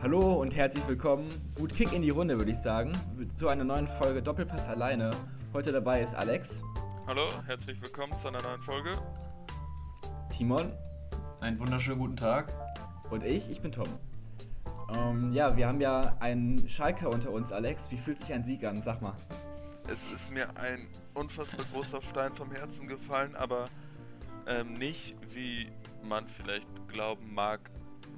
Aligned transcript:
Hallo 0.00 0.40
und 0.40 0.54
herzlich 0.54 0.86
willkommen. 0.86 1.28
Gut 1.56 1.74
Kick 1.74 1.92
in 1.92 2.02
die 2.02 2.10
Runde, 2.10 2.38
würde 2.38 2.52
ich 2.52 2.58
sagen. 2.58 2.92
Zu 3.34 3.48
einer 3.48 3.64
neuen 3.64 3.88
Folge 3.88 4.22
Doppelpass 4.22 4.68
alleine. 4.68 5.10
Heute 5.52 5.72
dabei 5.72 6.02
ist 6.02 6.14
Alex. 6.14 6.62
Hallo, 7.08 7.28
herzlich 7.46 7.82
willkommen 7.82 8.16
zu 8.16 8.28
einer 8.28 8.40
neuen 8.40 8.62
Folge. 8.62 8.90
Timon. 10.30 10.72
Einen 11.40 11.58
wunderschönen 11.58 11.98
guten 11.98 12.16
Tag. 12.16 12.54
Und 13.10 13.24
ich, 13.24 13.50
ich 13.50 13.60
bin 13.60 13.72
Tom. 13.72 13.88
Ähm, 14.94 15.32
ja, 15.32 15.56
wir 15.56 15.66
haben 15.66 15.80
ja 15.80 16.16
einen 16.20 16.68
Schalker 16.68 17.10
unter 17.10 17.32
uns, 17.32 17.50
Alex. 17.50 17.90
Wie 17.90 17.98
fühlt 17.98 18.20
sich 18.20 18.32
ein 18.32 18.44
Sieg 18.44 18.62
an? 18.62 18.80
Sag 18.84 19.02
mal. 19.02 19.16
Es 19.90 20.12
ist 20.12 20.32
mir 20.32 20.46
ein 20.58 20.86
unfassbar 21.14 21.66
großer 21.72 22.02
Stein 22.02 22.32
vom 22.36 22.52
Herzen 22.52 22.86
gefallen, 22.86 23.34
aber 23.34 23.68
ähm, 24.46 24.74
nicht, 24.74 25.16
wie 25.34 25.72
man 26.08 26.28
vielleicht 26.28 26.68
glauben 26.86 27.34
mag, 27.34 27.68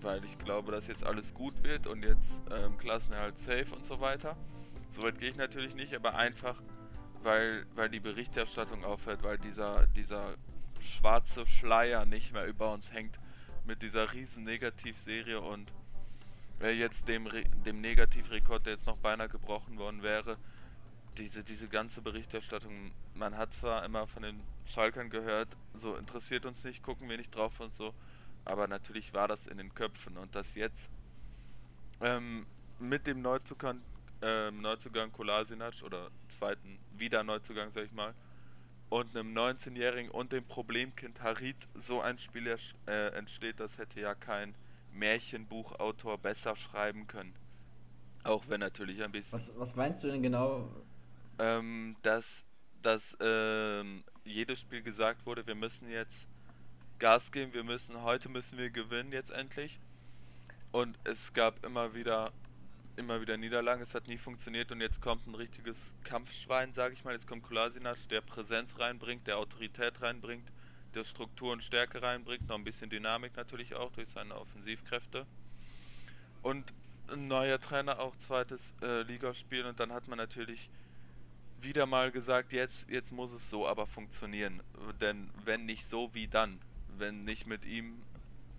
weil 0.03 0.25
ich 0.25 0.39
glaube, 0.39 0.73
dass 0.73 0.87
jetzt 0.87 1.05
alles 1.05 1.35
gut 1.35 1.63
wird 1.65 1.87
und 1.87 2.05
jetzt 2.05 2.43
ähm, 2.51 2.77
Klassenerhalt 2.79 3.39
safe 3.39 3.75
und 3.75 3.85
so 3.85 4.01
weiter. 4.01 4.37
Soweit 4.89 5.19
gehe 5.19 5.29
ich 5.29 5.37
natürlich 5.37 5.75
nicht, 5.75 5.95
aber 5.95 6.15
einfach, 6.15 6.61
weil, 7.23 7.67
weil 7.75 7.89
die 7.89 8.01
Berichterstattung 8.01 8.85
aufhört, 8.85 9.23
weil 9.23 9.39
dieser, 9.39 9.87
dieser 9.89 10.35
schwarze 10.81 11.47
Schleier 11.47 12.07
nicht 12.07 12.33
mehr 12.33 12.47
über 12.47 12.73
uns 12.73 12.93
hängt 12.93 13.19
mit 13.67 13.83
dieser 13.83 14.13
riesen 14.13 14.45
Negativserie 14.45 15.41
und 15.41 15.71
äh, 16.61 16.71
jetzt 16.71 17.09
dem, 17.09 17.29
dem 17.65 17.81
Negativrekord, 17.81 18.67
der 18.67 18.75
jetzt 18.75 18.87
noch 18.87 18.97
beinahe 18.97 19.29
gebrochen 19.29 19.79
worden 19.79 20.03
wäre, 20.03 20.39
diese, 21.19 21.45
diese 21.45 21.69
ganze 21.69 22.03
Berichterstattung, 22.03 22.93
man 23.15 23.37
hat 23.37 23.53
zwar 23.53 23.85
immer 23.85 24.07
von 24.07 24.23
den 24.23 24.41
Schalkern 24.67 25.11
gehört, 25.11 25.49
so 25.75 25.97
interessiert 25.97 26.47
uns 26.47 26.65
nicht, 26.65 26.83
gucken 26.83 27.09
wir 27.09 27.17
nicht 27.17 27.35
drauf 27.35 27.61
und 27.61 27.75
so, 27.75 27.95
aber 28.45 28.67
natürlich 28.69 29.13
war 29.15 29.29
das 29.29 29.47
in 29.47 29.59
den 29.59 29.75
Köpfen 29.75 30.17
und 30.17 30.35
das 30.35 30.55
jetzt 30.55 30.91
ähm, 32.01 32.47
mit 32.79 33.07
dem 33.07 33.23
Neuzugang, 33.23 33.81
äh, 34.23 34.51
Neuzugang 34.51 35.13
Kolasinac 35.13 35.83
oder 35.83 36.11
zweiten 36.29 36.79
wieder 36.97 37.23
Neuzugang, 37.23 37.71
sag 37.71 37.85
ich 37.85 37.93
mal, 37.93 38.15
und 38.89 39.17
einem 39.17 39.33
19-Jährigen 39.37 40.11
und 40.11 40.33
dem 40.33 40.45
Problemkind 40.45 41.23
Harit 41.23 41.69
so 41.75 42.01
ein 42.01 42.19
Spiel 42.19 42.47
äh, 42.87 43.09
entsteht, 43.15 43.61
das 43.61 43.79
hätte 43.79 44.01
ja 44.01 44.15
kein 44.15 44.55
Märchenbuchautor 44.93 46.19
besser 46.19 46.57
schreiben 46.57 47.07
können. 47.07 47.33
Auch 48.25 48.49
wenn 48.49 48.61
natürlich 48.61 49.03
ein 49.03 49.13
bisschen. 49.13 49.39
Was, 49.39 49.53
was 49.57 49.75
meinst 49.77 50.03
du 50.03 50.09
denn 50.09 50.23
genau? 50.23 50.69
Ähm, 51.39 51.97
dass, 52.03 52.47
dass 52.83 53.17
ähm, 53.21 54.05
jedes 54.25 54.61
Spiel 54.61 54.83
gesagt 54.83 55.25
wurde, 55.25 55.47
wir 55.47 55.55
müssen 55.55 55.89
jetzt 55.89 56.29
Gas 57.01 57.33
geben, 57.33 57.55
wir 57.55 57.65
müssen, 57.65 58.03
heute 58.03 58.29
müssen 58.29 58.59
wir 58.59 58.69
gewinnen 58.69 59.11
jetzt 59.11 59.31
endlich. 59.31 59.81
Und 60.71 60.99
es 61.03 61.33
gab 61.33 61.65
immer 61.65 61.95
wieder, 61.95 62.31
immer 62.97 63.23
wieder 63.23 63.39
Niederlagen, 63.39 63.81
es 63.81 63.95
hat 63.95 64.07
nie 64.07 64.19
funktioniert 64.19 64.71
und 64.71 64.83
jetzt 64.83 65.01
kommt 65.01 65.27
ein 65.27 65.35
richtiges 65.35 65.95
Kampfschwein, 66.05 66.75
sage 66.75 66.93
ich 66.93 67.03
mal. 67.03 67.13
Jetzt 67.13 67.27
kommt 67.27 67.43
Kolasinac, 67.43 67.97
der 68.11 68.21
Präsenz 68.21 68.79
reinbringt, 68.79 69.27
der 69.27 69.39
Autorität 69.39 70.03
reinbringt, 70.03 70.47
der 70.95 71.05
Struktur 71.05 71.53
und 71.53 71.65
Stärke 71.65 72.03
reinbringt, 72.03 72.47
noch 72.47 72.57
ein 72.57 72.65
bisschen 72.65 72.91
Dynamik 72.91 73.35
natürlich 73.35 73.75
auch 73.75 73.91
durch 73.93 74.11
seine 74.11 74.37
Offensivkräfte. 74.37 75.27
Und 76.43 76.71
ein 77.11 77.29
neuer 77.29 77.59
Trainer 77.63 77.99
auch 77.99 78.15
zweites 78.17 78.75
äh, 78.83 79.03
Ligaspiel 79.03 79.65
und 79.65 79.81
dann 79.81 79.91
hat 79.93 80.07
man 80.07 80.19
natürlich 80.19 80.69
wieder 81.63 81.87
mal 81.87 82.11
gesagt, 82.11 82.53
jetzt, 82.53 82.91
jetzt 82.91 83.11
muss 83.11 83.33
es 83.33 83.49
so 83.49 83.67
aber 83.67 83.87
funktionieren. 83.87 84.63
Denn 85.01 85.31
wenn 85.47 85.65
nicht 85.65 85.87
so, 85.87 86.13
wie 86.13 86.29
dann? 86.29 86.61
Wenn 87.01 87.25
nicht 87.25 87.47
mit 87.47 87.65
ihm, 87.65 88.03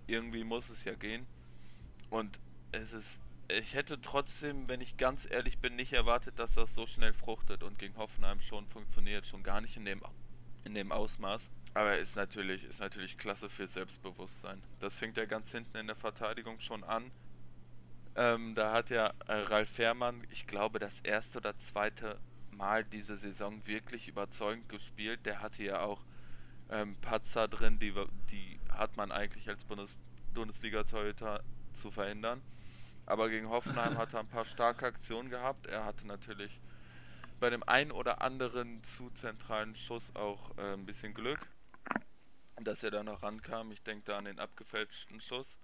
irgendwie 0.07 0.44
muss 0.44 0.69
es 0.69 0.84
ja 0.84 0.96
gehen. 0.96 1.25
Und 2.09 2.40
es 2.72 2.94
ist, 2.94 3.22
ich 3.47 3.75
hätte 3.75 4.02
trotzdem, 4.02 4.68
wenn 4.68 4.81
ich 4.81 4.97
ganz 4.97 5.28
ehrlich 5.29 5.59
bin, 5.59 5.75
nicht 5.75 5.94
erwartet, 5.94 6.40
dass 6.40 6.56
das 6.56 6.74
so 6.74 6.85
schnell 6.85 7.13
fruchtet 7.13 7.63
und 7.63 7.80
gegen 7.80 7.96
Hoffenheim 7.97 8.41
schon 8.41 8.68
funktioniert, 8.68 9.25
schon 9.25 9.44
gar 9.44 9.62
nicht 9.62 9.78
in 9.78 9.85
dem, 9.85 10.01
in 10.66 10.74
dem 10.74 10.91
Ausmaß. 10.91 11.50
Aber 11.74 11.97
ist 11.97 12.18
natürlich, 12.18 12.63
ist 12.66 12.81
natürlich 12.81 13.18
klasse 13.18 13.50
für 13.50 13.66
Selbstbewusstsein. 13.66 14.62
Das 14.80 15.00
fängt 15.00 15.16
ja 15.16 15.25
ganz 15.25 15.51
hinten 15.51 15.78
in 15.78 15.88
der 15.88 15.96
Verteidigung 15.96 16.59
schon 16.59 16.84
an. 16.84 17.12
Ähm, 18.16 18.56
da 18.56 18.74
hat 18.74 18.90
ja 18.90 19.13
äh, 19.28 19.35
Ralf 19.35 19.69
Fährmann, 19.69 20.28
ich 20.31 20.47
glaube, 20.47 20.80
das 20.80 21.00
erste 21.00 21.38
oder 21.38 21.56
zweite 21.56 22.19
Mal 22.51 22.84
diese 22.84 23.16
Saison 23.16 23.66
wirklich 23.66 24.09
überzeugend 24.09 24.68
gespielt. 24.68 25.25
Der 25.25 25.41
hatte 25.41 25.63
ja 25.63 25.81
auch 25.81 26.03
ähm, 26.71 26.95
Patzer 27.01 27.47
drin, 27.47 27.77
die, 27.79 27.93
die 28.31 28.59
hat 28.71 28.97
man 28.97 29.11
eigentlich 29.11 29.47
als 29.49 29.65
Bundes 29.65 29.99
Bundesliga-Torhüter 30.33 31.43
zu 31.73 31.91
verhindern. 31.91 32.41
Aber 33.05 33.29
gegen 33.29 33.49
Hoffenheim 33.49 33.97
hat 33.97 34.13
er 34.13 34.21
ein 34.21 34.27
paar 34.27 34.45
starke 34.45 34.85
Aktionen 34.85 35.29
gehabt. 35.29 35.67
Er 35.67 35.85
hatte 35.85 36.07
natürlich 36.07 36.59
bei 37.39 37.49
dem 37.49 37.63
einen 37.63 37.91
oder 37.91 38.21
anderen 38.21 38.83
zu 38.83 39.09
zentralen 39.09 39.75
Schuss 39.75 40.15
auch 40.15 40.57
äh, 40.57 40.73
ein 40.73 40.85
bisschen 40.85 41.13
Glück, 41.13 41.39
dass 42.61 42.83
er 42.83 42.91
da 42.91 43.03
noch 43.03 43.23
rankam. 43.23 43.71
Ich 43.71 43.83
denke 43.83 44.05
da 44.05 44.17
an 44.17 44.25
den 44.25 44.39
abgefälschten 44.39 45.19
Schuss. 45.19 45.59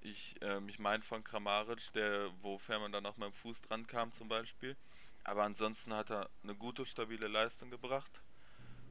Ich, 0.00 0.36
ähm, 0.40 0.68
ich 0.68 0.78
meine 0.78 1.02
von 1.02 1.24
Kramaric, 1.24 1.92
der, 1.94 2.30
wo 2.42 2.58
Fährmann 2.58 2.92
dann 2.92 3.02
noch 3.02 3.16
mit 3.16 3.26
dem 3.26 3.32
Fuß 3.32 3.62
dran 3.62 3.86
kam 3.86 4.12
zum 4.12 4.28
Beispiel. 4.28 4.76
Aber 5.24 5.42
ansonsten 5.42 5.94
hat 5.94 6.10
er 6.10 6.30
eine 6.42 6.54
gute, 6.54 6.86
stabile 6.86 7.26
Leistung 7.26 7.70
gebracht. 7.70 8.20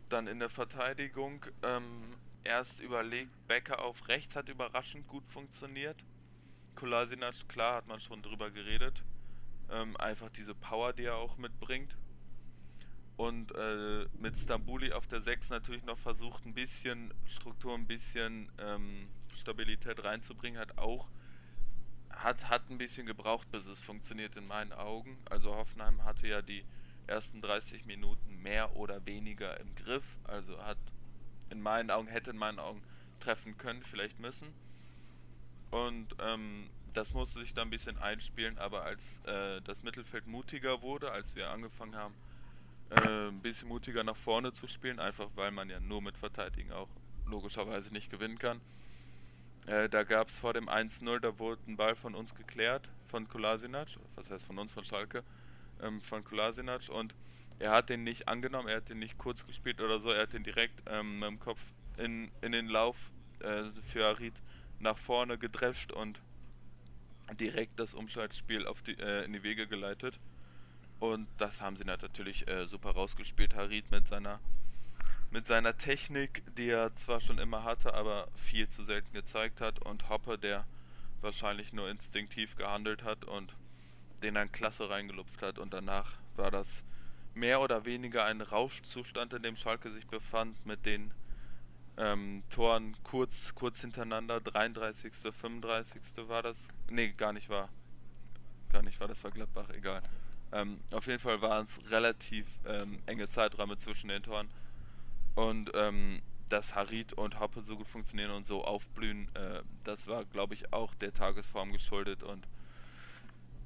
Dann 0.10 0.28
in 0.28 0.40
der 0.40 0.50
Verteidigung 0.50 1.46
ähm, 1.64 2.16
erst 2.44 2.80
überlegt, 2.80 3.32
Becker 3.48 3.84
auf 3.84 4.08
rechts 4.08 4.36
hat 4.36 4.50
überraschend 4.50 5.08
gut 5.08 5.28
funktioniert. 5.28 6.04
Kolasinac, 6.76 7.48
klar, 7.48 7.76
hat 7.76 7.88
man 7.88 8.00
schon 8.00 8.22
drüber 8.22 8.52
geredet. 8.52 9.04
Ähm, 9.70 9.96
einfach 9.98 10.30
diese 10.30 10.56
Power, 10.56 10.94
die 10.94 11.06
er 11.06 11.18
auch 11.18 11.38
mitbringt. 11.38 11.96
Und 13.16 13.54
äh, 13.56 14.08
mit 14.18 14.38
Stambuli 14.38 14.92
auf 14.92 15.08
der 15.08 15.22
6 15.22 15.52
natürlich 15.52 15.84
noch 15.84 15.98
versucht, 15.98 16.46
ein 16.46 16.54
bisschen 16.54 17.14
Struktur, 17.28 17.76
ein 17.76 17.88
bisschen 17.88 18.52
ähm, 18.58 19.08
Stabilität 19.36 20.04
reinzubringen. 20.04 20.60
Hat 20.60 20.78
auch 20.78 21.10
hat, 22.10 22.50
hat 22.50 22.70
ein 22.70 22.78
bisschen 22.78 23.06
gebraucht, 23.06 23.52
bis 23.52 23.66
es 23.66 23.80
funktioniert 23.80 24.36
in 24.36 24.48
meinen 24.48 24.74
Augen. 24.74 25.18
Also 25.30 25.56
Hoffenheim 25.56 26.04
hatte 26.04 26.28
ja 26.28 26.42
die 26.42 26.64
ersten 27.08 27.42
30 27.42 27.86
Minuten 27.86 28.42
mehr 28.42 28.76
oder 28.76 29.06
weniger 29.06 29.60
im 29.60 29.76
Griff. 29.76 30.18
Also 30.24 30.62
hat 30.64 30.78
in 31.50 31.62
meinen 31.62 31.92
Augen, 31.92 32.08
hätte 32.08 32.32
in 32.32 32.38
meinen 32.38 32.60
Augen 32.60 32.82
treffen 33.20 33.58
können, 33.58 33.84
vielleicht 33.84 34.20
müssen. 34.20 34.54
Und 35.72 36.16
ähm, 36.20 36.70
das 36.94 37.14
musste 37.14 37.40
sich 37.40 37.54
dann 37.54 37.68
ein 37.68 37.72
bisschen 37.72 37.98
einspielen, 37.98 38.58
aber 38.60 38.84
als 38.84 39.22
äh, 39.26 39.62
das 39.62 39.84
Mittelfeld 39.84 40.28
mutiger 40.28 40.82
wurde, 40.82 41.12
als 41.12 41.36
wir 41.36 41.50
angefangen 41.50 41.96
haben, 41.96 42.14
äh, 42.92 43.30
ein 43.30 43.42
bisschen 43.42 43.68
mutiger 43.68 44.04
nach 44.04 44.16
vorne 44.16 44.54
zu 44.54 44.68
spielen, 44.68 45.00
einfach 45.00 45.30
weil 45.36 45.52
man 45.52 45.70
ja 45.70 45.80
nur 45.80 46.02
mit 46.02 46.18
Verteidigen 46.18 46.72
auch 46.72 46.90
logischerweise 47.26 47.92
nicht 47.94 48.12
gewinnen 48.12 48.38
kann. 48.38 48.62
Äh, 49.66 49.90
da 49.90 50.04
gab 50.04 50.28
es 50.28 50.40
vor 50.40 50.54
dem 50.54 50.70
1-0, 50.70 51.20
da 51.20 51.40
wurde 51.40 51.62
ein 51.68 51.78
Ball 51.78 51.96
von 51.96 52.16
uns 52.16 52.36
geklärt, 52.36 52.90
von 53.08 53.28
Kolasinac, 53.28 53.88
was 54.16 54.30
heißt 54.30 54.46
von 54.46 54.60
uns, 54.60 54.74
von 54.74 54.84
Schalke, 54.84 55.24
ähm, 55.82 56.02
von 56.02 56.24
Kolasinac 56.24 56.90
und 56.90 57.16
er 57.60 57.72
hat 57.72 57.90
den 57.90 58.04
nicht 58.04 58.28
angenommen, 58.28 58.68
er 58.68 58.78
hat 58.78 58.90
den 58.90 59.00
nicht 59.00 59.18
kurz 59.18 59.46
gespielt 59.46 59.80
oder 59.82 60.00
so, 60.00 60.10
er 60.10 60.24
hat 60.24 60.34
den 60.34 60.44
direkt 60.44 60.84
ähm, 60.88 61.20
mit 61.20 61.30
dem 61.30 61.40
Kopf 61.40 61.60
in, 61.98 62.32
in 62.42 62.52
den 62.52 62.68
Lauf 62.68 63.12
äh, 63.40 63.64
für 63.82 64.06
Harit 64.06 64.34
nach 64.80 64.98
vorne 64.98 65.38
gedrescht 65.38 65.92
und 65.92 66.20
direkt 67.40 67.80
das 67.80 67.94
Umschaltspiel 67.94 68.68
auf 68.68 68.82
die, 68.82 68.98
äh, 69.00 69.24
in 69.24 69.34
die 69.34 69.44
Wege 69.44 69.68
geleitet. 69.68 70.20
Und 71.00 71.28
das 71.38 71.62
haben 71.62 71.76
sie 71.76 71.84
natürlich 71.84 72.48
äh, 72.48 72.66
super 72.68 72.92
rausgespielt. 72.92 73.56
Harit 73.56 73.92
mit 73.92 74.08
seiner, 74.08 74.40
mit 75.32 75.46
seiner 75.48 75.78
Technik, 75.78 76.44
die 76.56 76.70
er 76.70 76.96
zwar 76.96 77.22
schon 77.22 77.40
immer 77.40 77.64
hatte, 77.64 77.94
aber 77.94 78.28
viel 78.36 78.70
zu 78.70 78.84
selten 78.84 79.14
gezeigt 79.14 79.62
hat. 79.62 79.80
Und 79.80 80.10
Hoppe, 80.10 80.38
der 80.38 80.66
wahrscheinlich 81.22 81.74
nur 81.74 81.90
instinktiv 81.90 82.56
gehandelt 82.56 83.04
hat 83.04 83.26
und 83.26 83.56
den 84.24 84.36
dann 84.36 84.52
klasse 84.52 84.90
reingelupft 84.90 85.42
hat 85.42 85.60
und 85.60 85.74
danach 85.74 86.14
war 86.36 86.50
das 86.50 86.84
mehr 87.34 87.62
oder 87.62 87.86
weniger 87.86 88.26
ein 88.26 88.42
Rauschzustand, 88.42 89.34
in 89.34 89.44
dem 89.44 89.56
Schalke 89.56 89.92
sich 89.92 90.08
befand, 90.08 90.66
mit 90.66 90.86
den 90.86 91.12
ähm, 91.98 92.44
Toren 92.50 92.96
kurz, 93.04 93.54
kurz 93.56 93.82
hintereinander, 93.82 94.40
33., 94.40 95.14
35. 95.34 96.02
war 96.28 96.42
das. 96.42 96.70
Nee, 96.90 97.10
gar 97.10 97.34
nicht 97.34 97.50
war. 97.50 97.70
Gar 98.72 98.82
nicht 98.84 99.00
war, 99.00 99.08
das 99.08 99.24
war 99.24 99.32
Gladbach, 99.32 99.70
egal. 99.70 100.02
Ähm, 100.52 100.80
auf 100.92 101.08
jeden 101.08 101.20
Fall 101.20 101.42
waren 101.42 101.66
es 101.66 101.92
relativ 101.92 102.48
ähm, 102.66 103.00
enge 103.06 103.30
Zeiträume 103.30 103.78
zwischen 103.78 104.08
den 104.08 104.24
Toren. 104.24 104.50
Und 105.36 105.72
ähm, 105.74 106.22
dass 106.50 106.76
Harit 106.76 107.14
und 107.14 107.40
Hoppe 107.40 107.64
so 107.64 107.76
gut 107.76 107.88
funktionieren 107.88 108.32
und 108.32 108.46
so 108.46 108.64
aufblühen, 108.64 109.34
äh, 109.36 109.64
das 109.84 110.08
war, 110.08 110.26
glaube 110.26 110.54
ich, 110.54 110.72
auch 110.72 110.94
der 110.96 111.14
Tagesform 111.14 111.72
geschuldet 111.72 112.22
und 112.22 112.48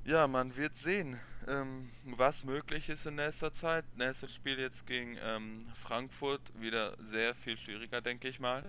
ja, 0.08 0.26
man 0.26 0.56
wird 0.56 0.78
sehen, 0.78 1.20
ähm, 1.50 1.90
was 2.06 2.46
möglich 2.46 2.88
ist 2.88 3.06
in 3.06 3.16
nächster 3.16 3.52
Zeit. 3.52 3.84
Nächstes 3.98 4.34
Spiel 4.34 4.58
jetzt 4.58 4.88
gegen 4.88 5.18
ähm, 5.22 5.60
Frankfurt 5.76 6.42
wieder 6.62 6.96
sehr 7.04 7.36
viel 7.36 7.58
schwieriger, 7.58 8.00
denke 8.00 8.30
ich 8.30 8.40
mal. 8.40 8.64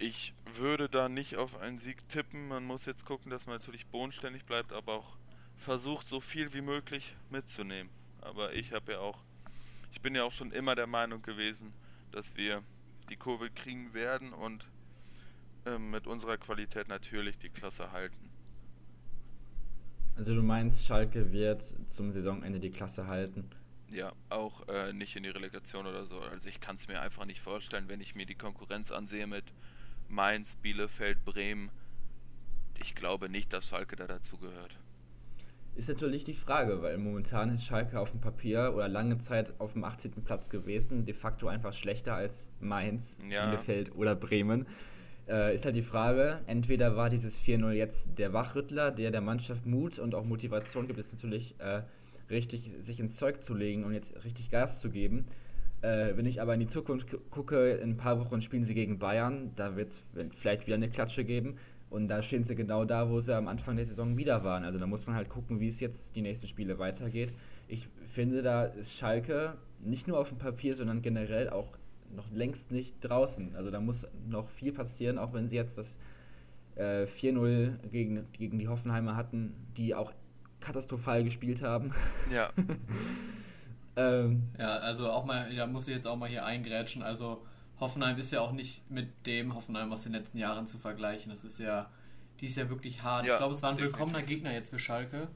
ich 0.00 0.34
würde 0.54 0.88
da 0.88 1.08
nicht 1.08 1.36
auf 1.36 1.58
einen 1.58 1.78
Sieg 1.78 2.08
tippen. 2.08 2.48
Man 2.48 2.64
muss 2.64 2.86
jetzt 2.86 3.06
gucken, 3.06 3.30
dass 3.30 3.46
man 3.46 3.56
natürlich 3.56 3.86
bodenständig 3.86 4.44
bleibt, 4.46 4.72
aber 4.72 4.94
auch 4.94 5.16
versucht, 5.56 6.08
so 6.08 6.20
viel 6.20 6.52
wie 6.54 6.62
möglich 6.62 7.14
mitzunehmen. 7.28 7.92
Aber 8.20 8.52
ich 8.52 8.72
habe 8.72 8.92
ja 8.92 8.98
auch, 8.98 9.18
ich 9.92 10.00
bin 10.00 10.16
ja 10.16 10.24
auch 10.24 10.32
schon 10.32 10.50
immer 10.50 10.74
der 10.74 10.88
Meinung 10.88 11.22
gewesen, 11.22 11.72
dass 12.10 12.34
wir 12.34 12.64
die 13.10 13.16
Kurve 13.16 13.48
kriegen 13.50 13.94
werden 13.94 14.32
und 14.32 14.64
äh, 15.66 15.78
mit 15.78 16.08
unserer 16.08 16.36
Qualität 16.36 16.88
natürlich 16.88 17.38
die 17.38 17.50
Klasse 17.50 17.92
halten. 17.92 18.29
Also 20.20 20.34
du 20.34 20.42
meinst, 20.42 20.84
Schalke 20.84 21.32
wird 21.32 21.64
zum 21.88 22.12
Saisonende 22.12 22.60
die 22.60 22.68
Klasse 22.68 23.06
halten? 23.06 23.48
Ja, 23.90 24.12
auch 24.28 24.68
äh, 24.68 24.92
nicht 24.92 25.16
in 25.16 25.22
die 25.22 25.30
Relegation 25.30 25.86
oder 25.86 26.04
so. 26.04 26.18
Also 26.18 26.46
ich 26.50 26.60
kann 26.60 26.76
es 26.76 26.88
mir 26.88 27.00
einfach 27.00 27.24
nicht 27.24 27.40
vorstellen, 27.40 27.88
wenn 27.88 28.02
ich 28.02 28.14
mir 28.14 28.26
die 28.26 28.34
Konkurrenz 28.34 28.92
ansehe 28.92 29.26
mit 29.26 29.44
Mainz, 30.08 30.56
Bielefeld, 30.56 31.24
Bremen. 31.24 31.70
Ich 32.82 32.94
glaube 32.94 33.30
nicht, 33.30 33.54
dass 33.54 33.66
Schalke 33.66 33.96
da 33.96 34.06
dazu 34.06 34.36
gehört. 34.36 34.76
Ist 35.74 35.88
natürlich 35.88 36.24
die 36.24 36.34
Frage, 36.34 36.82
weil 36.82 36.98
momentan 36.98 37.54
ist 37.54 37.64
Schalke 37.64 37.98
auf 37.98 38.10
dem 38.10 38.20
Papier 38.20 38.74
oder 38.74 38.88
lange 38.88 39.16
Zeit 39.20 39.58
auf 39.58 39.72
dem 39.72 39.84
18. 39.84 40.22
Platz 40.22 40.50
gewesen, 40.50 41.06
de 41.06 41.14
facto 41.14 41.48
einfach 41.48 41.72
schlechter 41.72 42.14
als 42.14 42.50
Mainz, 42.60 43.16
ja. 43.30 43.46
Bielefeld 43.46 43.96
oder 43.96 44.14
Bremen. 44.14 44.66
Äh, 45.28 45.54
ist 45.54 45.64
halt 45.64 45.76
die 45.76 45.82
Frage, 45.82 46.40
entweder 46.46 46.96
war 46.96 47.10
dieses 47.10 47.38
4-0 47.38 47.70
jetzt 47.72 48.18
der 48.18 48.32
Wachrüttler, 48.32 48.90
der 48.90 49.10
der 49.10 49.20
Mannschaft 49.20 49.66
Mut 49.66 49.98
und 49.98 50.14
auch 50.14 50.24
Motivation 50.24 50.86
gibt, 50.86 50.98
es 50.98 51.12
natürlich 51.12 51.54
äh, 51.58 51.82
richtig 52.30 52.70
sich 52.80 53.00
ins 53.00 53.16
Zeug 53.16 53.42
zu 53.42 53.54
legen 53.54 53.84
und 53.84 53.92
jetzt 53.92 54.24
richtig 54.24 54.50
Gas 54.50 54.80
zu 54.80 54.90
geben. 54.90 55.26
Äh, 55.82 56.16
wenn 56.16 56.26
ich 56.26 56.42
aber 56.42 56.54
in 56.54 56.60
die 56.60 56.66
Zukunft 56.66 57.16
gucke, 57.30 57.72
in 57.72 57.90
ein 57.90 57.96
paar 57.96 58.20
Wochen 58.20 58.42
spielen 58.42 58.64
sie 58.64 58.74
gegen 58.74 58.98
Bayern, 58.98 59.52
da 59.56 59.76
wird 59.76 59.92
es 59.92 60.02
vielleicht 60.36 60.66
wieder 60.66 60.76
eine 60.76 60.88
Klatsche 60.88 61.24
geben. 61.24 61.56
Und 61.90 62.06
da 62.06 62.22
stehen 62.22 62.44
sie 62.44 62.54
genau 62.54 62.84
da, 62.84 63.10
wo 63.10 63.18
sie 63.18 63.34
am 63.34 63.48
Anfang 63.48 63.76
der 63.76 63.84
Saison 63.84 64.16
wieder 64.16 64.44
waren. 64.44 64.64
Also 64.64 64.78
da 64.78 64.86
muss 64.86 65.06
man 65.06 65.16
halt 65.16 65.28
gucken, 65.28 65.58
wie 65.58 65.66
es 65.66 65.80
jetzt 65.80 66.14
die 66.14 66.22
nächsten 66.22 66.46
Spiele 66.46 66.78
weitergeht. 66.78 67.32
Ich 67.66 67.88
finde, 68.14 68.42
da 68.42 68.64
ist 68.64 68.96
Schalke 68.96 69.54
nicht 69.80 70.06
nur 70.06 70.18
auf 70.18 70.28
dem 70.28 70.38
Papier, 70.38 70.74
sondern 70.74 71.02
generell 71.02 71.50
auch 71.50 71.76
noch 72.14 72.30
längst 72.30 72.70
nicht 72.70 72.96
draußen. 73.00 73.54
Also 73.56 73.70
da 73.70 73.80
muss 73.80 74.06
noch 74.28 74.48
viel 74.48 74.72
passieren, 74.72 75.18
auch 75.18 75.32
wenn 75.32 75.48
sie 75.48 75.56
jetzt 75.56 75.78
das 75.78 75.98
äh, 76.76 77.04
4-0 77.04 77.88
gegen, 77.88 78.26
gegen 78.32 78.58
die 78.58 78.68
Hoffenheimer 78.68 79.16
hatten, 79.16 79.54
die 79.76 79.94
auch 79.94 80.12
katastrophal 80.60 81.24
gespielt 81.24 81.62
haben. 81.62 81.92
Ja. 82.32 82.50
ähm, 83.96 84.42
ja, 84.58 84.76
also 84.78 85.10
auch 85.10 85.24
mal, 85.24 85.54
da 85.54 85.66
muss 85.66 85.88
ich 85.88 85.94
jetzt 85.94 86.06
auch 86.06 86.16
mal 86.16 86.28
hier 86.28 86.44
eingrätschen. 86.44 87.02
Also 87.02 87.44
Hoffenheim 87.78 88.18
ist 88.18 88.30
ja 88.30 88.40
auch 88.40 88.52
nicht 88.52 88.88
mit 88.90 89.26
dem 89.26 89.54
Hoffenheim 89.54 89.90
aus 89.92 90.02
den 90.02 90.12
letzten 90.12 90.38
Jahren 90.38 90.66
zu 90.66 90.78
vergleichen. 90.78 91.30
Das 91.30 91.44
ist 91.44 91.58
ja, 91.58 91.90
die 92.40 92.46
ist 92.46 92.56
ja 92.56 92.68
wirklich 92.68 93.02
hart. 93.02 93.24
Ja, 93.24 93.34
ich 93.34 93.38
glaube, 93.38 93.54
es 93.54 93.62
war 93.62 93.70
ein 93.70 93.78
willkommener 93.78 94.22
Gegner 94.22 94.52
jetzt 94.52 94.70
für 94.70 94.78
Schalke. 94.78 95.28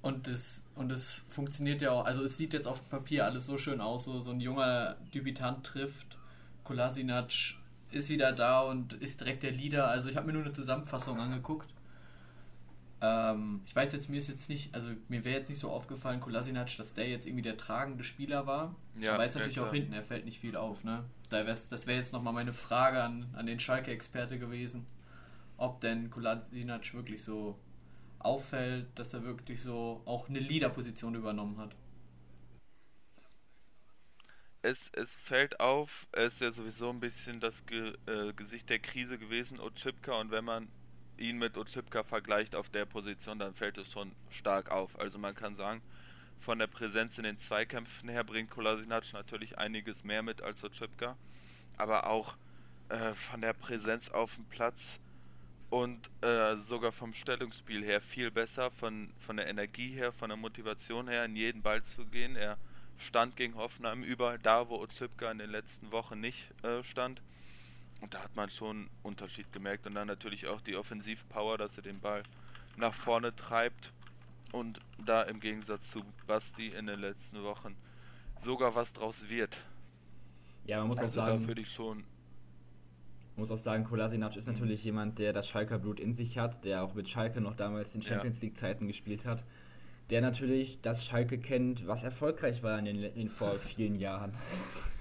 Und 0.00 0.28
es, 0.28 0.64
und 0.76 0.92
es 0.92 1.24
funktioniert 1.28 1.82
ja 1.82 1.90
auch, 1.90 2.04
also 2.04 2.22
es 2.22 2.36
sieht 2.36 2.52
jetzt 2.52 2.66
auf 2.66 2.80
dem 2.80 2.88
Papier 2.88 3.24
alles 3.24 3.46
so 3.46 3.58
schön 3.58 3.80
aus, 3.80 4.04
so, 4.04 4.20
so 4.20 4.30
ein 4.30 4.40
junger 4.40 4.96
Debütant 5.12 5.66
trifft, 5.66 6.18
Kolasinac 6.62 7.32
ist 7.90 8.08
wieder 8.08 8.32
da 8.32 8.60
und 8.60 8.92
ist 8.92 9.20
direkt 9.20 9.42
der 9.42 9.50
Leader. 9.50 9.88
Also 9.88 10.08
ich 10.08 10.16
habe 10.16 10.26
mir 10.26 10.34
nur 10.34 10.42
eine 10.42 10.52
Zusammenfassung 10.52 11.18
angeguckt 11.18 11.72
ähm, 13.00 13.60
ich 13.64 13.76
weiß 13.76 13.92
jetzt, 13.92 14.08
mir 14.08 14.16
ist 14.16 14.28
jetzt 14.28 14.48
nicht, 14.48 14.74
also 14.74 14.88
mir 15.08 15.24
wäre 15.24 15.38
jetzt 15.38 15.48
nicht 15.48 15.60
so 15.60 15.70
aufgefallen, 15.70 16.20
Kolasinac, 16.20 16.76
dass 16.76 16.94
der 16.94 17.08
jetzt 17.08 17.26
irgendwie 17.26 17.42
der 17.42 17.56
tragende 17.56 18.02
Spieler 18.02 18.46
war. 18.46 18.74
Ja, 18.98 19.14
aber 19.14 19.24
ist 19.24 19.36
natürlich 19.36 19.56
ja, 19.56 19.66
auch 19.66 19.72
hinten, 19.72 19.92
er 19.92 20.02
fällt 20.02 20.24
nicht 20.24 20.40
viel 20.40 20.56
auf, 20.56 20.82
ne? 20.82 21.04
Da 21.28 21.44
das 21.44 21.86
wäre 21.86 21.96
jetzt 21.96 22.12
nochmal 22.12 22.32
meine 22.32 22.52
Frage 22.52 23.02
an, 23.02 23.26
an 23.34 23.46
den 23.46 23.60
Schalke-Experte 23.60 24.38
gewesen, 24.38 24.86
ob 25.58 25.80
denn 25.80 26.10
Kolasinac 26.10 26.92
wirklich 26.94 27.22
so 27.22 27.56
auffällt, 28.18 28.86
dass 28.98 29.14
er 29.14 29.24
wirklich 29.24 29.62
so 29.62 30.02
auch 30.04 30.28
eine 30.28 30.40
Leader-Position 30.40 31.14
übernommen 31.14 31.58
hat. 31.58 31.74
Es, 34.60 34.90
es 34.94 35.14
fällt 35.14 35.60
auf, 35.60 36.08
er 36.12 36.24
ist 36.24 36.40
ja 36.40 36.50
sowieso 36.50 36.90
ein 36.90 37.00
bisschen 37.00 37.38
das 37.40 37.64
Ge 37.64 37.94
äh, 38.06 38.32
Gesicht 38.32 38.68
der 38.70 38.80
Krise 38.80 39.16
gewesen, 39.16 39.60
Otschipka, 39.60 40.12
und 40.20 40.30
wenn 40.32 40.44
man 40.44 40.68
ihn 41.16 41.38
mit 41.38 41.56
Otschipka 41.56 42.02
vergleicht 42.02 42.54
auf 42.54 42.68
der 42.68 42.84
Position, 42.84 43.38
dann 43.38 43.54
fällt 43.54 43.78
es 43.78 43.90
schon 43.90 44.12
stark 44.30 44.70
auf. 44.70 44.98
Also 44.98 45.18
man 45.18 45.34
kann 45.34 45.54
sagen, 45.54 45.82
von 46.38 46.58
der 46.58 46.66
Präsenz 46.66 47.18
in 47.18 47.24
den 47.24 47.36
Zweikämpfen 47.36 48.08
her 48.08 48.24
bringt 48.24 48.50
Kolasinac 48.50 49.12
natürlich 49.12 49.58
einiges 49.58 50.04
mehr 50.04 50.22
mit 50.22 50.42
als 50.42 50.62
Otschipka, 50.62 51.16
aber 51.76 52.06
auch 52.06 52.36
äh, 52.88 53.14
von 53.14 53.40
der 53.40 53.52
Präsenz 53.52 54.08
auf 54.10 54.36
dem 54.36 54.44
Platz 54.46 55.00
und 55.70 56.10
äh, 56.22 56.56
sogar 56.56 56.92
vom 56.92 57.12
Stellungsspiel 57.12 57.84
her 57.84 58.00
viel 58.00 58.30
besser, 58.30 58.70
von, 58.70 59.10
von 59.18 59.36
der 59.36 59.48
Energie 59.48 59.90
her, 59.90 60.12
von 60.12 60.30
der 60.30 60.38
Motivation 60.38 61.08
her, 61.08 61.24
in 61.24 61.36
jeden 61.36 61.62
Ball 61.62 61.82
zu 61.82 62.06
gehen. 62.06 62.36
Er 62.36 62.56
stand 62.96 63.36
gegen 63.36 63.54
Hoffenheim 63.54 64.02
überall 64.02 64.38
da, 64.38 64.68
wo 64.68 64.78
Otschipka 64.80 65.30
in 65.30 65.38
den 65.38 65.50
letzten 65.50 65.92
Wochen 65.92 66.20
nicht 66.20 66.48
äh, 66.64 66.82
stand. 66.82 67.20
Und 68.00 68.14
da 68.14 68.22
hat 68.22 68.34
man 68.36 68.50
schon 68.50 68.76
einen 68.76 68.90
Unterschied 69.02 69.52
gemerkt. 69.52 69.86
Und 69.86 69.94
dann 69.94 70.06
natürlich 70.06 70.46
auch 70.46 70.60
die 70.60 70.76
Offensivpower, 70.76 71.58
dass 71.58 71.76
er 71.76 71.82
den 71.82 72.00
Ball 72.00 72.22
nach 72.76 72.94
vorne 72.94 73.34
treibt. 73.34 73.92
Und 74.52 74.80
da 75.04 75.22
im 75.22 75.40
Gegensatz 75.40 75.90
zu 75.90 76.02
Basti 76.26 76.68
in 76.68 76.86
den 76.86 77.00
letzten 77.00 77.42
Wochen 77.42 77.76
sogar 78.38 78.74
was 78.74 78.92
draus 78.92 79.28
wird. 79.28 79.56
Ja, 80.64 80.78
man 80.78 80.88
muss 80.88 80.98
also 80.98 81.20
auch 81.20 81.26
sagen. 81.26 81.42
Da 81.42 81.48
würde 81.48 81.60
ich 81.60 81.72
schon. 81.72 82.04
Muss 83.38 83.50
auch 83.50 83.58
sagen, 83.58 83.84
Kolasinac 83.84 84.36
ist 84.36 84.46
natürlich 84.46 84.84
jemand, 84.84 85.18
der 85.18 85.32
das 85.32 85.48
Schalker 85.48 85.78
Blut 85.78 86.00
in 86.00 86.12
sich 86.12 86.38
hat, 86.38 86.64
der 86.64 86.82
auch 86.82 86.94
mit 86.94 87.08
Schalke 87.08 87.40
noch 87.40 87.54
damals 87.54 87.94
in 87.94 88.02
Champions 88.02 88.42
League 88.42 88.58
Zeiten 88.58 88.86
gespielt 88.86 89.24
hat. 89.24 89.44
Der 90.10 90.20
natürlich 90.20 90.80
das 90.82 91.04
Schalke 91.04 91.38
kennt, 91.38 91.86
was 91.86 92.02
erfolgreich 92.02 92.62
war 92.62 92.78
in 92.78 92.86
den, 92.86 93.02
in 93.02 93.28
vor 93.28 93.54
vielen 93.60 93.96
Jahren. 93.96 94.34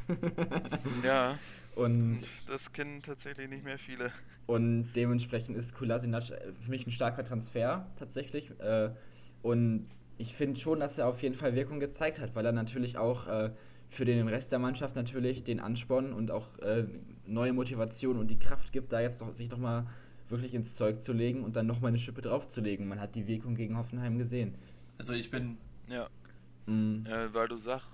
ja. 1.03 1.37
Und 1.75 2.21
das 2.47 2.71
kennen 2.71 3.01
tatsächlich 3.01 3.49
nicht 3.49 3.63
mehr 3.63 3.77
viele. 3.77 4.11
Und 4.45 4.93
dementsprechend 4.93 5.57
ist 5.57 5.73
Kolasinac 5.73 6.23
für 6.23 6.69
mich 6.69 6.87
ein 6.87 6.91
starker 6.91 7.23
Transfer 7.23 7.85
tatsächlich. 7.97 8.51
Äh, 8.59 8.91
und 9.41 9.85
ich 10.17 10.33
finde 10.33 10.59
schon, 10.59 10.79
dass 10.79 10.97
er 10.97 11.07
auf 11.07 11.21
jeden 11.21 11.35
Fall 11.35 11.55
Wirkung 11.55 11.79
gezeigt 11.79 12.19
hat, 12.19 12.35
weil 12.35 12.45
er 12.45 12.51
natürlich 12.51 12.97
auch 12.97 13.27
äh, 13.27 13.51
für 13.89 14.05
den 14.05 14.27
Rest 14.27 14.51
der 14.51 14.59
Mannschaft 14.59 14.95
natürlich 14.95 15.43
den 15.43 15.59
Ansporn 15.59 16.13
und 16.13 16.31
auch 16.31 16.57
äh, 16.59 16.85
neue 17.25 17.53
Motivation 17.53 18.17
und 18.17 18.27
die 18.27 18.39
Kraft 18.39 18.71
gibt, 18.71 18.91
da 18.91 18.99
jetzt 18.99 19.23
sich 19.35 19.49
nochmal 19.49 19.87
wirklich 20.29 20.53
ins 20.53 20.75
Zeug 20.75 21.03
zu 21.03 21.13
legen 21.13 21.43
und 21.43 21.55
dann 21.55 21.67
nochmal 21.67 21.89
eine 21.89 21.99
Schippe 21.99 22.21
draufzulegen. 22.21 22.87
Man 22.87 22.99
hat 22.99 23.15
die 23.15 23.27
Wirkung 23.27 23.55
gegen 23.55 23.77
Hoffenheim 23.77 24.17
gesehen. 24.17 24.55
Also 24.97 25.13
ich 25.13 25.31
bin. 25.31 25.57
Ja. 25.87 26.09
Mhm. 26.65 27.07
weil 27.31 27.47
du 27.47 27.57
sagst, 27.57 27.87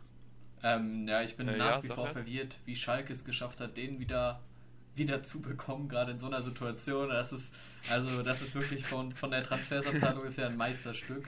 ähm, 0.63 1.05
ja, 1.07 1.21
ich 1.21 1.35
bin 1.35 1.47
äh, 1.47 1.57
nach 1.57 1.75
ja, 1.75 1.83
wie 1.83 1.87
vor 1.87 2.07
verwirrt, 2.07 2.55
wie 2.65 2.75
Schalke 2.75 3.11
es 3.11 3.25
geschafft 3.25 3.59
hat, 3.59 3.75
den 3.75 3.99
wieder, 3.99 4.39
wieder 4.95 5.21
zu 5.21 5.41
bekommen, 5.41 5.89
gerade 5.89 6.13
in 6.13 6.19
so 6.19 6.27
einer 6.27 6.41
Situation. 6.41 7.09
Das 7.09 7.33
ist, 7.33 7.53
also, 7.91 8.23
das 8.23 8.41
ist 8.41 8.55
wirklich 8.55 8.85
von, 8.85 9.11
von 9.11 9.29
der 9.29 9.43
Transfersabteilung 9.43 10.23
ist 10.25 10.37
ja 10.37 10.47
ein 10.47 10.57
Meisterstück, 10.57 11.27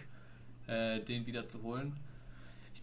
äh, 0.67 1.01
den 1.01 1.27
wieder 1.27 1.47
zu 1.47 1.61
holen. 1.63 1.97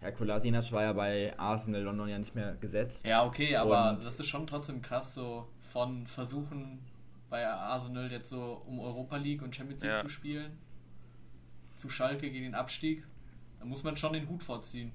Ja, 0.02 0.11
Kolasinac 0.11 0.73
war 0.73 0.82
ja 0.82 0.92
bei 0.92 1.32
Arsenal 1.38 1.82
London 1.82 2.09
ja 2.09 2.18
nicht 2.18 2.35
mehr 2.35 2.56
gesetzt. 2.56 3.06
Ja, 3.06 3.25
okay, 3.25 3.54
aber 3.56 3.90
Und 3.90 4.04
das 4.04 4.18
ist 4.18 4.26
schon 4.26 4.47
trotzdem 4.47 4.82
krass, 4.82 5.14
so 5.14 5.49
von 5.62 6.06
Versuchen 6.06 6.80
bei 7.30 7.47
Arsenal 7.47 8.11
jetzt 8.11 8.28
so 8.28 8.62
um 8.66 8.80
Europa 8.80 9.16
League 9.16 9.42
und 9.42 9.54
Champions 9.54 9.82
League 9.82 9.92
ja. 9.92 9.99
zu 9.99 10.09
spielen, 10.09 10.59
zu 11.76 11.88
Schalke 11.88 12.30
gegen 12.30 12.44
den 12.44 12.54
Abstieg. 12.54 13.04
Da 13.61 13.64
muss 13.64 13.85
man 13.85 13.97
schon 13.97 14.12
den 14.12 14.28
Hut 14.28 14.42
vorziehen. 14.42 14.92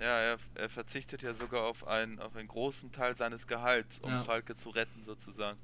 Ja, 0.00 0.20
er, 0.20 0.38
er, 0.54 0.68
verzichtet 0.68 1.22
ja 1.22 1.34
sogar 1.34 1.64
auf 1.64 1.86
einen, 1.86 2.18
auf 2.18 2.34
einen 2.34 2.48
großen 2.48 2.92
Teil 2.92 3.16
seines 3.16 3.46
Gehalts, 3.46 3.98
um 3.98 4.10
ja. 4.10 4.24
Schalke 4.24 4.54
zu 4.54 4.70
retten, 4.70 5.02
sozusagen. 5.02 5.58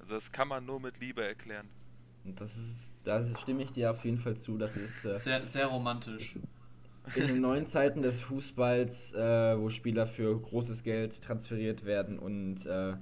Also 0.00 0.14
das 0.14 0.32
kann 0.32 0.48
man 0.48 0.64
nur 0.64 0.80
mit 0.80 0.98
Liebe 1.00 1.24
erklären. 1.24 1.68
Und 2.24 2.40
das 2.40 2.56
ist, 2.56 2.90
da 3.04 3.24
stimme 3.36 3.62
ich 3.62 3.72
dir 3.72 3.90
auf 3.90 4.04
jeden 4.04 4.18
Fall 4.18 4.36
zu. 4.36 4.58
Das 4.58 4.74
ist 4.76 5.04
äh, 5.04 5.18
sehr, 5.18 5.46
sehr 5.46 5.66
romantisch. 5.66 6.36
In 7.16 7.26
den 7.26 7.40
neuen 7.40 7.66
Zeiten 7.66 8.02
des 8.02 8.20
Fußballs, 8.20 9.12
äh, 9.12 9.58
wo 9.58 9.68
Spieler 9.68 10.06
für 10.06 10.40
großes 10.40 10.82
Geld 10.82 11.20
transferiert 11.22 11.84
werden 11.84 12.18
und 12.18 12.64
äh, 12.64 12.94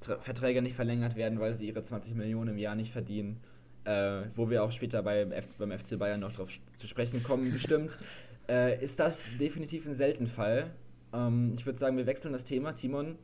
Verträge 0.00 0.62
nicht 0.62 0.76
verlängert 0.76 1.16
werden, 1.16 1.40
weil 1.40 1.56
sie 1.56 1.66
ihre 1.66 1.82
20 1.82 2.14
Millionen 2.14 2.50
im 2.50 2.58
Jahr 2.58 2.74
nicht 2.74 2.92
verdienen, 2.92 3.40
äh, 3.84 4.22
wo 4.36 4.50
wir 4.50 4.62
auch 4.62 4.72
später 4.72 5.02
beim, 5.02 5.32
F 5.32 5.46
beim 5.58 5.76
FC 5.76 5.98
Bayern 5.98 6.20
noch 6.20 6.32
drauf 6.32 6.50
zu 6.76 6.86
sprechen 6.86 7.22
kommen, 7.22 7.52
bestimmt 7.52 7.98
äh, 8.48 8.82
ist 8.82 8.98
das 8.98 9.28
definitiv 9.38 9.86
ein 9.86 9.94
Seltenfall. 9.94 10.70
Ähm, 11.12 11.52
ich 11.56 11.66
würde 11.66 11.78
sagen, 11.78 11.96
wir 11.96 12.06
wechseln 12.06 12.32
das 12.32 12.44
Thema. 12.44 12.72
Timon, 12.72 13.16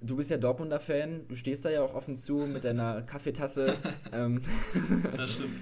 du 0.00 0.16
bist 0.16 0.30
ja 0.30 0.38
Dortmunder 0.38 0.80
Fan, 0.80 1.26
du 1.28 1.36
stehst 1.36 1.64
da 1.64 1.70
ja 1.70 1.82
auch 1.82 1.94
offen 1.94 2.18
zu 2.18 2.46
mit 2.46 2.64
deiner 2.64 3.02
Kaffeetasse. 3.02 3.74
ähm, 4.12 4.42
das 5.16 5.34
stimmt. 5.34 5.60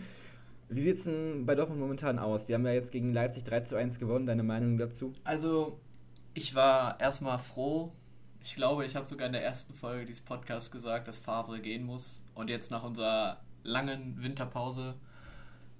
Wie 0.68 0.82
sieht 0.82 0.98
es 0.98 1.04
denn 1.04 1.46
bei 1.46 1.54
Dortmund 1.54 1.80
momentan 1.80 2.18
aus? 2.18 2.46
Die 2.46 2.54
haben 2.54 2.66
ja 2.66 2.72
jetzt 2.72 2.92
gegen 2.92 3.12
Leipzig 3.12 3.44
3 3.44 3.60
zu 3.60 3.76
1 3.76 3.98
gewonnen. 3.98 4.26
Deine 4.26 4.42
Meinung 4.42 4.76
dazu? 4.76 5.14
Also, 5.24 5.80
ich 6.34 6.54
war 6.54 7.00
erstmal 7.00 7.38
froh, 7.38 7.92
Ich 8.42 8.54
glaube, 8.54 8.84
ich 8.84 8.94
habe 8.94 9.06
sogar 9.06 9.26
in 9.26 9.32
der 9.32 9.44
ersten 9.44 9.72
Folge 9.74 10.04
dieses 10.04 10.22
Podcasts 10.22 10.70
gesagt, 10.70 11.08
dass 11.08 11.16
Favre 11.16 11.60
gehen 11.60 11.84
muss. 11.84 12.22
Und 12.34 12.50
jetzt 12.50 12.70
nach 12.70 12.84
unserer 12.84 13.40
langen 13.64 14.22
Winterpause 14.22 14.94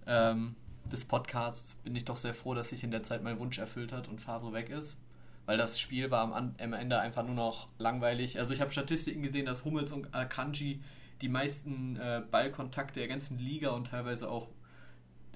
ähm, 0.07 0.57
des 0.90 1.04
Podcasts 1.04 1.75
bin 1.85 1.95
ich 1.95 2.04
doch 2.04 2.16
sehr 2.16 2.35
froh, 2.35 2.54
dass 2.54 2.71
sich 2.71 2.83
in 2.83 2.90
der 2.90 3.02
Zeit 3.02 3.23
mein 3.23 3.38
Wunsch 3.38 3.59
erfüllt 3.59 3.92
hat 3.92 4.09
und 4.09 4.21
Favre 4.21 4.52
weg 4.54 4.71
ist. 4.71 4.97
Weil 5.45 5.59
das 5.59 5.78
Spiel 5.78 6.11
war 6.11 6.23
am, 6.33 6.54
am 6.59 6.73
Ende 6.73 6.99
einfach 6.99 7.25
nur 7.25 7.35
noch 7.35 7.68
langweilig. 7.78 8.38
Also 8.38 8.54
ich 8.54 8.61
habe 8.61 8.71
Statistiken 8.71 9.23
gesehen, 9.23 9.47
dass 9.47 9.64
Hummels 9.64 9.92
und 9.92 10.14
Akanji 10.14 10.80
die 11.21 11.28
meisten 11.28 11.97
äh, 11.97 12.23
Ballkontakte 12.30 13.00
der 13.00 13.09
ganzen 13.09 13.38
Liga 13.38 13.71
und 13.71 13.88
teilweise 13.88 14.30
auch 14.30 14.49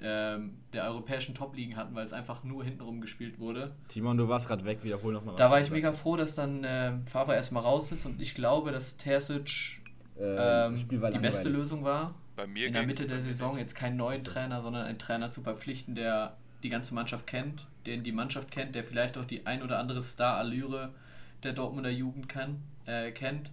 ähm, 0.00 0.56
der 0.72 0.84
europäischen 0.84 1.34
Top-Ligen 1.34 1.76
hatten, 1.76 1.94
weil 1.94 2.04
es 2.04 2.12
einfach 2.12 2.44
nur 2.44 2.64
hintenrum 2.64 3.00
gespielt 3.00 3.38
wurde. 3.38 3.74
Timon, 3.88 4.16
du 4.16 4.28
warst 4.28 4.48
gerade 4.48 4.64
weg, 4.64 4.82
wiederhol 4.82 5.12
nochmal. 5.12 5.36
Da 5.36 5.50
war 5.50 5.60
ich 5.60 5.70
mega 5.70 5.92
froh, 5.92 6.16
dass 6.16 6.34
dann 6.34 6.64
äh, 6.64 6.92
Favre 7.06 7.34
erstmal 7.34 7.62
raus 7.62 7.92
ist 7.92 8.06
und 8.06 8.20
ich 8.20 8.34
glaube, 8.34 8.72
dass 8.72 8.96
Terzic 8.96 9.80
äh, 10.18 10.66
ähm, 10.66 10.88
die 10.88 10.96
beste 10.96 11.48
Lösung 11.48 11.84
war. 11.84 12.14
Bei 12.36 12.46
mir 12.46 12.66
In 12.66 12.72
der 12.72 12.86
Mitte 12.86 13.06
der 13.06 13.20
Saison 13.20 13.58
jetzt 13.58 13.74
keinen 13.74 13.96
neuen 13.96 14.20
also. 14.20 14.32
Trainer, 14.32 14.62
sondern 14.62 14.86
einen 14.86 14.98
Trainer 14.98 15.30
zu 15.30 15.42
verpflichten, 15.42 15.94
der 15.94 16.36
die 16.62 16.68
ganze 16.68 16.94
Mannschaft 16.94 17.26
kennt, 17.26 17.66
den 17.86 18.04
die 18.04 18.12
Mannschaft 18.12 18.50
kennt, 18.50 18.74
der 18.74 18.84
vielleicht 18.84 19.18
auch 19.18 19.24
die 19.24 19.46
ein 19.46 19.62
oder 19.62 19.78
andere 19.78 20.02
Star-Allüre 20.02 20.92
der 21.42 21.52
Dortmunder 21.52 21.90
Jugend 21.90 22.28
kann, 22.28 22.62
äh, 22.86 23.10
kennt. 23.10 23.50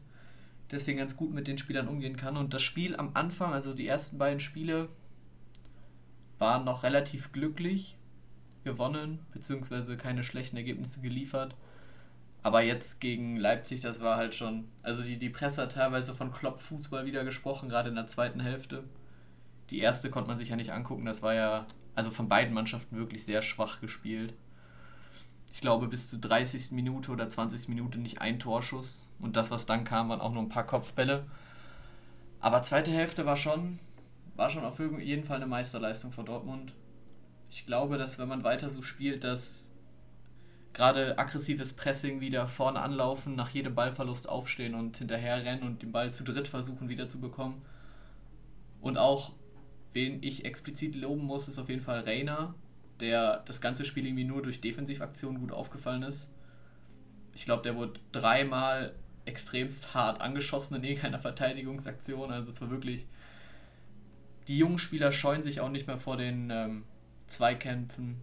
Deswegen 0.71 0.99
ganz 0.99 1.17
gut 1.17 1.33
mit 1.33 1.47
den 1.47 1.57
Spielern 1.57 1.87
umgehen 1.87 2.15
kann. 2.15 2.37
Und 2.37 2.53
das 2.53 2.61
Spiel 2.61 2.95
am 2.95 3.11
Anfang, 3.15 3.53
also 3.53 3.73
die 3.73 3.87
ersten 3.87 4.17
beiden 4.19 4.39
Spiele, 4.39 4.87
waren 6.39 6.65
noch 6.65 6.83
relativ 6.83 7.31
glücklich 7.31 7.97
gewonnen, 8.63 9.19
beziehungsweise 9.31 9.97
keine 9.97 10.23
schlechten 10.23 10.57
Ergebnisse 10.57 11.01
geliefert. 11.01 11.55
Aber 12.41 12.61
jetzt 12.61 13.01
gegen 13.01 13.35
Leipzig, 13.35 13.81
das 13.81 14.01
war 14.01 14.15
halt 14.15 14.33
schon. 14.33 14.69
Also 14.81 15.03
die, 15.03 15.17
die 15.17 15.29
Presse 15.29 15.61
hat 15.61 15.73
teilweise 15.73 16.13
von 16.13 16.31
Klopp-Fußball 16.31 17.05
wieder 17.05 17.23
gesprochen, 17.25 17.69
gerade 17.69 17.89
in 17.89 17.95
der 17.95 18.07
zweiten 18.07 18.39
Hälfte. 18.39 18.85
Die 19.69 19.79
erste 19.79 20.09
konnte 20.09 20.29
man 20.29 20.37
sich 20.37 20.49
ja 20.49 20.55
nicht 20.55 20.71
angucken, 20.71 21.05
das 21.05 21.21
war 21.21 21.33
ja 21.33 21.67
also 21.95 22.11
von 22.11 22.29
beiden 22.29 22.53
Mannschaften 22.53 22.95
wirklich 22.95 23.25
sehr 23.25 23.41
schwach 23.41 23.81
gespielt. 23.81 24.33
Ich 25.53 25.59
glaube, 25.59 25.87
bis 25.87 26.09
zur 26.09 26.19
30. 26.19 26.71
Minute 26.71 27.11
oder 27.11 27.27
20. 27.27 27.67
Minute 27.67 27.99
nicht 27.99 28.21
ein 28.21 28.39
Torschuss. 28.39 29.05
Und 29.19 29.35
das, 29.35 29.51
was 29.51 29.65
dann 29.65 29.83
kam, 29.83 30.07
waren 30.07 30.21
auch 30.21 30.31
nur 30.31 30.41
ein 30.41 30.47
paar 30.49 30.65
Kopfbälle. 30.65 31.25
Aber 32.39 32.61
zweite 32.61 32.91
Hälfte 32.91 33.25
war 33.25 33.35
schon, 33.35 33.79
war 34.39 34.49
schon 34.49 34.63
auf 34.63 34.79
jeden 34.79 35.23
Fall 35.23 35.35
eine 35.35 35.47
Meisterleistung 35.47 36.11
von 36.11 36.25
Dortmund. 36.25 36.73
Ich 37.51 37.65
glaube, 37.65 37.97
dass 37.97 38.17
wenn 38.17 38.29
man 38.29 38.43
weiter 38.43 38.69
so 38.69 38.81
spielt, 38.81 39.23
dass 39.23 39.71
gerade 40.73 41.19
aggressives 41.19 41.73
Pressing 41.73 42.21
wieder 42.21 42.47
vorne 42.47 42.79
anlaufen, 42.79 43.35
nach 43.35 43.49
jedem 43.49 43.75
Ballverlust 43.75 44.29
aufstehen 44.29 44.75
und 44.75 44.97
hinterher 44.97 45.43
rennen 45.43 45.63
und 45.63 45.81
den 45.81 45.91
Ball 45.91 46.13
zu 46.13 46.23
dritt 46.23 46.47
versuchen 46.47 46.89
wieder 46.89 47.09
zu 47.09 47.19
bekommen. 47.19 47.61
Und 48.81 48.97
auch, 48.97 49.33
wen 49.93 50.23
ich 50.23 50.45
explizit 50.45 50.95
loben 50.95 51.25
muss, 51.25 51.47
ist 51.47 51.59
auf 51.59 51.69
jeden 51.69 51.81
Fall 51.81 52.01
Reiner, 52.01 52.55
der 53.01 53.43
das 53.45 53.59
ganze 53.59 53.83
Spiel 53.83 54.05
irgendwie 54.05 54.23
nur 54.23 54.41
durch 54.41 54.61
Defensivaktionen 54.61 55.41
gut 55.41 55.51
aufgefallen 55.51 56.03
ist. 56.03 56.31
Ich 57.33 57.45
glaube, 57.45 57.63
der 57.63 57.75
wurde 57.75 57.99
dreimal 58.11 58.93
extremst 59.25 59.93
hart 59.93 60.21
angeschossen 60.21 60.75
in 60.75 60.83
irgendeiner 60.83 61.19
Verteidigungsaktion. 61.19 62.31
Also 62.31 62.51
es 62.51 62.61
war 62.61 62.69
wirklich 62.69 63.05
die 64.49 64.57
jungen 64.57 64.79
Spieler 64.79 65.11
scheuen 65.11 65.43
sich 65.43 65.61
auch 65.61 65.69
nicht 65.69 65.85
mehr 65.85 65.97
vor 65.97 66.17
den 66.17 66.49
ähm, 66.49 66.83
Zweikämpfen 67.27 68.19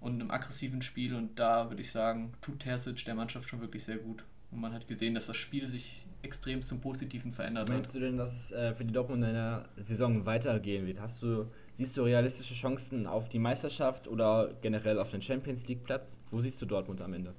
und 0.00 0.20
einem 0.20 0.30
aggressiven 0.30 0.82
Spiel. 0.82 1.16
Und 1.16 1.38
da 1.38 1.68
würde 1.68 1.82
ich 1.82 1.90
sagen, 1.90 2.32
tut 2.40 2.60
Terzic 2.60 3.04
der 3.04 3.16
Mannschaft 3.16 3.48
schon 3.48 3.60
wirklich 3.60 3.82
sehr 3.82 3.96
gut. 3.96 4.24
Und 4.52 4.60
man 4.60 4.72
hat 4.72 4.86
gesehen, 4.86 5.16
dass 5.16 5.26
das 5.26 5.36
Spiel 5.36 5.66
sich 5.66 6.06
extrem 6.22 6.62
zum 6.62 6.80
Positiven 6.80 7.32
verändert 7.32 7.68
Meinst 7.68 7.76
hat. 7.76 7.82
Meinst 7.82 7.94
du 7.96 8.00
denn, 8.00 8.16
dass 8.16 8.32
es 8.32 8.52
äh, 8.52 8.72
für 8.72 8.84
die 8.84 8.92
Dortmund 8.92 9.24
in 9.24 9.32
der 9.32 9.68
Saison 9.82 10.24
weitergehen 10.24 10.86
wird? 10.86 11.00
Hast 11.00 11.20
du, 11.22 11.50
siehst 11.72 11.96
du 11.96 12.02
realistische 12.02 12.54
Chancen 12.54 13.08
auf 13.08 13.28
die 13.28 13.40
Meisterschaft 13.40 14.06
oder 14.06 14.54
generell 14.62 15.00
auf 15.00 15.10
den 15.10 15.22
Champions 15.22 15.66
League 15.66 15.82
Platz? 15.82 16.18
Wo 16.30 16.40
siehst 16.40 16.62
du 16.62 16.66
Dortmund 16.66 17.02
am 17.02 17.12
Ende? 17.14 17.34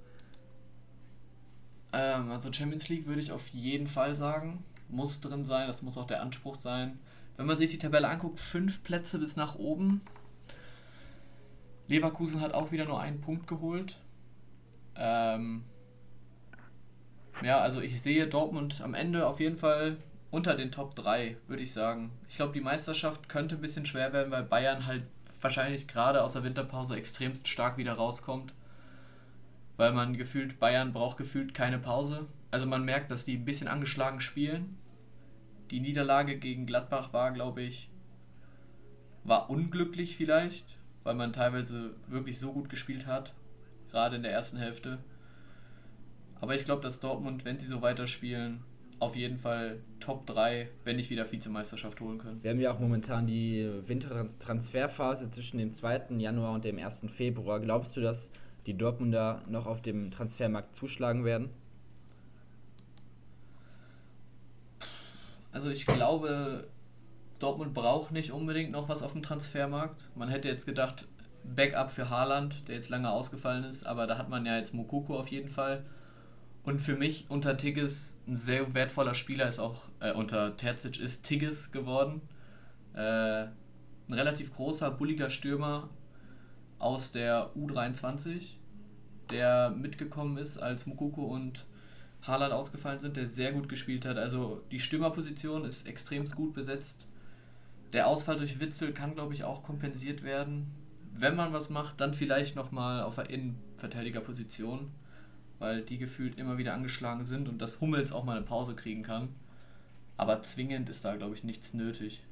Ähm, 1.93 2.29
also 2.31 2.51
Champions 2.51 2.89
League 2.89 3.07
würde 3.07 3.21
ich 3.21 3.31
auf 3.31 3.47
jeden 3.47 3.87
Fall 3.87 4.13
sagen. 4.13 4.65
Muss 4.89 5.21
drin 5.21 5.45
sein, 5.45 5.67
das 5.67 5.81
muss 5.81 5.97
auch 5.97 6.05
der 6.05 6.21
Anspruch 6.21 6.55
sein 6.55 6.99
wenn 7.37 7.45
man 7.45 7.57
sich 7.57 7.71
die 7.71 7.77
Tabelle 7.77 8.07
anguckt, 8.07 8.39
fünf 8.39 8.83
Plätze 8.83 9.19
bis 9.19 9.35
nach 9.35 9.55
oben. 9.55 10.01
Leverkusen 11.87 12.41
hat 12.41 12.53
auch 12.53 12.71
wieder 12.71 12.85
nur 12.85 12.99
einen 12.99 13.21
Punkt 13.21 13.47
geholt. 13.47 13.99
Ähm, 14.95 15.63
ja, 17.43 17.59
also 17.59 17.81
ich 17.81 18.01
sehe 18.01 18.27
Dortmund 18.27 18.81
am 18.81 18.93
Ende 18.93 19.27
auf 19.27 19.39
jeden 19.39 19.57
Fall 19.57 19.97
unter 20.31 20.55
den 20.55 20.71
Top 20.71 20.95
3, 20.95 21.37
würde 21.47 21.63
ich 21.63 21.73
sagen. 21.73 22.11
Ich 22.27 22.37
glaube, 22.37 22.53
die 22.53 22.61
Meisterschaft 22.61 23.29
könnte 23.29 23.55
ein 23.55 23.61
bisschen 23.61 23.85
schwer 23.85 24.13
werden, 24.13 24.31
weil 24.31 24.43
Bayern 24.43 24.85
halt 24.85 25.03
wahrscheinlich 25.41 25.87
gerade 25.87 26.23
aus 26.23 26.33
der 26.33 26.43
Winterpause 26.43 26.95
extremst 26.95 27.47
stark 27.47 27.77
wieder 27.77 27.93
rauskommt. 27.93 28.53
Weil 29.77 29.91
man 29.91 30.17
gefühlt, 30.17 30.59
Bayern 30.59 30.93
braucht 30.93 31.17
gefühlt 31.17 31.53
keine 31.53 31.79
Pause. 31.79 32.25
Also 32.51 32.65
man 32.65 32.85
merkt, 32.85 33.11
dass 33.11 33.25
die 33.25 33.35
ein 33.35 33.45
bisschen 33.45 33.67
angeschlagen 33.67 34.21
spielen. 34.21 34.77
Die 35.71 35.79
Niederlage 35.79 36.37
gegen 36.37 36.65
Gladbach 36.65 37.13
war, 37.13 37.31
glaube 37.31 37.61
ich, 37.61 37.89
war 39.23 39.49
unglücklich 39.49 40.15
vielleicht, 40.15 40.77
weil 41.03 41.15
man 41.15 41.33
teilweise 41.33 41.95
wirklich 42.07 42.39
so 42.39 42.53
gut 42.53 42.69
gespielt 42.69 43.07
hat, 43.07 43.33
gerade 43.89 44.17
in 44.17 44.23
der 44.23 44.31
ersten 44.31 44.57
Hälfte. 44.57 44.99
Aber 46.39 46.55
ich 46.55 46.65
glaube, 46.65 46.81
dass 46.81 46.99
Dortmund, 46.99 47.45
wenn 47.45 47.57
sie 47.57 47.67
so 47.67 47.81
weiterspielen, 47.81 48.63
auf 48.99 49.15
jeden 49.15 49.37
Fall 49.37 49.79
Top 49.99 50.25
3, 50.25 50.69
wenn 50.83 50.95
nicht 50.95 51.09
wieder 51.09 51.29
Vizemeisterschaft 51.29 51.99
holen 51.99 52.17
können. 52.17 52.41
Wir 52.43 52.51
haben 52.51 52.59
ja 52.59 52.71
auch 52.71 52.79
momentan 52.79 53.27
die 53.27 53.69
Wintertransferphase 53.85 55.29
zwischen 55.31 55.57
dem 55.57 55.71
2. 55.71 56.17
Januar 56.17 56.53
und 56.53 56.63
dem 56.63 56.77
1. 56.77 57.05
Februar. 57.13 57.59
Glaubst 57.59 57.97
du, 57.97 58.01
dass 58.01 58.29
die 58.65 58.77
Dortmunder 58.77 59.43
noch 59.47 59.65
auf 59.65 59.81
dem 59.81 60.11
Transfermarkt 60.11 60.75
zuschlagen 60.75 61.25
werden? 61.25 61.49
Also 65.55 65.69
ich 65.69 65.85
glaube, 65.85 66.67
Dortmund 67.39 67.73
braucht 67.73 68.11
nicht 68.11 68.33
unbedingt 68.33 68.71
noch 68.71 68.89
was 68.89 69.01
auf 69.01 69.13
dem 69.13 69.23
Transfermarkt. 69.23 70.09
Man 70.13 70.27
hätte 70.27 70.49
jetzt 70.49 70.65
gedacht, 70.65 71.07
Backup 71.45 71.93
für 71.93 72.09
Haaland, 72.09 72.67
der 72.67 72.75
jetzt 72.75 72.89
lange 72.89 73.09
ausgefallen 73.09 73.63
ist, 73.63 73.87
aber 73.87 74.05
da 74.05 74.17
hat 74.17 74.27
man 74.27 74.45
ja 74.45 74.57
jetzt 74.57 74.73
Mokoko 74.73 75.17
auf 75.17 75.29
jeden 75.29 75.47
Fall. 75.47 75.85
Und 76.63 76.81
für 76.81 76.97
mich 76.97 77.27
unter 77.29 77.55
Tigges 77.55 78.19
ein 78.27 78.35
sehr 78.35 78.73
wertvoller 78.73 79.13
Spieler 79.13 79.47
ist 79.47 79.59
auch, 79.59 79.83
äh, 80.01 80.11
unter 80.11 80.57
Terzic 80.57 80.99
ist 80.99 81.23
Tigges 81.23 81.71
geworden. 81.71 82.19
Äh, 82.93 83.43
ein 84.09 84.13
relativ 84.13 84.51
großer, 84.51 84.91
bulliger 84.91 85.29
Stürmer 85.29 85.89
aus 86.79 87.13
der 87.13 87.55
U23, 87.55 88.57
der 89.29 89.69
mitgekommen 89.69 90.35
ist, 90.35 90.57
als 90.57 90.85
Mukoko 90.85 91.23
und 91.23 91.65
Haaland 92.27 92.53
ausgefallen 92.53 92.99
sind, 92.99 93.17
der 93.17 93.27
sehr 93.27 93.51
gut 93.51 93.69
gespielt 93.69 94.05
hat. 94.05 94.17
Also 94.17 94.63
die 94.71 94.79
Stürmerposition 94.79 95.65
ist 95.65 95.87
extrem 95.87 96.25
gut 96.25 96.53
besetzt. 96.53 97.07
Der 97.93 98.07
Ausfall 98.07 98.37
durch 98.37 98.59
Witzel 98.59 98.93
kann, 98.93 99.13
glaube 99.13 99.33
ich, 99.33 99.43
auch 99.43 99.63
kompensiert 99.63 100.23
werden. 100.23 100.71
Wenn 101.13 101.35
man 101.35 101.53
was 101.53 101.69
macht, 101.69 102.01
dann 102.01 102.13
vielleicht 102.13 102.55
nochmal 102.55 103.03
auf 103.03 103.15
der 103.15 103.29
Innenverteidigerposition, 103.29 104.91
weil 105.59 105.81
die 105.81 105.97
gefühlt 105.97 106.37
immer 106.37 106.57
wieder 106.57 106.73
angeschlagen 106.73 107.23
sind 107.23 107.47
und 107.47 107.59
dass 107.59 107.79
Hummels 107.79 108.11
auch 108.11 108.23
mal 108.23 108.35
eine 108.35 108.45
Pause 108.45 108.75
kriegen 108.75 109.03
kann. 109.03 109.29
Aber 110.17 110.41
zwingend 110.41 110.89
ist 110.89 111.05
da, 111.05 111.15
glaube 111.15 111.35
ich, 111.35 111.43
nichts 111.43 111.73
nötig. 111.73 112.23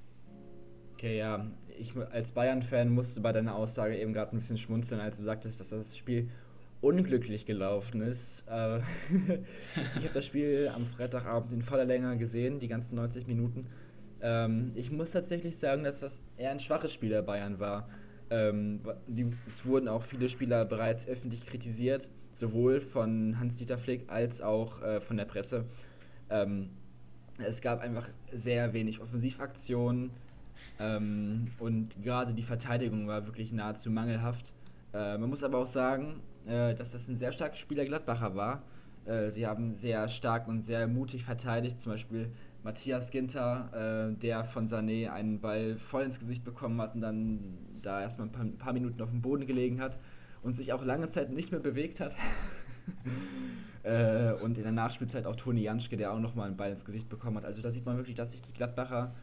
Okay, 0.93 1.17
ja. 1.17 1.45
Ich 1.77 1.93
als 2.11 2.31
Bayern-Fan 2.31 2.89
musste 2.89 3.19
bei 3.21 3.31
deiner 3.31 3.55
Aussage 3.55 3.97
eben 3.97 4.13
gerade 4.13 4.35
ein 4.35 4.39
bisschen 4.39 4.57
schmunzeln, 4.57 5.01
als 5.01 5.17
du 5.17 5.23
sagtest, 5.23 5.59
dass 5.59 5.69
das 5.69 5.97
Spiel 5.97 6.29
unglücklich 6.83 7.45
gelaufen 7.45 8.01
ist. 8.01 8.43
Äh, 8.49 8.77
ich 9.97 10.03
habe 10.03 10.13
das 10.13 10.25
Spiel 10.25 10.69
am 10.73 10.85
Freitagabend 10.85 11.53
in 11.53 11.61
voller 11.61 11.85
Länge 11.85 12.17
gesehen, 12.17 12.59
die 12.59 12.67
ganzen 12.67 12.95
90 12.95 13.25
Minuten. 13.25 13.67
Ähm, 14.21 14.71
ich 14.75 14.91
muss 14.91 15.11
tatsächlich 15.11 15.57
sagen, 15.57 15.83
dass 15.85 16.01
das 16.01 16.21
eher 16.37 16.51
ein 16.51 16.59
schwaches 16.59 16.91
Spiel 16.91 17.09
der 17.09 17.21
Bayern 17.21 17.59
war. 17.59 17.87
Ähm, 18.29 18.81
die, 19.07 19.31
es 19.47 19.65
wurden 19.65 19.87
auch 19.87 20.03
viele 20.03 20.27
Spieler 20.27 20.65
bereits 20.65 21.07
öffentlich 21.07 21.45
kritisiert, 21.45 22.09
sowohl 22.33 22.81
von 22.81 23.39
Hans-Dieter 23.39 23.77
Flick 23.77 24.11
als 24.11 24.41
auch 24.41 24.81
äh, 24.81 24.99
von 24.99 25.15
der 25.15 25.25
Presse. 25.25 25.65
Ähm, 26.29 26.69
es 27.37 27.61
gab 27.61 27.79
einfach 27.81 28.09
sehr 28.33 28.73
wenig 28.73 28.99
Offensivaktionen 28.99 30.11
ähm, 30.79 31.47
und 31.59 32.01
gerade 32.03 32.33
die 32.33 32.43
Verteidigung 32.43 33.07
war 33.07 33.25
wirklich 33.25 33.53
nahezu 33.53 33.89
mangelhaft. 33.89 34.53
Äh, 34.93 35.17
man 35.17 35.29
muss 35.29 35.43
aber 35.43 35.59
auch 35.59 35.67
sagen, 35.67 36.21
äh, 36.47 36.75
dass 36.75 36.91
das 36.91 37.07
ein 37.07 37.17
sehr 37.17 37.31
starkes 37.31 37.59
Spiel 37.59 37.77
der 37.77 37.85
Gladbacher 37.85 38.35
war. 38.35 38.63
Äh, 39.05 39.31
sie 39.31 39.45
haben 39.45 39.75
sehr 39.75 40.07
stark 40.07 40.47
und 40.47 40.61
sehr 40.61 40.87
mutig 40.87 41.25
verteidigt, 41.25 41.81
zum 41.81 41.91
Beispiel 41.91 42.29
Matthias 42.63 43.11
Ginter, 43.11 44.13
äh, 44.13 44.19
der 44.19 44.45
von 44.45 44.67
Sané 44.67 45.09
einen 45.09 45.41
Ball 45.41 45.75
voll 45.75 46.03
ins 46.03 46.19
Gesicht 46.19 46.45
bekommen 46.45 46.79
hat 46.81 46.95
und 46.95 47.01
dann 47.01 47.39
da 47.81 48.01
erstmal 48.01 48.27
ein 48.27 48.31
paar, 48.31 48.43
ein 48.43 48.57
paar, 48.57 48.73
Minuten 48.73 49.01
auf 49.01 49.09
dem 49.09 49.21
Boden 49.21 49.45
gelegen 49.45 49.81
hat 49.81 49.97
und 50.41 50.55
sich 50.55 50.71
auch 50.71 50.83
lange 50.83 51.09
Zeit 51.09 51.31
nicht 51.31 51.51
mehr 51.51 51.59
bewegt 51.59 51.99
hat. 51.99 52.15
äh, 53.83 54.31
und 54.41 54.57
in 54.57 54.63
der 54.63 54.71
Nachspielzeit 54.71 55.25
auch 55.25 55.35
Toni 55.35 55.61
Janschke, 55.63 55.97
der 55.97 56.13
auch 56.13 56.19
nochmal 56.19 56.47
einen 56.47 56.57
Ball 56.57 56.71
ins 56.71 56.85
Gesicht 56.85 57.09
bekommen 57.09 57.37
hat. 57.37 57.45
Also 57.45 57.61
da 57.61 57.69
sieht 57.69 57.85
man 57.85 57.97
wirklich, 57.97 58.15
dass 58.15 58.31
sich 58.31 58.41
die 58.41 58.53
Gladbacher 58.53 59.13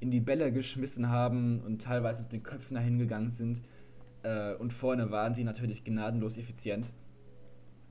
in 0.00 0.10
die 0.10 0.20
Bälle 0.20 0.50
geschmissen 0.50 1.10
haben 1.10 1.60
und 1.60 1.82
teilweise 1.82 2.22
mit 2.22 2.32
den 2.32 2.42
Köpfen 2.42 2.74
dahin 2.74 2.98
gegangen 2.98 3.30
sind. 3.30 3.60
Äh, 4.26 4.54
und 4.54 4.72
vorne 4.72 5.10
waren 5.10 5.34
sie 5.34 5.44
natürlich 5.44 5.84
gnadenlos 5.84 6.36
effizient. 6.36 6.92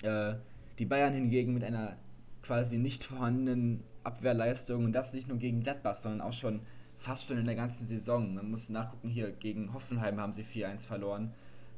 Äh, 0.04 0.34
die 0.80 0.86
Bayern 0.86 1.14
hingegen 1.14 1.54
mit 1.54 1.64
einer 1.64 1.96
quasi 2.42 2.78
nicht 2.78 3.06
vorhandenen 3.06 3.84
Abwehrleistung 4.04 4.84
und 4.84 4.92
das 4.92 5.14
nicht 5.14 5.30
nur 5.30 5.38
gegen 5.38 5.62
Gladbach, 5.62 5.98
sondern 5.98 6.22
auch 6.22 6.34
schon 6.34 6.60
fast 6.98 7.28
schon 7.28 7.38
in 7.38 7.46
der 7.46 7.56
ganzen 7.56 7.88
Saison. 7.88 8.36
Man 8.36 8.52
muss 8.52 8.70
nachgucken, 8.70 9.10
hier 9.10 9.32
gegen 9.32 9.74
Hoffenheim 9.74 10.20
haben 10.20 10.34
sie 10.34 10.44
4-1 10.44 10.86
verloren, 10.86 11.32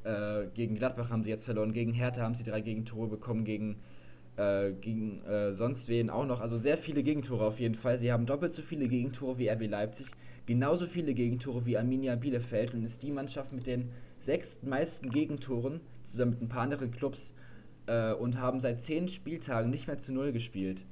äh, 0.04 0.48
gegen 0.56 0.76
Gladbach 0.76 1.12
haben 1.12 1.24
sie 1.24 1.30
jetzt 1.30 1.46
verloren, 1.46 1.72
gegen 1.72 1.94
Hertha 1.94 2.22
haben 2.22 2.36
sie 2.36 2.44
drei 2.44 2.62
Gegentore 2.62 3.08
bekommen, 3.08 3.46
gegen, 3.46 3.78
äh, 4.38 4.72
gegen 4.72 5.22
äh, 5.26 5.54
sonst 5.54 5.88
wen 5.88 6.10
auch 6.10 6.26
noch. 6.26 6.42
Also 6.42 6.58
sehr 6.58 6.78
viele 6.78 7.04
Gegentore 7.04 7.46
auf 7.46 7.60
jeden 7.60 7.76
Fall. 7.76 8.00
Sie 8.00 8.12
haben 8.12 8.26
doppelt 8.26 8.54
so 8.54 8.64
viele 8.64 8.88
Gegentore 8.88 9.38
wie 9.38 9.50
RB 9.50 9.68
Leipzig, 9.70 10.08
genauso 10.48 10.88
viele 10.88 11.14
Gegentore 11.14 11.66
wie 11.68 11.78
Arminia 11.78 12.16
Bielefeld 12.16 12.74
und 12.74 12.84
ist 12.84 13.04
die 13.04 13.12
Mannschaft 13.12 13.54
mit 13.54 13.68
den 13.68 13.92
sechs 14.28 14.62
meisten 14.62 15.10
Gegentoren, 15.10 15.80
zusammen 16.04 16.32
mit 16.32 16.42
ein 16.42 16.50
paar 16.50 16.64
anderen 16.64 16.92
Clubs, 16.92 17.34
äh, 17.88 18.12
und 18.12 18.38
haben 18.38 18.60
seit 18.60 18.84
zehn 18.84 19.08
Spieltagen 19.08 19.70
nicht 19.72 19.88
mehr 19.88 20.00
zu 20.00 20.14
Null 20.14 20.34
gespielt. 20.34 20.86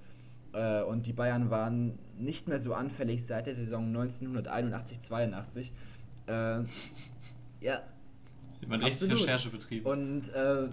Äh, 0.53 0.81
und 0.83 1.05
die 1.05 1.11
Bayern 1.11 1.49
waren 1.49 1.99
nicht 2.17 2.47
mehr 2.47 2.61
so 2.61 2.73
anfällig 2.73 3.25
seit 3.25 3.47
der 3.47 3.55
Saison 3.55 3.93
1981-82. 3.93 5.71
Äh, 6.27 6.63
ja. 7.59 7.81
Man 8.65 8.81
richtig 8.81 9.11
Recherche 9.11 9.49
betrieben. 9.49 9.85
Und 9.85 10.33
äh, 10.33 10.69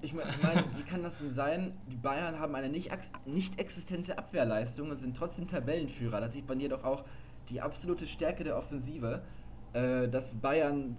ich 0.00 0.14
meine, 0.14 0.30
mein, 0.42 0.64
wie 0.78 0.84
kann 0.84 1.02
das 1.02 1.18
denn 1.18 1.34
sein? 1.34 1.74
Die 1.90 1.96
Bayern 1.96 2.38
haben 2.38 2.54
eine 2.54 2.70
nicht, 2.70 2.90
nicht 3.26 3.60
existente 3.60 4.16
Abwehrleistung 4.16 4.90
und 4.90 4.98
sind 4.98 5.14
trotzdem 5.14 5.46
Tabellenführer. 5.48 6.18
Da 6.22 6.30
sieht 6.30 6.48
man 6.48 6.60
jedoch 6.60 6.82
auch 6.82 7.04
die 7.50 7.60
absolute 7.60 8.06
Stärke 8.06 8.42
der 8.42 8.56
Offensive, 8.56 9.20
äh, 9.74 10.08
dass 10.08 10.32
Bayern 10.32 10.96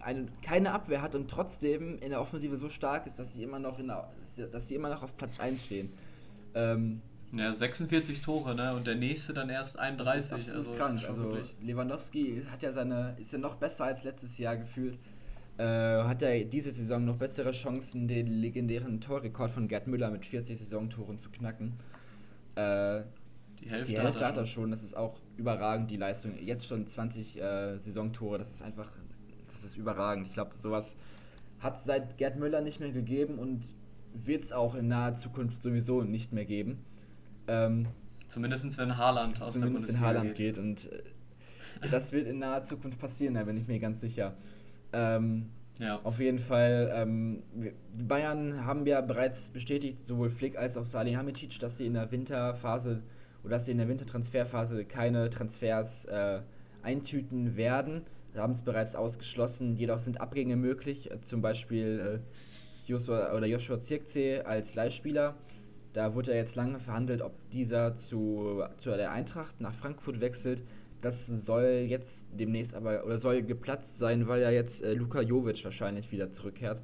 eine, 0.00 0.26
keine 0.42 0.72
Abwehr 0.72 1.02
hat 1.02 1.14
und 1.14 1.30
trotzdem 1.30 1.98
in 1.98 2.10
der 2.10 2.20
Offensive 2.20 2.56
so 2.56 2.68
stark 2.68 3.06
ist, 3.06 3.18
dass 3.18 3.34
sie 3.34 3.42
immer 3.42 3.58
noch, 3.58 3.78
in 3.78 3.88
der, 3.88 4.10
dass 4.50 4.68
sie 4.68 4.74
immer 4.74 4.88
noch 4.88 5.02
auf 5.02 5.16
Platz 5.16 5.38
1 5.38 5.64
stehen. 5.64 5.92
Ähm, 6.54 7.00
ja, 7.32 7.52
46 7.52 8.22
Tore, 8.22 8.54
ne? 8.54 8.74
Und 8.74 8.86
der 8.86 8.94
nächste 8.94 9.34
dann 9.34 9.50
erst 9.50 9.78
31. 9.78 10.30
Das 10.30 10.40
ist 10.40 10.54
also, 10.54 10.70
krank. 10.72 11.00
Also 11.06 11.38
Lewandowski 11.60 12.42
hat 12.50 12.62
ja 12.62 12.72
seine, 12.72 13.16
ist 13.20 13.32
ja 13.32 13.38
noch 13.38 13.56
besser 13.56 13.84
als 13.84 14.02
letztes 14.02 14.38
Jahr 14.38 14.56
gefühlt. 14.56 14.98
Äh, 15.58 15.64
hat 15.64 16.22
er 16.22 16.44
diese 16.44 16.70
Saison 16.70 17.04
noch 17.04 17.16
bessere 17.16 17.50
Chancen, 17.52 18.08
den 18.08 18.28
legendären 18.28 19.00
Torrekord 19.00 19.50
von 19.50 19.68
Gerd 19.68 19.88
Müller 19.88 20.10
mit 20.10 20.24
40 20.24 20.58
Saisontoren 20.58 21.18
zu 21.18 21.30
knacken. 21.30 21.74
Äh, 22.54 23.02
die 23.60 23.68
Hälfte, 23.68 23.92
die 23.92 24.00
Hälfte 24.00 24.24
hat, 24.24 24.36
er 24.36 24.46
schon. 24.46 24.70
Das 24.70 24.82
ist 24.82 24.96
auch 24.96 25.18
überragend, 25.36 25.90
die 25.90 25.96
Leistung. 25.96 26.38
Jetzt 26.38 26.66
schon 26.66 26.86
20 26.86 27.40
äh, 27.40 27.78
Saisontore, 27.78 28.38
das 28.38 28.50
ist 28.50 28.62
einfach 28.62 28.88
das 29.62 29.72
ist 29.72 29.76
überragend. 29.76 30.26
Ich 30.26 30.32
glaube, 30.32 30.56
sowas 30.56 30.94
hat 31.60 31.76
es 31.76 31.84
seit 31.84 32.18
Gerd 32.18 32.38
Müller 32.38 32.60
nicht 32.60 32.80
mehr 32.80 32.92
gegeben 32.92 33.38
und 33.38 33.64
wird 34.14 34.44
es 34.44 34.52
auch 34.52 34.74
in 34.74 34.88
naher 34.88 35.16
Zukunft 35.16 35.62
sowieso 35.62 36.02
nicht 36.02 36.32
mehr 36.32 36.44
geben. 36.44 36.84
Ähm, 37.46 37.86
zumindest 38.26 38.78
wenn 38.78 38.96
Haaland 38.96 39.42
aus 39.42 39.54
zumindest 39.54 39.60
der 39.60 39.66
Bundesliga 39.68 40.00
wenn 40.00 40.06
Haaland 40.06 40.34
geht. 40.34 40.54
geht 40.54 40.58
und 40.58 40.92
äh, 40.92 41.88
das 41.90 42.12
wird 42.12 42.26
in 42.26 42.38
naher 42.38 42.64
Zukunft 42.64 42.98
passieren, 42.98 43.34
da 43.34 43.44
bin 43.44 43.56
ich 43.56 43.66
mir 43.66 43.78
ganz 43.78 44.00
sicher. 44.00 44.34
Ähm, 44.92 45.50
ja. 45.78 46.00
Auf 46.02 46.18
jeden 46.18 46.40
Fall, 46.40 46.90
ähm, 46.92 47.42
die 47.54 48.02
Bayern 48.02 48.64
haben 48.64 48.84
ja 48.86 49.00
bereits 49.00 49.48
bestätigt, 49.48 50.04
sowohl 50.04 50.28
Flick 50.28 50.58
als 50.58 50.76
auch 50.76 50.86
Salihamidzic, 50.86 51.60
dass 51.60 51.76
sie 51.76 51.86
in 51.86 51.94
der 51.94 52.10
Winterphase 52.10 53.02
oder 53.44 53.50
dass 53.50 53.66
sie 53.66 53.72
in 53.72 53.78
der 53.78 53.88
Wintertransferphase 53.88 54.84
keine 54.84 55.30
Transfers 55.30 56.04
äh, 56.06 56.40
eintüten 56.82 57.56
werden 57.56 58.02
haben 58.42 58.52
es 58.52 58.62
bereits 58.62 58.94
ausgeschlossen, 58.94 59.76
jedoch 59.76 59.98
sind 59.98 60.20
Abgänge 60.20 60.56
möglich, 60.56 61.10
äh, 61.10 61.20
zum 61.20 61.42
Beispiel 61.42 62.22
äh, 62.24 62.88
Joshua, 62.90 63.34
oder 63.34 63.46
Joshua 63.46 63.80
Zirkzee 63.80 64.40
als 64.40 64.74
Leihspieler. 64.74 65.34
Da 65.92 66.14
wurde 66.14 66.32
ja 66.32 66.36
jetzt 66.36 66.54
lange 66.54 66.78
verhandelt, 66.78 67.22
ob 67.22 67.32
dieser 67.50 67.94
zu, 67.94 68.62
zu 68.76 68.90
der 68.90 69.12
Eintracht 69.12 69.60
nach 69.60 69.74
Frankfurt 69.74 70.20
wechselt. 70.20 70.62
Das 71.00 71.26
soll 71.26 71.86
jetzt 71.88 72.26
demnächst 72.32 72.74
aber, 72.74 73.04
oder 73.04 73.18
soll 73.18 73.42
geplatzt 73.42 73.98
sein, 73.98 74.26
weil 74.26 74.42
ja 74.42 74.50
jetzt 74.50 74.82
äh, 74.82 74.94
Luka 74.94 75.20
Jovic 75.20 75.64
wahrscheinlich 75.64 76.10
wieder 76.12 76.32
zurückkehrt. 76.32 76.82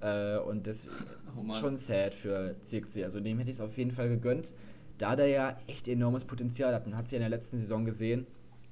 Äh, 0.00 0.38
und 0.38 0.66
das 0.66 0.80
ist 0.80 0.88
oh 1.36 1.52
schon 1.54 1.76
sad 1.76 2.14
für 2.14 2.56
Zirkzee. 2.62 3.04
Also 3.04 3.20
dem 3.20 3.38
hätte 3.38 3.50
ich 3.50 3.56
es 3.56 3.60
auf 3.60 3.76
jeden 3.76 3.90
Fall 3.90 4.08
gegönnt, 4.08 4.52
da 4.98 5.14
der 5.14 5.28
ja 5.28 5.58
echt 5.66 5.88
enormes 5.88 6.24
Potenzial 6.24 6.74
hat. 6.74 6.86
Man 6.86 6.96
hat 6.96 7.06
es 7.06 7.12
ja 7.12 7.16
in 7.16 7.22
der 7.22 7.30
letzten 7.30 7.58
Saison 7.60 7.84
gesehen. 7.84 8.26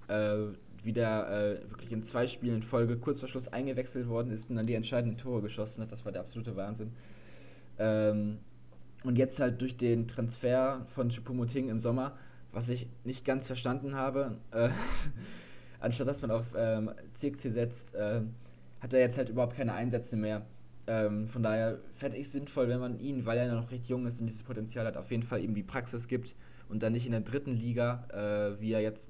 Äh, 0.08 0.38
wieder 0.84 1.28
äh, 1.30 1.70
wirklich 1.70 1.92
in 1.92 2.02
zwei 2.02 2.26
Spielen 2.26 2.56
in 2.56 2.62
Folge 2.62 2.96
kurz 2.96 3.20
vor 3.20 3.28
Schluss 3.28 3.48
eingewechselt 3.48 4.08
worden 4.08 4.32
ist 4.32 4.50
und 4.50 4.56
dann 4.56 4.66
die 4.66 4.74
entscheidenden 4.74 5.18
Tore 5.18 5.42
geschossen 5.42 5.82
hat. 5.82 5.92
Das 5.92 6.04
war 6.04 6.12
der 6.12 6.22
absolute 6.22 6.56
Wahnsinn. 6.56 6.92
Ähm, 7.78 8.38
und 9.04 9.16
jetzt 9.16 9.38
halt 9.38 9.60
durch 9.60 9.76
den 9.76 10.08
Transfer 10.08 10.84
von 10.88 11.10
Chupomoting 11.10 11.68
im 11.68 11.78
Sommer, 11.78 12.16
was 12.52 12.68
ich 12.68 12.88
nicht 13.04 13.24
ganz 13.24 13.46
verstanden 13.46 13.94
habe, 13.94 14.36
äh, 14.50 14.70
anstatt 15.80 16.08
dass 16.08 16.22
man 16.22 16.30
auf 16.30 16.46
ähm, 16.56 16.90
CXC 17.14 17.52
setzt, 17.52 17.94
äh, 17.94 18.20
hat 18.80 18.92
er 18.92 19.00
jetzt 19.00 19.18
halt 19.18 19.28
überhaupt 19.28 19.56
keine 19.56 19.74
Einsätze 19.74 20.16
mehr. 20.16 20.46
Ähm, 20.86 21.28
von 21.28 21.42
daher 21.42 21.78
fände 21.96 22.16
ich 22.16 22.30
sinnvoll, 22.30 22.68
wenn 22.68 22.80
man 22.80 22.98
ihn, 22.98 23.26
weil 23.26 23.38
er 23.38 23.52
noch 23.52 23.70
recht 23.70 23.88
jung 23.88 24.06
ist 24.06 24.20
und 24.20 24.26
dieses 24.26 24.42
Potenzial 24.42 24.86
hat, 24.86 24.96
auf 24.96 25.10
jeden 25.10 25.22
Fall 25.22 25.44
ihm 25.44 25.54
die 25.54 25.62
Praxis 25.62 26.08
gibt 26.08 26.34
und 26.68 26.82
dann 26.82 26.92
nicht 26.92 27.06
in 27.06 27.12
der 27.12 27.20
dritten 27.20 27.54
Liga, 27.54 28.04
äh, 28.10 28.60
wie 28.60 28.72
er 28.72 28.80
jetzt, 28.80 29.06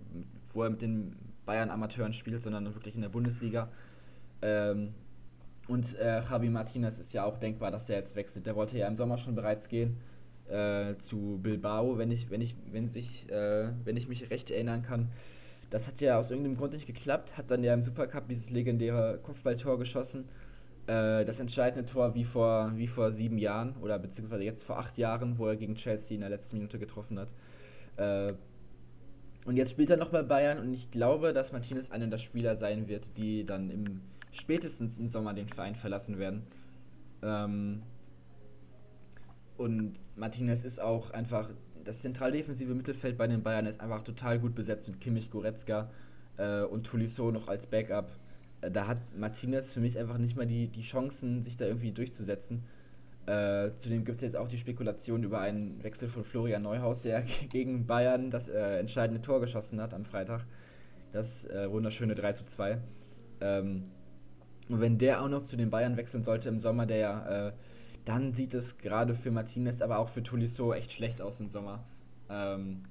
wo 0.52 0.64
er 0.64 0.70
mit 0.70 0.82
den 0.82 1.14
Bayern-Amateuren 1.48 2.12
spielt, 2.12 2.42
sondern 2.42 2.66
wirklich 2.74 2.94
in 2.94 3.00
der 3.00 3.08
Bundesliga. 3.08 3.68
Ähm, 4.42 4.94
und 5.66 5.96
äh, 5.98 6.20
Javi 6.20 6.50
Martinez 6.50 6.98
ist 6.98 7.12
ja 7.12 7.24
auch 7.24 7.38
denkbar, 7.38 7.70
dass 7.70 7.86
der 7.86 7.96
jetzt 7.96 8.14
wechselt. 8.14 8.46
Der 8.46 8.54
wollte 8.54 8.78
ja 8.78 8.86
im 8.86 8.96
Sommer 8.96 9.18
schon 9.18 9.34
bereits 9.34 9.68
gehen 9.68 9.96
äh, 10.48 10.96
zu 10.98 11.38
Bilbao, 11.42 11.98
wenn 11.98 12.10
ich, 12.10 12.30
wenn 12.30 12.40
ich, 12.40 12.54
wenn 12.70 12.88
sich, 12.88 13.28
äh, 13.30 13.68
wenn 13.84 13.96
ich 13.96 14.08
mich 14.08 14.30
recht 14.30 14.50
erinnern 14.50 14.82
kann. 14.82 15.08
Das 15.70 15.86
hat 15.86 16.00
ja 16.00 16.18
aus 16.18 16.30
irgendeinem 16.30 16.56
Grund 16.56 16.72
nicht 16.72 16.86
geklappt, 16.86 17.36
hat 17.36 17.50
dann 17.50 17.62
ja 17.62 17.74
im 17.74 17.82
Supercup 17.82 18.28
dieses 18.28 18.48
legendäre 18.50 19.18
Kopfballtor 19.22 19.78
geschossen. 19.78 20.24
Äh, 20.86 21.26
das 21.26 21.40
entscheidende 21.40 21.84
Tor 21.84 22.14
wie 22.14 22.24
vor, 22.24 22.72
wie 22.76 22.86
vor 22.86 23.10
sieben 23.10 23.38
Jahren 23.38 23.74
oder 23.82 23.98
beziehungsweise 23.98 24.44
jetzt 24.44 24.64
vor 24.64 24.78
acht 24.78 24.96
Jahren, 24.96 25.38
wo 25.38 25.46
er 25.46 25.56
gegen 25.56 25.74
Chelsea 25.74 26.14
in 26.14 26.20
der 26.22 26.30
letzten 26.30 26.56
Minute 26.56 26.78
getroffen 26.78 27.18
hat. 27.18 27.28
Und 29.48 29.56
jetzt 29.56 29.70
spielt 29.70 29.88
er 29.88 29.96
noch 29.96 30.10
bei 30.10 30.22
Bayern 30.22 30.58
und 30.58 30.74
ich 30.74 30.90
glaube, 30.90 31.32
dass 31.32 31.52
Martinez 31.52 31.90
einer 31.90 32.06
der 32.06 32.18
Spieler 32.18 32.54
sein 32.54 32.86
wird, 32.86 33.16
die 33.16 33.46
dann 33.46 33.70
im, 33.70 34.02
spätestens 34.30 34.98
im 34.98 35.08
Sommer 35.08 35.32
den 35.32 35.48
Verein 35.48 35.74
verlassen 35.74 36.18
werden. 36.18 36.42
Ähm, 37.22 37.80
und 39.56 39.94
Martinez 40.16 40.64
ist 40.64 40.82
auch 40.82 41.12
einfach, 41.12 41.48
das 41.82 42.02
zentraldefensive 42.02 42.74
Mittelfeld 42.74 43.16
bei 43.16 43.26
den 43.26 43.42
Bayern 43.42 43.64
ist 43.64 43.80
einfach 43.80 44.02
total 44.02 44.38
gut 44.38 44.54
besetzt 44.54 44.86
mit 44.86 45.00
Kimmich, 45.00 45.30
Goretzka 45.30 45.88
äh, 46.36 46.60
und 46.64 46.84
Tolisso 46.84 47.30
noch 47.30 47.48
als 47.48 47.66
Backup. 47.66 48.10
Äh, 48.60 48.70
da 48.70 48.86
hat 48.86 48.98
Martinez 49.16 49.72
für 49.72 49.80
mich 49.80 49.98
einfach 49.98 50.18
nicht 50.18 50.36
mal 50.36 50.46
die, 50.46 50.68
die 50.68 50.82
Chancen, 50.82 51.42
sich 51.42 51.56
da 51.56 51.64
irgendwie 51.64 51.92
durchzusetzen. 51.92 52.64
Äh, 53.28 53.76
zudem 53.76 54.06
gibt 54.06 54.16
es 54.16 54.22
jetzt 54.22 54.36
auch 54.36 54.48
die 54.48 54.56
Spekulation 54.56 55.22
über 55.22 55.38
einen 55.40 55.84
Wechsel 55.84 56.08
von 56.08 56.24
Florian 56.24 56.62
Neuhaus, 56.62 57.02
der 57.02 57.22
gegen 57.50 57.86
Bayern 57.86 58.30
das 58.30 58.48
äh, 58.48 58.78
entscheidende 58.78 59.20
Tor 59.20 59.40
geschossen 59.40 59.82
hat 59.82 59.92
am 59.92 60.06
Freitag. 60.06 60.46
Das 61.12 61.44
äh, 61.44 61.70
wunderschöne 61.70 62.14
3 62.14 62.32
zu 62.32 62.46
2. 62.46 62.78
Ähm, 63.42 63.84
und 64.70 64.80
wenn 64.80 64.96
der 64.96 65.22
auch 65.22 65.28
noch 65.28 65.42
zu 65.42 65.58
den 65.58 65.68
Bayern 65.68 65.98
wechseln 65.98 66.22
sollte 66.22 66.48
im 66.48 66.58
Sommer, 66.58 66.86
der, 66.86 67.52
äh, 67.54 67.58
dann 68.06 68.32
sieht 68.32 68.54
es 68.54 68.78
gerade 68.78 69.14
für 69.14 69.30
Martinez, 69.30 69.82
aber 69.82 69.98
auch 69.98 70.08
für 70.08 70.22
Tolisso 70.22 70.72
echt 70.72 70.92
schlecht 70.92 71.20
aus 71.20 71.38
im 71.38 71.50
Sommer. 71.50 71.84
Ähm, 72.30 72.84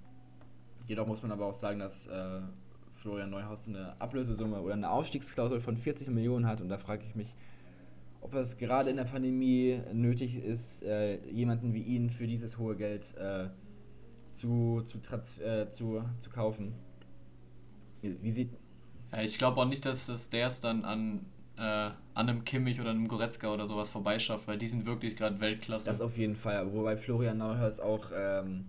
jedoch 0.85 1.07
muss 1.07 1.23
man 1.23 1.31
aber 1.31 1.47
auch 1.47 1.55
sagen, 1.55 1.79
dass 1.79 2.05
äh, 2.05 2.41
Florian 2.93 3.31
Neuhaus 3.31 3.67
eine 3.67 3.99
Ablösesumme 3.99 4.61
oder 4.61 4.75
eine 4.75 4.91
Ausstiegsklausel 4.91 5.61
von 5.61 5.77
40 5.77 6.09
Millionen 6.09 6.45
hat 6.45 6.61
und 6.61 6.69
da 6.69 6.77
frage 6.77 7.05
ich 7.07 7.15
mich, 7.15 7.33
ob 8.21 8.33
es 8.33 8.57
gerade 8.57 8.89
in 8.89 8.97
der 8.97 9.05
Pandemie 9.05 9.79
nötig 9.93 10.35
ist, 10.35 10.83
äh, 10.83 11.19
jemanden 11.29 11.73
wie 11.73 11.81
ihn 11.81 12.09
für 12.09 12.27
dieses 12.27 12.57
hohe 12.57 12.75
Geld 12.75 13.15
äh, 13.17 13.49
zu, 14.33 14.81
zu, 14.81 14.99
äh, 15.43 15.69
zu, 15.69 16.03
zu 16.19 16.29
kaufen. 16.29 16.73
Wie 18.01 18.31
sieht. 18.31 18.51
Ja, 19.11 19.21
ich 19.21 19.37
glaube 19.37 19.59
auch 19.61 19.65
nicht, 19.65 19.85
dass, 19.85 20.07
dass 20.07 20.29
der 20.29 20.47
es 20.47 20.61
dann 20.61 20.83
an, 20.83 21.25
äh, 21.57 21.61
an 21.61 21.95
einem 22.13 22.43
Kimmich 22.43 22.79
oder 22.79 22.91
einem 22.91 23.07
Goretzka 23.07 23.51
oder 23.53 23.67
sowas 23.67 23.89
vorbeischafft, 23.89 24.47
weil 24.47 24.57
die 24.57 24.67
sind 24.67 24.85
wirklich 24.85 25.15
gerade 25.15 25.39
Weltklasse. 25.39 25.89
Das 25.89 26.01
auf 26.01 26.17
jeden 26.17 26.35
Fall, 26.35 26.71
wobei 26.73 26.97
Florian 26.97 27.37
Neuhaus 27.37 27.79
auch 27.79 28.11
ähm, 28.15 28.65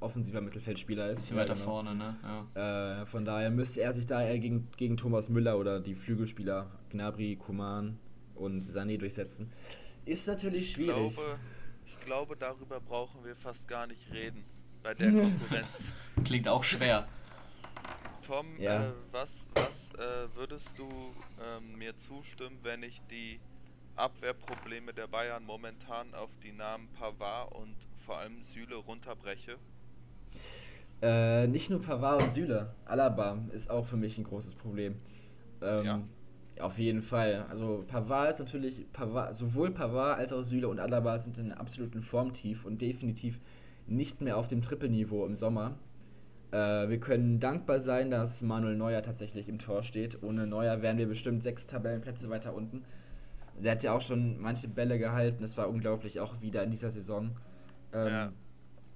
offensiver 0.00 0.40
Mittelfeldspieler 0.40 1.10
ist. 1.10 1.16
Bisschen 1.16 1.36
weiter 1.36 1.54
genau. 1.54 1.64
vorne, 1.64 1.94
ne? 1.94 2.16
Ja. 2.54 3.02
Äh, 3.02 3.06
von 3.06 3.24
daher 3.24 3.50
müsste 3.50 3.82
er 3.82 3.92
sich 3.92 4.06
da 4.06 4.22
eher 4.22 4.38
gegen, 4.38 4.68
gegen 4.76 4.96
Thomas 4.96 5.28
Müller 5.28 5.58
oder 5.58 5.80
die 5.80 5.94
Flügelspieler 5.94 6.70
Gnabry, 6.90 7.36
Kuman 7.36 7.98
und 8.40 8.62
Sané 8.62 8.98
durchsetzen. 8.98 9.52
Ist 10.04 10.26
natürlich 10.26 10.72
schwierig. 10.72 11.08
Ich 11.08 11.14
glaube, 11.14 11.38
ich 11.86 12.00
glaube, 12.00 12.36
darüber 12.36 12.80
brauchen 12.80 13.24
wir 13.24 13.36
fast 13.36 13.68
gar 13.68 13.86
nicht 13.86 14.12
reden 14.12 14.44
bei 14.82 14.94
der 14.94 15.10
Konkurrenz. 15.12 15.92
Klingt 16.24 16.48
auch 16.48 16.64
schwer. 16.64 17.06
Tom, 18.26 18.46
ja. 18.58 18.86
äh, 18.86 18.92
was, 19.10 19.46
was 19.54 19.90
äh, 19.94 20.34
würdest 20.34 20.78
du 20.78 20.88
ähm, 20.88 21.78
mir 21.78 21.96
zustimmen, 21.96 22.58
wenn 22.62 22.82
ich 22.82 23.00
die 23.10 23.40
Abwehrprobleme 23.96 24.92
der 24.94 25.06
Bayern 25.06 25.44
momentan 25.44 26.14
auf 26.14 26.30
die 26.42 26.52
Namen 26.52 26.88
Pavard 26.98 27.54
und 27.54 27.74
vor 27.96 28.18
allem 28.18 28.42
Süle 28.42 28.76
runterbreche? 28.76 29.56
Äh, 31.02 31.46
nicht 31.48 31.70
nur 31.70 31.80
Pavard 31.80 32.22
und 32.22 32.32
Süle, 32.32 32.74
Alaba 32.84 33.38
ist 33.52 33.70
auch 33.70 33.86
für 33.86 33.96
mich 33.96 34.18
ein 34.18 34.24
großes 34.24 34.54
Problem. 34.54 34.96
Ähm, 35.62 35.84
ja. 35.84 36.00
Auf 36.60 36.78
jeden 36.78 37.02
Fall. 37.02 37.46
Also 37.48 37.84
Pavard 37.86 38.30
ist 38.30 38.38
natürlich, 38.38 38.86
Pavard, 38.92 39.34
sowohl 39.34 39.70
Pavard 39.70 40.18
als 40.18 40.32
auch 40.32 40.42
Süle 40.42 40.68
und 40.68 40.80
Alaba 40.80 41.18
sind 41.18 41.38
in 41.38 41.52
absoluten 41.52 42.02
Formtief 42.02 42.64
und 42.64 42.80
definitiv 42.80 43.40
nicht 43.86 44.20
mehr 44.20 44.36
auf 44.36 44.48
dem 44.48 44.62
Trippelniveau 44.62 45.26
im 45.26 45.36
Sommer. 45.36 45.76
Äh, 46.52 46.88
wir 46.88 46.98
können 46.98 47.40
dankbar 47.40 47.80
sein, 47.80 48.10
dass 48.10 48.42
Manuel 48.42 48.76
Neuer 48.76 49.02
tatsächlich 49.02 49.48
im 49.48 49.58
Tor 49.58 49.82
steht. 49.82 50.22
Ohne 50.22 50.46
Neuer 50.46 50.82
wären 50.82 50.98
wir 50.98 51.06
bestimmt 51.06 51.42
sechs 51.42 51.66
Tabellenplätze 51.66 52.28
weiter 52.28 52.54
unten. 52.54 52.84
Der 53.62 53.72
hat 53.72 53.82
ja 53.82 53.92
auch 53.92 54.00
schon 54.00 54.40
manche 54.40 54.68
Bälle 54.68 54.98
gehalten, 54.98 55.42
das 55.42 55.56
war 55.56 55.68
unglaublich, 55.68 56.20
auch 56.20 56.40
wieder 56.40 56.62
in 56.62 56.70
dieser 56.70 56.90
Saison. 56.90 57.32
Ähm, 57.92 58.32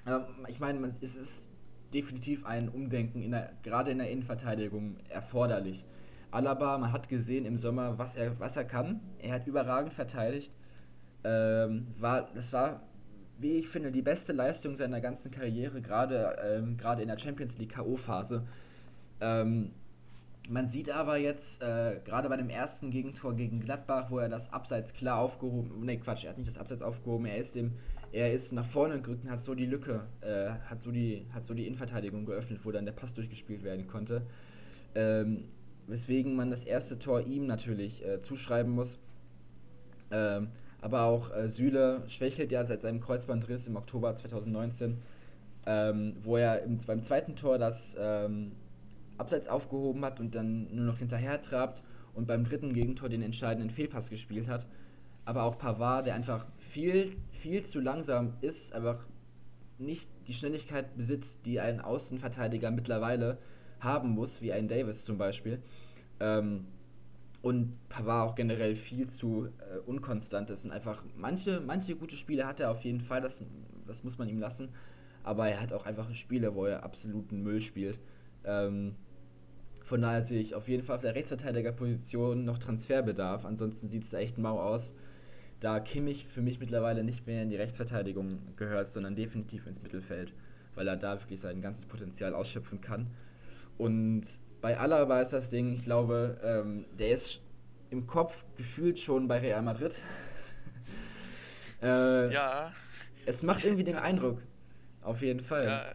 ja. 0.07 0.27
ich 0.49 0.59
meine, 0.59 0.95
es 1.01 1.17
ist 1.17 1.51
definitiv 1.93 2.47
ein 2.47 2.69
Umdenken, 2.69 3.23
in 3.23 3.33
der, 3.33 3.53
gerade 3.63 3.91
in 3.91 3.99
der 3.99 4.11
Innenverteidigung, 4.11 4.97
erforderlich. 5.09 5.85
Alaba, 6.35 6.77
man 6.79 6.93
hat 6.93 7.09
gesehen 7.09 7.47
im 7.47 7.57
Sommer, 7.57 7.97
was 7.97 8.17
er, 8.17 8.39
was 8.41 8.57
er 8.57 8.65
kann. 8.65 9.01
Er 9.21 9.35
hat 9.35 9.47
überragend 9.47 9.93
verteidigt. 9.93 10.53
Ähm, 11.23 11.87
war, 11.99 12.29
das 12.35 12.53
war, 12.53 12.83
wie 13.39 13.53
ich 13.53 13.69
finde, 13.69 13.93
die 13.93 14.03
beste 14.03 14.33
Leistung 14.33 14.77
seiner 14.77 15.01
ganzen 15.01 15.31
Karriere, 15.31 15.81
gerade 15.81 16.37
ähm, 16.45 16.77
in 17.01 17.09
der 17.09 17.19
Champions 17.19 17.57
League 17.59 17.75
K.O.-Phase. 17.75 18.43
Ähm, 19.21 19.71
man 20.49 20.69
sieht 20.69 20.91
aber 20.91 21.17
jetzt, 21.19 21.63
äh, 21.63 22.01
gerade 22.05 22.29
bei 22.29 22.37
dem 22.37 22.51
ersten 22.51 22.91
Gegentor 22.91 23.35
gegen 23.35 23.61
Gladbach, 23.61 24.11
wo 24.11 24.19
er 24.19 24.29
das 24.29 24.53
Abseits 24.53 24.93
klar 24.93 25.19
aufgehoben, 25.19 25.85
ne 25.85 25.99
Quatsch, 25.99 26.25
er 26.25 26.31
hat 26.31 26.39
nicht 26.39 26.49
das 26.49 26.59
Abseits 26.59 26.83
aufgehoben, 26.83 27.27
er 27.27 27.39
ist 27.39 27.55
dem, 27.55 27.73
er 28.13 28.33
ist 28.33 28.53
nach 28.53 28.67
vorne 28.67 29.01
gerückt 29.01 29.25
und 29.25 29.31
hat 29.31 29.41
so 29.41 29.55
die 29.55 29.67
Lücke, 29.67 30.03
äh, 30.21 30.51
hat 30.69 30.83
so 30.83 30.91
die, 30.91 31.27
hat 31.33 31.47
so 31.47 31.55
die 31.55 31.67
Innenverteidigung 31.67 32.27
geöffnet, 32.27 32.61
wo 32.65 32.73
dann 32.73 32.85
der 32.85 32.93
Pass 32.93 33.15
durchgespielt 33.15 33.63
werden 33.63 33.87
konnte. 33.87 34.27
Ähm, 34.95 35.45
weswegen 35.87 36.37
man 36.37 36.51
das 36.51 36.65
erste 36.65 36.99
Tor 36.99 37.21
ihm 37.21 37.47
natürlich 37.47 38.05
äh, 38.05 38.23
zuschreiben 38.23 38.73
muss. 38.73 38.99
Ähm, 40.11 40.49
aber 40.81 41.05
auch 41.05 41.35
äh, 41.35 41.49
Süle 41.49 42.03
schwächelt 42.09 42.53
ja 42.53 42.65
seit 42.65 42.83
seinem 42.83 43.01
Kreuzbandriss 43.01 43.67
im 43.67 43.77
Oktober 43.77 44.15
2019, 44.15 44.99
ähm, 45.67 46.17
wo 46.23 46.37
er 46.37 46.63
im, 46.63 46.79
beim 46.87 47.03
zweiten 47.03 47.37
Tor 47.37 47.59
das 47.59 47.97
ähm, 47.99 48.53
Abseits 49.17 49.49
aufgehoben 49.49 50.05
hat 50.05 50.21
und 50.21 50.35
dann 50.35 50.75
nur 50.75 50.85
noch 50.85 50.99
hinterher 50.99 51.41
trabt 51.41 51.83
und 52.15 52.27
beim 52.27 52.45
dritten 52.45 52.75
Gegentor 52.75 53.09
den 53.09 53.23
entscheidenden 53.23 53.71
Fehlpass 53.71 54.11
gespielt 54.11 54.49
hat. 54.49 54.67
Aber 55.25 55.45
auch 55.45 55.57
Pavard, 55.57 56.07
der 56.07 56.15
einfach 56.15 56.45
viel, 56.59 57.17
viel 57.31 57.63
zu 57.65 57.81
langsam 57.81 58.35
ist, 58.43 58.75
aber 58.75 59.01
nicht 59.79 60.09
die 60.29 60.35
Schnelligkeit 60.35 60.97
besitzt, 60.97 61.47
die 61.47 61.61
ein 61.61 61.81
Außenverteidiger 61.81 62.71
mittlerweile 62.71 63.39
haben 63.85 64.11
muss, 64.11 64.41
wie 64.41 64.53
ein 64.53 64.69
Davis 64.69 65.05
zum 65.05 65.19
Beispiel. 65.19 65.63
Ähm, 66.21 66.67
und 67.43 67.77
Pavard 67.91 68.31
auch 68.31 68.35
generell 68.35 68.75
viel 68.75 69.07
zu 69.09 69.49
äh, 69.59 69.79
unkonstant 69.87 70.49
ist 70.49 70.65
und 70.65 70.71
einfach 70.71 71.05
manche, 71.15 71.61
manche 71.61 71.95
gute 71.95 72.17
Spiele 72.17 72.47
hat 72.47 72.59
er 72.59 72.71
auf 72.71 72.85
jeden 72.85 73.03
Fall, 73.03 73.21
das, 73.21 73.41
das 73.87 74.03
muss 74.03 74.17
man 74.17 74.29
ihm 74.29 74.39
lassen. 74.39 74.71
Aber 75.23 75.49
er 75.49 75.61
hat 75.61 75.73
auch 75.73 75.85
einfach 75.85 76.13
Spiele, 76.15 76.55
wo 76.55 76.65
er 76.67 76.83
absoluten 76.83 77.43
Müll 77.43 77.61
spielt. 77.61 78.01
Ähm, 78.45 78.95
von 79.85 80.01
daher 80.01 80.23
sehe 80.23 80.41
ich 80.41 80.55
auf 80.55 80.69
jeden 80.69 80.83
Fall 80.83 80.97
auf 80.97 81.03
der 81.03 81.15
Rechtsverteidigerposition 81.15 82.45
noch 82.45 82.59
Transferbedarf. 82.59 83.45
Ansonsten 83.45 83.91
sieht 83.91 84.05
es 84.05 84.15
echt 84.15 84.39
mau 84.39 84.59
aus. 84.59 84.95
Da 85.61 85.81
Kimmich 85.81 86.27
für 86.27 86.41
mich 86.41 86.59
mittlerweile 86.61 87.05
nicht 87.05 87.27
mehr 87.27 87.43
in 87.43 87.51
die 87.51 87.57
Rechtsverteidigung 87.57 88.39
gehört, 88.57 88.93
sondern 88.93 89.17
definitiv 89.17 89.67
ins 89.67 89.83
Mittelfeld, 89.83 90.33
weil 90.75 90.89
er 90.89 90.97
da 90.97 91.21
wirklich 91.21 91.41
sein 91.41 91.61
ganzes 91.61 91.85
Potenzial 91.85 92.35
ausschöpfen 92.35 92.81
kann. 92.81 93.09
Und 93.79 94.25
bei 94.61 94.79
Alaba 94.79 95.21
ist 95.21 95.33
das 95.33 95.51
Ding, 95.51 95.73
ich 95.73 95.83
glaube, 95.83 96.41
ähm, 96.43 96.87
der 96.99 97.11
ist 97.11 97.41
im 97.91 98.07
Kopf 98.07 98.45
gefühlt 98.57 98.99
schon 98.99 99.29
bei 99.29 99.39
Real 99.39 99.63
Madrid. 99.63 100.01
äh, 101.83 102.33
ja. 102.33 102.73
Es 103.27 103.43
macht 103.43 103.65
irgendwie 103.65 103.85
den 103.85 103.97
Eindruck. 103.97 104.41
Auf 105.03 105.21
jeden 105.21 105.41
Fall. 105.41 105.65
Ja, 105.65 105.95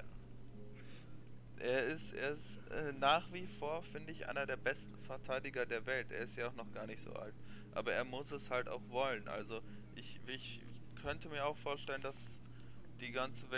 er 1.60 1.88
ist, 1.88 2.14
er 2.14 2.32
ist 2.32 2.58
äh, 2.72 2.94
nach 3.00 3.32
wie 3.34 3.46
vor, 3.46 3.84
finde 3.84 4.12
ich, 4.12 4.28
einer 4.28 4.46
der 4.46 4.58
besten 4.58 4.98
Verteidiger 4.98 5.66
der 5.66 5.86
Welt. 5.86 6.12
Er 6.12 6.20
ist 6.20 6.38
ja 6.38 6.48
auch 6.48 6.56
noch 6.56 6.72
gar 6.72 6.88
nicht 6.88 7.02
so 7.02 7.12
alt. 7.14 7.34
Aber 7.74 7.92
er 7.92 8.06
muss 8.06 8.32
es 8.32 8.50
halt 8.50 8.70
auch 8.70 8.82
wollen. 8.90 9.28
Also 9.28 9.62
ich, 9.96 10.20
ich 10.28 10.62
könnte 11.02 11.30
mir 11.30 11.46
auch 11.46 11.58
vorstellen, 11.58 12.02
dass 12.02 12.40
die 13.02 13.12
ganze 13.12 13.50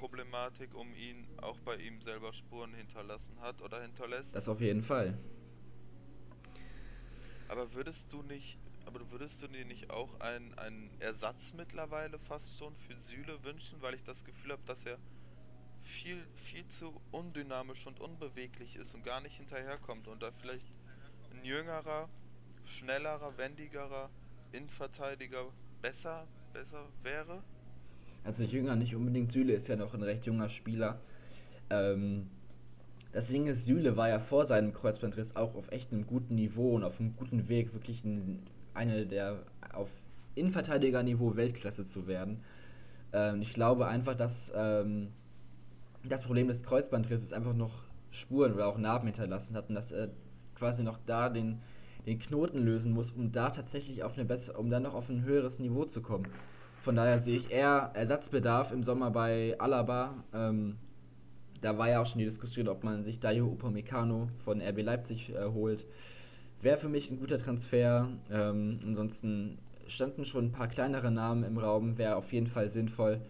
Wechselproblematik 0.00 0.74
um 0.74 0.94
ihn 0.94 1.26
auch 1.42 1.58
bei 1.60 1.76
ihm 1.76 2.00
selber 2.00 2.32
Spuren 2.32 2.74
hinterlassen 2.74 3.38
hat 3.40 3.60
oder 3.62 3.82
hinterlässt. 3.82 4.34
Das 4.34 4.48
auf 4.48 4.60
jeden 4.60 4.82
Fall. 4.82 5.16
Aber 7.48 7.72
würdest 7.74 8.12
du 8.12 8.22
nicht, 8.22 8.58
aber 8.86 9.10
würdest 9.10 9.42
du 9.42 9.48
dir 9.48 9.64
nicht 9.64 9.90
auch 9.90 10.20
einen, 10.20 10.54
einen 10.58 10.90
Ersatz 11.00 11.52
mittlerweile 11.52 12.18
fast 12.18 12.58
schon 12.58 12.74
für 12.76 12.96
Süle 12.96 13.42
wünschen, 13.44 13.82
weil 13.82 13.94
ich 13.94 14.02
das 14.02 14.24
Gefühl 14.24 14.52
habe, 14.52 14.62
dass 14.66 14.86
er 14.86 14.98
viel, 15.82 16.26
viel 16.34 16.66
zu 16.68 17.00
undynamisch 17.10 17.86
und 17.86 18.00
unbeweglich 18.00 18.76
ist 18.76 18.94
und 18.94 19.04
gar 19.04 19.20
nicht 19.20 19.36
hinterherkommt 19.36 20.08
und 20.08 20.22
da 20.22 20.30
vielleicht 20.30 20.66
ein 21.32 21.44
jüngerer, 21.44 22.08
schnellerer, 22.64 23.36
wendigerer 23.36 24.10
Innenverteidiger 24.52 25.46
besser, 25.80 26.26
besser 26.52 26.86
wäre? 27.02 27.42
Also 28.24 28.44
jünger 28.44 28.76
nicht 28.76 28.94
unbedingt, 28.94 29.32
Süle 29.32 29.52
ist 29.54 29.68
ja 29.68 29.76
noch 29.76 29.94
ein 29.94 30.02
recht 30.02 30.26
junger 30.26 30.48
Spieler. 30.48 31.00
Ähm, 31.70 32.26
das 33.12 33.28
Ding 33.28 33.46
ist, 33.46 33.64
Süle 33.64 33.96
war 33.96 34.08
ja 34.08 34.18
vor 34.18 34.46
seinem 34.46 34.72
Kreuzbandriss 34.72 35.34
auch 35.36 35.54
auf 35.54 35.70
echt 35.72 35.92
einem 35.92 36.06
guten 36.06 36.34
Niveau 36.34 36.74
und 36.76 36.84
auf 36.84 37.00
einem 37.00 37.14
guten 37.16 37.48
Weg, 37.48 37.72
wirklich 37.72 38.04
ein, 38.04 38.40
eine 38.74 39.06
der 39.06 39.38
auf 39.72 39.88
Innenverteidigerniveau 40.34 41.36
Weltklasse 41.36 41.86
zu 41.86 42.06
werden. 42.06 42.40
Ähm, 43.12 43.42
ich 43.42 43.52
glaube 43.52 43.88
einfach, 43.88 44.14
dass 44.14 44.52
ähm, 44.54 45.08
das 46.08 46.22
Problem 46.22 46.48
des 46.48 46.62
Kreuzbandrisses 46.62 47.32
einfach 47.32 47.54
noch 47.54 47.82
Spuren 48.10 48.54
oder 48.54 48.66
auch 48.66 48.78
Narben 48.78 49.06
hinterlassen 49.06 49.56
hat 49.56 49.68
und 49.68 49.74
dass 49.74 49.92
er 49.92 50.08
quasi 50.54 50.82
noch 50.82 50.98
da 51.06 51.28
den, 51.28 51.58
den 52.06 52.18
Knoten 52.18 52.62
lösen 52.62 52.92
muss, 52.92 53.10
um 53.10 53.32
da 53.32 53.50
tatsächlich 53.50 54.02
auf 54.02 54.14
eine 54.14 54.24
bessere, 54.24 54.58
um 54.58 54.70
dann 54.70 54.82
noch 54.82 54.94
auf 54.94 55.08
ein 55.08 55.24
höheres 55.24 55.58
Niveau 55.58 55.84
zu 55.84 56.00
kommen. 56.00 56.26
Von 56.80 56.96
daher 56.96 57.20
sehe 57.20 57.36
ich 57.36 57.50
eher 57.50 57.90
Ersatzbedarf 57.94 58.72
im 58.72 58.82
Sommer 58.82 59.10
bei 59.10 59.54
Alaba. 59.58 60.24
Ähm, 60.32 60.76
da 61.60 61.76
war 61.76 61.90
ja 61.90 62.00
auch 62.00 62.06
schon 62.06 62.20
die 62.20 62.24
Diskussion, 62.24 62.68
ob 62.68 62.84
man 62.84 63.04
sich 63.04 63.20
Dayo 63.20 63.48
Upamecano 63.48 64.28
von 64.44 64.62
RB 64.62 64.82
Leipzig 64.82 65.34
äh, 65.34 65.44
holt. 65.52 65.84
Wäre 66.62 66.78
für 66.78 66.88
mich 66.88 67.10
ein 67.10 67.20
guter 67.20 67.36
Transfer. 67.36 68.08
Ähm, 68.30 68.80
ansonsten 68.86 69.58
standen 69.86 70.24
schon 70.24 70.46
ein 70.46 70.52
paar 70.52 70.68
kleinere 70.68 71.10
Namen 71.10 71.44
im 71.44 71.58
Raum, 71.58 71.98
wäre 71.98 72.16
auf 72.16 72.32
jeden 72.32 72.46
Fall 72.46 72.70
sinnvoll. 72.70 73.20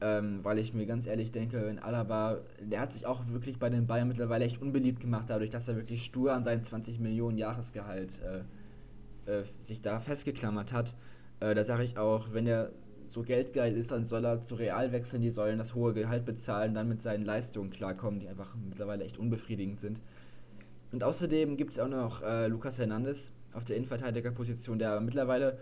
Ähm, 0.00 0.44
weil 0.44 0.58
ich 0.60 0.72
mir 0.72 0.86
ganz 0.86 1.06
ehrlich 1.06 1.32
denke, 1.32 1.66
wenn 1.66 1.80
Alaba, 1.80 2.38
der 2.60 2.78
hat 2.78 2.92
sich 2.92 3.06
auch 3.06 3.26
wirklich 3.26 3.58
bei 3.58 3.70
den 3.70 3.88
Bayern 3.88 4.06
mittlerweile 4.06 4.44
echt 4.44 4.62
unbeliebt 4.62 5.00
gemacht, 5.00 5.24
dadurch, 5.26 5.50
dass 5.50 5.66
er 5.66 5.74
wirklich 5.74 6.04
stur 6.04 6.32
an 6.32 6.44
seinen 6.44 6.62
20 6.62 7.00
Millionen 7.00 7.38
Jahresgehalt 7.38 8.20
äh, 9.26 9.40
äh, 9.40 9.44
sich 9.60 9.82
da 9.82 9.98
festgeklammert 9.98 10.72
hat. 10.72 10.94
Äh, 11.40 11.54
da 11.54 11.64
sage 11.64 11.84
ich 11.84 11.98
auch, 11.98 12.32
wenn 12.32 12.46
er 12.46 12.70
so 13.08 13.22
geldgeil 13.22 13.76
ist, 13.76 13.90
dann 13.90 14.06
soll 14.06 14.24
er 14.24 14.44
zu 14.44 14.54
Real 14.54 14.92
wechseln, 14.92 15.22
die 15.22 15.30
sollen 15.30 15.58
das 15.58 15.74
hohe 15.74 15.94
Gehalt 15.94 16.24
bezahlen, 16.24 16.74
dann 16.74 16.88
mit 16.88 17.02
seinen 17.02 17.24
Leistungen 17.24 17.70
klarkommen, 17.70 18.20
die 18.20 18.28
einfach 18.28 18.54
mittlerweile 18.68 19.04
echt 19.04 19.18
unbefriedigend 19.18 19.80
sind. 19.80 20.00
Und 20.92 21.02
außerdem 21.02 21.56
gibt 21.56 21.72
es 21.72 21.78
auch 21.78 21.88
noch 21.88 22.22
äh, 22.22 22.48
Lucas 22.48 22.78
Hernandez 22.78 23.32
auf 23.54 23.64
der 23.64 23.76
Innenverteidigerposition, 23.76 24.78
der 24.78 25.00
mittlerweile 25.00 25.58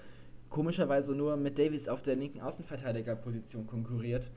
komischerweise 0.50 1.14
nur 1.14 1.36
mit 1.36 1.58
Davies 1.58 1.88
auf 1.88 2.02
der 2.02 2.16
linken 2.16 2.40
Außenverteidigerposition 2.40 3.66
konkurriert, 3.66 4.30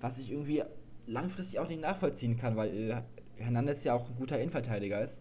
was 0.00 0.18
ich 0.18 0.30
irgendwie 0.30 0.62
langfristig 1.06 1.58
auch 1.58 1.68
nicht 1.68 1.80
nachvollziehen 1.80 2.36
kann, 2.36 2.56
weil 2.56 3.02
Hernandez 3.36 3.84
ja 3.84 3.94
auch 3.94 4.08
ein 4.08 4.16
guter 4.16 4.38
Innenverteidiger 4.38 5.02
ist. 5.02 5.20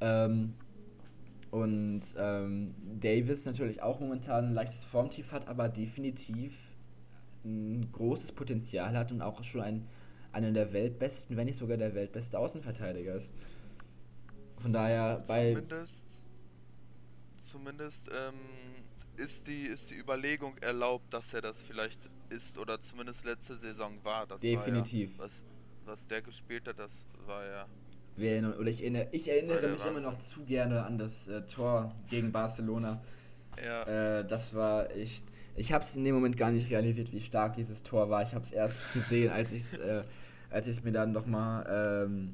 Ähm, 0.00 0.54
und 1.50 2.02
ähm, 2.16 2.74
Davis 3.00 3.44
natürlich 3.44 3.82
auch 3.82 4.00
momentan 4.00 4.46
ein 4.46 4.54
leichtes 4.54 4.84
Formtief 4.84 5.32
hat, 5.32 5.48
aber 5.48 5.68
definitiv 5.68 6.54
ein 7.44 7.90
großes 7.92 8.32
Potenzial 8.32 8.96
hat 8.96 9.12
und 9.12 9.22
auch 9.22 9.42
schon 9.44 9.60
ein, 9.60 9.88
einer 10.32 10.50
der 10.50 10.72
weltbesten, 10.72 11.36
wenn 11.36 11.46
nicht 11.46 11.58
sogar 11.58 11.76
der 11.76 11.94
weltbeste 11.94 12.38
Außenverteidiger 12.38 13.14
ist. 13.14 13.32
Von 14.58 14.72
daher 14.72 15.22
bei. 15.28 15.54
Zumindest, 15.54 16.04
zumindest 17.36 18.08
ähm, 18.08 18.34
ist 19.16 19.46
die, 19.46 19.66
ist 19.66 19.90
die 19.90 19.94
Überlegung 19.94 20.56
erlaubt, 20.58 21.12
dass 21.12 21.32
er 21.32 21.42
das 21.42 21.62
vielleicht 21.62 22.00
ist 22.28 22.58
oder 22.58 22.82
zumindest 22.82 23.24
letzte 23.24 23.56
Saison 23.56 23.92
war. 24.02 24.26
Das 24.26 24.40
Definitiv. 24.40 25.16
War 25.18 25.26
ja, 25.26 25.30
was, 25.30 25.44
was 25.84 26.06
der 26.06 26.22
gespielt 26.22 26.66
hat, 26.68 26.78
das 26.78 27.06
war 27.26 27.44
ja. 27.44 27.66
Oder 28.18 28.68
ich 28.68 28.82
erinnere, 28.82 29.08
ich 29.12 29.28
erinnere 29.28 29.68
mich 29.68 29.80
Wahnsinn. 29.80 30.02
immer 30.02 30.12
noch 30.12 30.18
zu 30.20 30.44
gerne 30.44 30.84
an 30.84 30.98
das 30.98 31.28
äh, 31.28 31.42
Tor 31.42 31.94
gegen 32.08 32.32
Barcelona. 32.32 33.02
Ja. 33.62 34.20
Äh, 34.20 34.26
das 34.26 34.54
war 34.54 34.90
echt. 34.94 35.24
Ich 35.54 35.72
habe 35.72 35.84
es 35.84 35.96
in 35.96 36.04
dem 36.04 36.14
Moment 36.14 36.36
gar 36.36 36.50
nicht 36.50 36.70
realisiert, 36.70 37.12
wie 37.12 37.20
stark 37.20 37.56
dieses 37.56 37.82
Tor 37.82 38.10
war. 38.10 38.22
Ich 38.22 38.34
habe 38.34 38.44
es 38.44 38.52
erst 38.52 38.76
gesehen, 38.94 39.30
als 39.30 39.52
ich 39.52 39.62
es 39.62 39.74
äh, 39.74 40.02
als 40.50 40.68
ich 40.68 40.82
mir 40.84 40.92
dann 40.92 41.12
nochmal 41.12 42.06
ähm, 42.06 42.32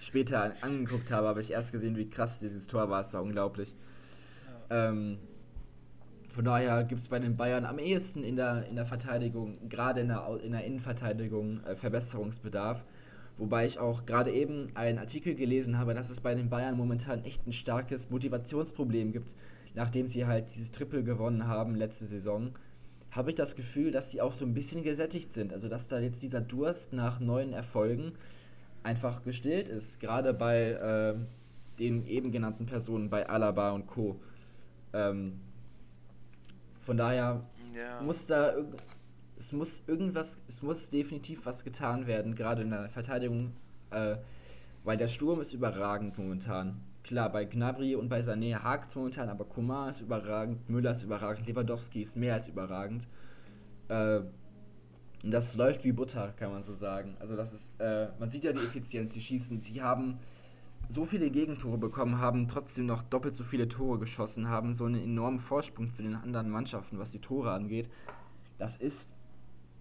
später 0.00 0.54
angeguckt 0.60 1.10
habe, 1.10 1.26
habe 1.26 1.42
ich 1.42 1.50
erst 1.50 1.72
gesehen, 1.72 1.96
wie 1.96 2.08
krass 2.08 2.38
dieses 2.38 2.66
Tor 2.66 2.88
war. 2.88 3.00
Es 3.00 3.12
war 3.12 3.22
unglaublich. 3.22 3.74
Ja. 4.70 4.88
Ähm, 4.88 5.18
von 6.34 6.44
daher 6.44 6.84
gibt 6.84 7.00
es 7.00 7.08
bei 7.08 7.18
den 7.18 7.36
Bayern 7.36 7.64
am 7.64 7.78
ehesten 7.78 8.22
in 8.22 8.36
der, 8.36 8.66
in 8.68 8.76
der 8.76 8.86
Verteidigung, 8.86 9.68
gerade 9.68 10.00
in 10.00 10.08
der, 10.08 10.38
in 10.42 10.52
der 10.52 10.64
Innenverteidigung, 10.64 11.64
äh, 11.64 11.74
Verbesserungsbedarf. 11.74 12.84
Wobei 13.38 13.66
ich 13.66 13.78
auch 13.78 14.04
gerade 14.04 14.32
eben 14.32 14.66
einen 14.74 14.98
Artikel 14.98 15.34
gelesen 15.34 15.78
habe, 15.78 15.94
dass 15.94 16.10
es 16.10 16.20
bei 16.20 16.34
den 16.34 16.50
Bayern 16.50 16.76
momentan 16.76 17.24
echt 17.24 17.46
ein 17.46 17.52
starkes 17.52 18.10
Motivationsproblem 18.10 19.12
gibt, 19.12 19.32
nachdem 19.74 20.08
sie 20.08 20.26
halt 20.26 20.46
dieses 20.54 20.72
Triple 20.72 21.04
gewonnen 21.04 21.46
haben 21.46 21.76
letzte 21.76 22.06
Saison. 22.06 22.50
Habe 23.12 23.30
ich 23.30 23.36
das 23.36 23.54
Gefühl, 23.54 23.92
dass 23.92 24.10
sie 24.10 24.20
auch 24.20 24.32
so 24.32 24.44
ein 24.44 24.54
bisschen 24.54 24.82
gesättigt 24.82 25.32
sind. 25.32 25.52
Also 25.52 25.68
dass 25.68 25.86
da 25.86 26.00
jetzt 26.00 26.20
dieser 26.22 26.40
Durst 26.40 26.92
nach 26.92 27.20
neuen 27.20 27.52
Erfolgen 27.52 28.12
einfach 28.82 29.22
gestillt 29.22 29.68
ist. 29.68 30.00
Gerade 30.00 30.34
bei 30.34 30.70
äh, 30.72 31.14
den 31.78 32.06
eben 32.06 32.32
genannten 32.32 32.66
Personen, 32.66 33.08
bei 33.08 33.28
Alaba 33.28 33.70
und 33.70 33.86
Co. 33.86 34.20
Ähm, 34.92 35.40
von 36.80 36.96
daher 36.96 37.44
ja. 37.74 38.02
muss 38.02 38.26
da 38.26 38.54
es 39.38 39.52
muss 39.52 39.82
irgendwas, 39.86 40.38
es 40.48 40.62
muss 40.62 40.90
definitiv 40.90 41.46
was 41.46 41.64
getan 41.64 42.06
werden, 42.06 42.34
gerade 42.34 42.62
in 42.62 42.70
der 42.70 42.88
Verteidigung, 42.88 43.52
äh, 43.90 44.16
weil 44.84 44.96
der 44.96 45.08
Sturm 45.08 45.40
ist 45.40 45.52
überragend 45.52 46.18
momentan. 46.18 46.80
Klar, 47.04 47.30
bei 47.30 47.44
Gnabry 47.44 47.94
und 47.94 48.08
bei 48.08 48.20
Sané 48.20 48.54
hakt 48.56 48.90
es 48.90 48.96
momentan, 48.96 49.28
aber 49.28 49.44
Kumar 49.44 49.90
ist 49.90 50.00
überragend, 50.00 50.68
Müller 50.68 50.90
ist 50.92 51.04
überragend, 51.04 51.46
Lewandowski 51.46 52.02
ist 52.02 52.16
mehr 52.16 52.34
als 52.34 52.48
überragend. 52.48 53.06
Äh, 53.88 54.20
und 55.22 55.32
das 55.32 55.56
läuft 55.56 55.84
wie 55.84 55.92
Butter, 55.92 56.32
kann 56.36 56.52
man 56.52 56.62
so 56.62 56.74
sagen. 56.74 57.16
Also 57.18 57.36
das 57.36 57.52
ist, 57.52 57.70
äh, 57.80 58.08
man 58.18 58.30
sieht 58.30 58.44
ja 58.44 58.52
die 58.52 58.62
Effizienz, 58.62 59.14
sie 59.14 59.20
schießen, 59.20 59.60
sie 59.60 59.82
haben 59.82 60.18
so 60.90 61.04
viele 61.04 61.30
Gegentore 61.30 61.76
bekommen, 61.76 62.18
haben 62.18 62.48
trotzdem 62.48 62.86
noch 62.86 63.02
doppelt 63.02 63.34
so 63.34 63.44
viele 63.44 63.68
Tore 63.68 63.98
geschossen, 63.98 64.48
haben 64.48 64.74
so 64.74 64.84
einen 64.84 65.02
enormen 65.02 65.40
Vorsprung 65.40 65.92
zu 65.94 66.02
den 66.02 66.14
anderen 66.14 66.50
Mannschaften, 66.50 66.98
was 66.98 67.10
die 67.10 67.18
Tore 67.18 67.52
angeht. 67.52 67.88
Das 68.58 68.76
ist 68.76 69.12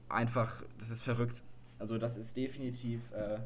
einfach, 0.09 0.63
das 0.79 0.89
ist 0.89 1.03
verrückt. 1.03 1.41
Also 1.79 1.97
das 1.97 2.17
ist 2.17 2.35
definitiv, 2.35 3.01
äh, 3.11 3.39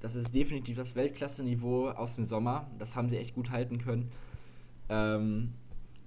das 0.00 0.14
ist 0.14 0.34
definitiv 0.34 0.76
das 0.76 0.94
Weltklasse-Niveau 0.94 1.88
aus 1.88 2.14
dem 2.16 2.24
Sommer. 2.24 2.66
Das 2.78 2.96
haben 2.96 3.08
sie 3.08 3.18
echt 3.18 3.34
gut 3.34 3.50
halten 3.50 3.78
können. 3.78 4.10
Ähm, 4.88 5.52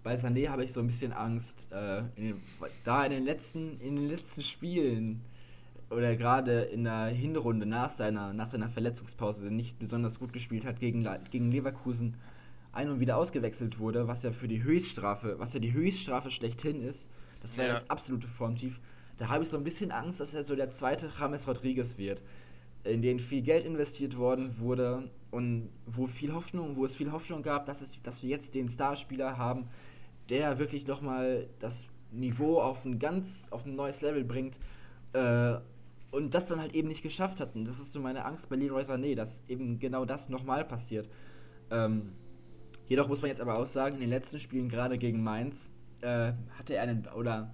bei 0.04 0.16
Sané 0.16 0.50
habe 0.50 0.64
ich 0.64 0.72
so 0.72 0.80
ein 0.80 0.88
bisschen 0.88 1.12
Angst, 1.12 1.66
äh, 1.72 2.00
in 2.16 2.24
den, 2.24 2.42
da 2.86 3.06
in 3.06 3.12
den 3.12 3.26
letzten, 3.26 3.80
in 3.80 3.96
den 3.96 4.08
letzten 4.08 4.42
Spielen 4.42 5.22
oder 5.90 6.16
gerade 6.16 6.62
in 6.62 6.84
der 6.84 7.08
Hinrunde 7.08 7.66
nach 7.66 7.92
seiner, 7.92 8.34
nach 8.34 8.48
seiner 8.48 8.70
Verletzungspause 8.70 9.46
nicht 9.46 9.80
besonders 9.80 10.20
gut 10.20 10.34
gespielt 10.34 10.66
hat 10.66 10.80
gegen, 10.80 11.08
gegen 11.32 11.52
Leverkusen 11.52 12.16
ein 12.72 12.90
und 12.90 13.00
wieder 13.00 13.18
ausgewechselt 13.18 13.80
wurde, 13.80 14.08
was 14.08 14.24
ja 14.24 14.32
für 14.32 14.48
die 14.48 14.64
Höchststrafe, 14.64 15.40
was 15.40 15.54
ja 15.54 15.60
die 15.60 15.74
Höchststrafe 15.74 16.32
schlechthin 16.32 16.82
ist, 16.82 17.10
das 17.42 17.58
wäre 17.58 17.70
ja. 17.70 17.74
das 17.76 17.90
absolute 17.90 18.28
Formtief. 18.28 18.80
Da 19.18 19.30
habe 19.30 19.44
ich 19.44 19.50
so 19.50 19.58
ein 19.58 19.64
bisschen 19.64 19.92
Angst, 19.92 20.20
dass 20.20 20.34
er 20.34 20.44
so 20.44 20.56
der 20.56 20.70
zweite 20.72 21.10
James 21.20 21.48
Rodriguez 21.48 21.98
wird, 21.98 22.22
in 22.84 23.02
den 23.02 23.20
viel 23.20 23.42
Geld 23.42 23.66
investiert 23.66 24.18
worden 24.18 24.60
wurde 24.60 25.10
und 25.32 25.70
wo 25.86 26.08
viel 26.08 26.34
Hoffnung, 26.34 26.76
wo 26.76 26.86
es 26.86 26.96
viel 26.96 27.12
Hoffnung 27.12 27.42
gab, 27.42 27.66
dass, 27.66 27.82
es, 27.82 28.02
dass 28.04 28.22
wir 28.24 28.30
jetzt 28.30 28.54
den 28.56 28.70
Starspieler 28.70 29.38
haben, 29.38 29.68
der 30.30 30.60
wirklich 30.60 30.88
nochmal 30.88 31.48
das 31.60 31.88
Niveau 32.12 32.60
auf 32.60 32.86
ein 32.86 33.00
ganz, 33.00 33.48
auf 33.52 33.66
ein 33.66 33.76
neues 33.76 34.02
Level 34.02 34.24
bringt. 34.24 34.60
Äh, 35.14 35.58
und 36.12 36.34
das 36.34 36.48
dann 36.48 36.60
halt 36.60 36.74
eben 36.74 36.88
nicht 36.88 37.04
geschafft 37.04 37.40
hatten. 37.40 37.66
Das 37.66 37.80
ist 37.80 37.92
so 37.92 38.00
meine 38.00 38.24
Angst 38.26 38.50
bei 38.50 38.56
Leroy 38.56 38.84
Sané, 38.84 39.16
dass 39.16 39.42
eben 39.48 39.80
genau 39.80 40.06
das 40.06 40.30
nochmal 40.30 40.64
passiert. 40.64 41.10
Ähm, 41.70 42.14
jedoch 42.88 43.08
muss 43.08 43.22
man 43.22 43.30
jetzt 43.30 43.42
aber 43.42 43.58
auch 43.58 43.66
sagen, 43.66 43.96
in 43.96 44.02
den 44.02 44.10
letzten 44.10 44.40
Spielen, 44.40 44.70
gerade 44.70 44.98
gegen 44.98 45.24
Mainz, 45.24 45.72
äh, 46.02 46.34
hatte 46.58 46.76
er 46.76 46.84
einen, 46.84 47.08
oder 47.16 47.54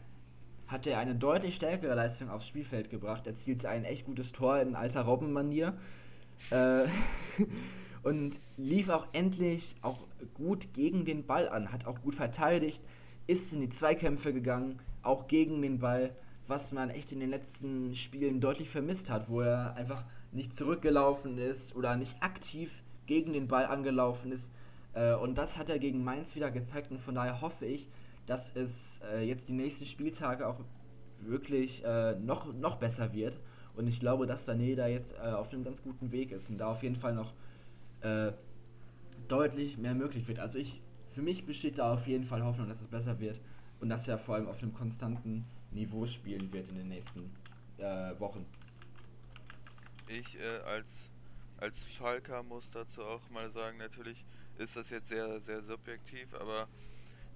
hatte 0.67 0.91
er 0.91 0.99
eine 0.99 1.15
deutlich 1.15 1.55
stärkere 1.55 1.95
Leistung 1.95 2.29
aufs 2.29 2.47
Spielfeld 2.47 2.89
gebracht, 2.89 3.27
erzielte 3.27 3.69
ein 3.69 3.85
echt 3.85 4.05
gutes 4.05 4.31
Tor 4.31 4.59
in 4.59 4.75
alter 4.75 5.01
Robbenmanier. 5.01 5.73
Äh, 6.49 6.83
und 8.03 8.37
lief 8.57 8.89
auch 8.89 9.07
endlich 9.13 9.75
auch 9.81 9.99
gut 10.33 10.73
gegen 10.73 11.05
den 11.05 11.25
Ball 11.25 11.47
an, 11.47 11.71
hat 11.71 11.85
auch 11.85 12.01
gut 12.01 12.15
verteidigt, 12.15 12.81
ist 13.27 13.53
in 13.53 13.61
die 13.61 13.69
Zweikämpfe 13.69 14.33
gegangen, 14.33 14.79
auch 15.03 15.27
gegen 15.27 15.61
den 15.61 15.79
Ball 15.79 16.11
was 16.47 16.71
man 16.71 16.89
echt 16.89 17.11
in 17.11 17.19
den 17.19 17.29
letzten 17.29 17.95
Spielen 17.95 18.41
deutlich 18.41 18.69
vermisst 18.69 19.09
hat, 19.09 19.29
wo 19.29 19.41
er 19.41 19.75
einfach 19.75 20.03
nicht 20.31 20.55
zurückgelaufen 20.55 21.37
ist 21.37 21.75
oder 21.75 21.95
nicht 21.95 22.21
aktiv 22.21 22.71
gegen 23.05 23.33
den 23.33 23.47
Ball 23.47 23.65
angelaufen 23.65 24.31
ist. 24.31 24.51
Äh, 24.93 25.13
und 25.15 25.35
das 25.35 25.57
hat 25.57 25.69
er 25.69 25.79
gegen 25.79 26.03
Mainz 26.03 26.35
wieder 26.35 26.51
gezeigt 26.51 26.91
und 26.91 26.99
von 26.99 27.15
daher 27.15 27.41
hoffe 27.41 27.65
ich, 27.65 27.87
dass 28.25 28.55
es 28.55 29.01
äh, 29.11 29.23
jetzt 29.27 29.49
die 29.49 29.53
nächsten 29.53 29.85
Spieltage 29.85 30.47
auch 30.47 30.59
wirklich 31.19 31.83
äh, 31.85 32.15
noch, 32.15 32.53
noch 32.53 32.77
besser 32.77 33.13
wird. 33.13 33.39
Und 33.75 33.87
ich 33.87 33.99
glaube, 33.99 34.27
dass 34.27 34.47
Sané 34.47 34.75
da 34.75 34.87
jetzt 34.87 35.19
auf 35.19 35.51
einem 35.51 35.63
ganz 35.63 35.81
guten 35.81 36.11
Weg 36.11 36.31
ist 36.31 36.47
und 36.47 36.59
da 36.59 36.67
auf 36.67 36.83
jeden 36.83 36.95
Fall 36.95 37.15
noch 37.15 37.33
deutlich 39.27 39.77
mehr 39.77 39.95
möglich 39.95 40.27
wird. 40.27 40.39
Also 40.39 40.57
ich, 40.59 40.81
für 41.13 41.21
mich 41.21 41.45
besteht 41.45 41.77
da 41.79 41.93
auf 41.93 42.05
jeden 42.05 42.25
Fall 42.25 42.43
Hoffnung, 42.43 42.67
dass 42.67 42.81
es 42.81 42.87
besser 42.87 43.19
wird 43.19 43.39
und 43.79 43.89
dass 43.89 44.07
er 44.07 44.17
vor 44.17 44.35
allem 44.35 44.47
auf 44.47 44.61
einem 44.61 44.73
konstanten 44.73 45.45
Niveau 45.71 46.05
spielen 46.05 46.51
wird 46.53 46.69
in 46.69 46.75
den 46.75 46.87
nächsten 46.87 47.31
äh, 47.77 48.19
Wochen. 48.19 48.45
Ich 50.07 50.39
äh, 50.39 50.59
als, 50.65 51.09
als 51.57 51.89
Schalker 51.89 52.43
muss 52.43 52.69
dazu 52.71 53.01
auch 53.01 53.29
mal 53.29 53.49
sagen, 53.49 53.77
natürlich 53.77 54.25
ist 54.57 54.75
das 54.75 54.89
jetzt 54.89 55.09
sehr, 55.09 55.39
sehr 55.39 55.61
subjektiv, 55.61 56.33
aber 56.33 56.67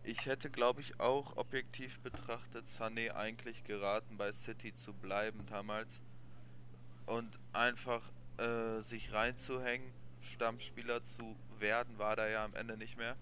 ich 0.04 0.26
hätte, 0.26 0.50
glaube 0.50 0.82
ich, 0.82 1.00
auch 1.00 1.36
objektiv 1.36 2.00
betrachtet 2.00 2.66
Sané 2.66 3.12
eigentlich 3.12 3.64
geraten, 3.64 4.18
bei 4.18 4.32
City 4.32 4.74
zu 4.76 4.94
bleiben 4.94 5.46
damals 5.50 6.02
und 7.06 7.38
einfach 7.54 8.02
äh, 8.38 8.82
sich 8.84 9.12
reinzuhängen, 9.14 9.92
Stammspieler 10.22 11.04
zu 11.04 11.36
werden, 11.60 11.98
war 11.98 12.16
da 12.16 12.28
ja 12.28 12.46
am 12.46 12.56
Ende 12.56 12.78
nicht 12.78 12.98
mehr 12.98 13.16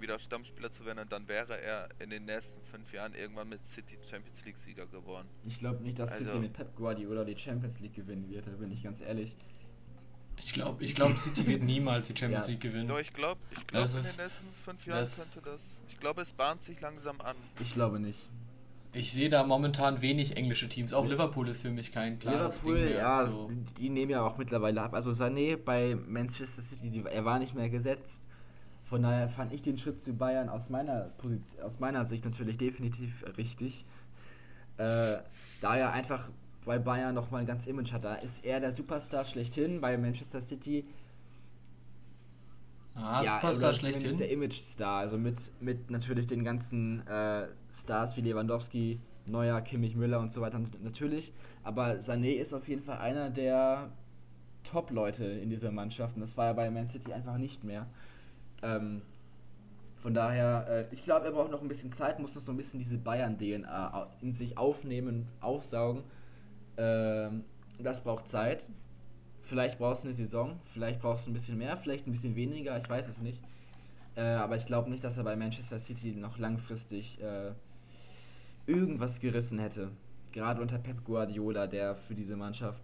wieder 0.00 0.18
Stammspieler 0.18 0.70
zu 0.70 0.84
werden 0.84 0.98
und 0.98 1.12
dann 1.12 1.26
wäre 1.28 1.60
er 1.60 1.88
in 1.98 2.10
den 2.10 2.24
nächsten 2.24 2.62
fünf 2.64 2.92
Jahren 2.92 3.14
irgendwann 3.14 3.48
mit 3.48 3.64
City 3.64 3.96
Champions 4.02 4.44
League 4.44 4.58
Sieger 4.58 4.86
geworden. 4.86 5.28
Ich 5.44 5.58
glaube 5.58 5.82
nicht, 5.82 5.98
dass 5.98 6.12
also, 6.12 6.24
City 6.24 6.38
mit 6.38 6.52
Pep 6.52 6.76
Guardiola 6.76 7.24
die 7.24 7.36
Champions 7.36 7.80
League 7.80 7.94
gewinnen 7.94 8.28
wird, 8.28 8.46
da 8.46 8.50
bin 8.50 8.70
ich 8.70 8.82
ganz 8.82 9.00
ehrlich. 9.00 9.34
Ich 10.38 10.52
glaube, 10.52 10.84
ich 10.84 10.94
glaub, 10.94 11.18
City 11.18 11.46
wird 11.46 11.62
niemals 11.62 12.08
die 12.08 12.16
Champions 12.16 12.46
ja. 12.46 12.52
League 12.52 12.60
gewinnen. 12.60 12.86
Doch, 12.86 12.98
ich 12.98 13.12
glaube, 13.12 13.40
ich 13.50 13.66
glaub, 13.66 13.84
in 13.84 13.92
den 13.92 14.02
nächsten 14.02 14.52
fünf 14.52 14.86
Jahren 14.86 15.04
könnte 15.04 15.42
das. 15.44 15.80
Ich 15.88 15.98
glaube, 15.98 16.22
es 16.22 16.32
bahnt 16.32 16.62
sich 16.62 16.80
langsam 16.80 17.20
an. 17.20 17.36
Ich 17.60 17.72
glaube 17.72 17.98
nicht. 17.98 18.28
Ich 18.92 19.12
sehe 19.12 19.28
da 19.28 19.44
momentan 19.44 20.00
wenig 20.00 20.38
englische 20.38 20.70
Teams. 20.70 20.94
Auch 20.94 21.04
Liverpool 21.04 21.48
ist 21.48 21.60
für 21.60 21.70
mich 21.70 21.92
kein 21.92 22.18
klares 22.18 22.62
Liverpool, 22.62 22.78
Ding 22.78 22.88
mehr. 22.88 22.98
ja, 22.98 23.30
so. 23.30 23.50
die 23.78 23.90
nehmen 23.90 24.10
ja 24.10 24.22
auch 24.22 24.38
mittlerweile 24.38 24.80
ab. 24.80 24.94
Also 24.94 25.10
Sané 25.10 25.56
bei 25.56 25.94
Manchester 26.06 26.62
City, 26.62 26.88
die, 26.88 27.04
er 27.04 27.24
war 27.26 27.38
nicht 27.38 27.54
mehr 27.54 27.68
gesetzt. 27.68 28.22
Von 28.84 29.02
daher 29.02 29.28
fand 29.28 29.52
ich 29.52 29.62
den 29.62 29.76
Schritt 29.76 30.00
zu 30.00 30.14
Bayern 30.14 30.48
aus 30.48 30.70
meiner, 30.70 31.10
Position, 31.18 31.62
aus 31.62 31.78
meiner 31.78 32.04
Sicht 32.04 32.24
natürlich 32.24 32.56
definitiv 32.56 33.24
richtig. 33.36 33.84
Äh, 34.78 35.18
da 35.60 35.76
er 35.76 35.92
einfach 35.92 36.28
bei 36.66 36.78
Bayern 36.78 37.14
nochmal 37.14 37.40
ein 37.40 37.46
ganz 37.46 37.66
Image 37.66 37.92
hat. 37.92 38.04
Da 38.04 38.16
ist 38.16 38.44
er 38.44 38.60
der 38.60 38.72
Superstar 38.72 39.24
schlechthin, 39.24 39.80
bei 39.80 39.96
Manchester 39.96 40.42
City. 40.42 40.84
Ah, 42.94 43.22
ja, 43.22 43.34
Superstar 43.36 43.72
schlechthin. 43.72 44.16
der 44.18 44.30
Image-Star, 44.30 44.98
also 44.98 45.16
mit, 45.16 45.50
mit 45.60 45.90
natürlich 45.90 46.26
den 46.26 46.44
ganzen 46.44 47.06
äh, 47.06 47.46
Stars 47.72 48.16
wie 48.16 48.22
Lewandowski, 48.22 48.98
Neuer, 49.26 49.60
Kimmich, 49.60 49.94
Müller 49.96 50.18
und 50.18 50.32
so 50.32 50.40
weiter 50.40 50.60
natürlich. 50.82 51.32
Aber 51.62 51.92
Sané 51.94 52.32
ist 52.32 52.52
auf 52.52 52.68
jeden 52.68 52.82
Fall 52.82 52.98
einer 52.98 53.30
der 53.30 53.90
Top-Leute 54.64 55.24
in 55.24 55.50
dieser 55.50 55.70
Mannschaft 55.70 56.16
und 56.16 56.22
das 56.22 56.36
war 56.36 56.46
ja 56.46 56.52
bei 56.52 56.70
Man 56.70 56.88
City 56.88 57.12
einfach 57.12 57.38
nicht 57.38 57.62
mehr. 57.64 57.86
Ähm, 58.62 59.02
von 60.02 60.14
daher, 60.14 60.66
äh, 60.68 60.94
ich 60.94 61.04
glaube, 61.04 61.26
er 61.26 61.32
braucht 61.32 61.50
noch 61.50 61.62
ein 61.62 61.68
bisschen 61.68 61.92
Zeit, 61.92 62.18
muss 62.18 62.34
noch 62.34 62.42
so 62.42 62.50
ein 62.50 62.56
bisschen 62.56 62.80
diese 62.80 62.96
Bayern-DNA 62.96 64.08
in 64.20 64.32
sich 64.32 64.58
aufnehmen, 64.58 65.28
aufsaugen. 65.40 66.02
Ähm, 66.76 67.44
das 67.78 68.02
braucht 68.02 68.28
Zeit. 68.28 68.68
Vielleicht 69.42 69.78
brauchst 69.78 70.02
du 70.02 70.08
eine 70.08 70.14
Saison, 70.14 70.58
vielleicht 70.72 71.00
brauchst 71.00 71.26
du 71.26 71.30
ein 71.30 71.34
bisschen 71.34 71.56
mehr, 71.56 71.76
vielleicht 71.76 72.06
ein 72.06 72.12
bisschen 72.12 72.34
weniger, 72.34 72.76
ich 72.78 72.88
weiß 72.88 73.08
es 73.08 73.18
nicht. 73.18 73.40
Äh, 74.16 74.22
aber 74.22 74.56
ich 74.56 74.66
glaube 74.66 74.90
nicht, 74.90 75.04
dass 75.04 75.18
er 75.18 75.24
bei 75.24 75.36
Manchester 75.36 75.78
City 75.78 76.12
noch 76.12 76.38
langfristig 76.38 77.20
äh, 77.20 77.52
irgendwas 78.66 79.20
gerissen 79.20 79.58
hätte. 79.60 79.90
Gerade 80.32 80.60
unter 80.60 80.78
Pep 80.78 81.04
Guardiola, 81.04 81.66
der 81.66 81.94
für 81.94 82.14
diese 82.14 82.36
Mannschaft 82.36 82.82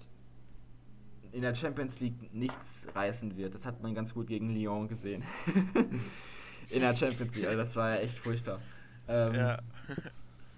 in 1.32 1.42
der 1.42 1.54
Champions 1.54 1.98
League 2.00 2.32
nichts 2.32 2.86
reißen 2.94 3.36
wird. 3.36 3.54
Das 3.54 3.66
hat 3.66 3.82
man 3.82 3.94
ganz 3.94 4.14
gut 4.14 4.26
gegen 4.28 4.54
Lyon 4.54 4.86
gesehen. 4.86 5.24
in 6.70 6.80
der 6.80 6.94
Champions 6.94 7.34
League. 7.34 7.46
Also 7.46 7.58
das 7.58 7.74
war 7.74 7.94
ja 7.94 8.00
echt 8.02 8.18
furchtbar. 8.18 8.60
Ähm, 9.08 9.34
ja. 9.34 9.58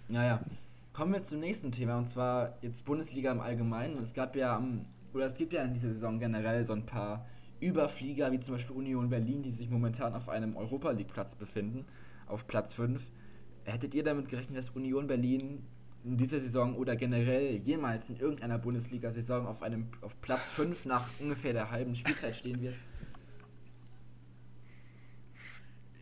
naja. 0.08 0.40
Kommen 0.94 1.12
wir 1.12 1.24
zum 1.24 1.40
nächsten 1.40 1.72
Thema 1.72 1.98
und 1.98 2.08
zwar 2.08 2.56
jetzt 2.62 2.84
Bundesliga 2.84 3.32
im 3.32 3.40
Allgemeinen. 3.40 4.00
es 4.00 4.14
gab 4.14 4.36
ja 4.36 4.62
oder 5.12 5.26
es 5.26 5.34
gibt 5.34 5.52
ja 5.52 5.64
in 5.64 5.74
dieser 5.74 5.92
Saison 5.92 6.20
generell 6.20 6.64
so 6.64 6.72
ein 6.72 6.86
paar 6.86 7.26
Überflieger, 7.58 8.30
wie 8.30 8.38
zum 8.38 8.54
Beispiel 8.54 8.76
Union 8.76 9.10
Berlin, 9.10 9.42
die 9.42 9.50
sich 9.50 9.68
momentan 9.68 10.14
auf 10.14 10.28
einem 10.28 10.56
Europa 10.56 10.92
League 10.92 11.12
Platz 11.12 11.34
befinden, 11.34 11.84
auf 12.28 12.46
Platz 12.46 12.74
5. 12.74 13.02
Hättet 13.64 13.92
ihr 13.92 14.04
damit 14.04 14.28
gerechnet, 14.28 14.56
dass 14.56 14.70
Union 14.70 15.08
Berlin 15.08 15.66
in 16.04 16.16
dieser 16.16 16.38
Saison 16.38 16.76
oder 16.76 16.94
generell 16.94 17.56
jemals 17.56 18.08
in 18.08 18.20
irgendeiner 18.20 18.58
Bundesliga-Saison 18.58 19.48
auf 19.48 19.62
einem 19.64 19.88
auf 20.00 20.20
Platz 20.20 20.52
5 20.52 20.86
nach 20.86 21.08
ungefähr 21.18 21.54
der 21.54 21.72
halben 21.72 21.96
Spielzeit 21.96 22.36
stehen 22.36 22.62
wird? 22.62 22.76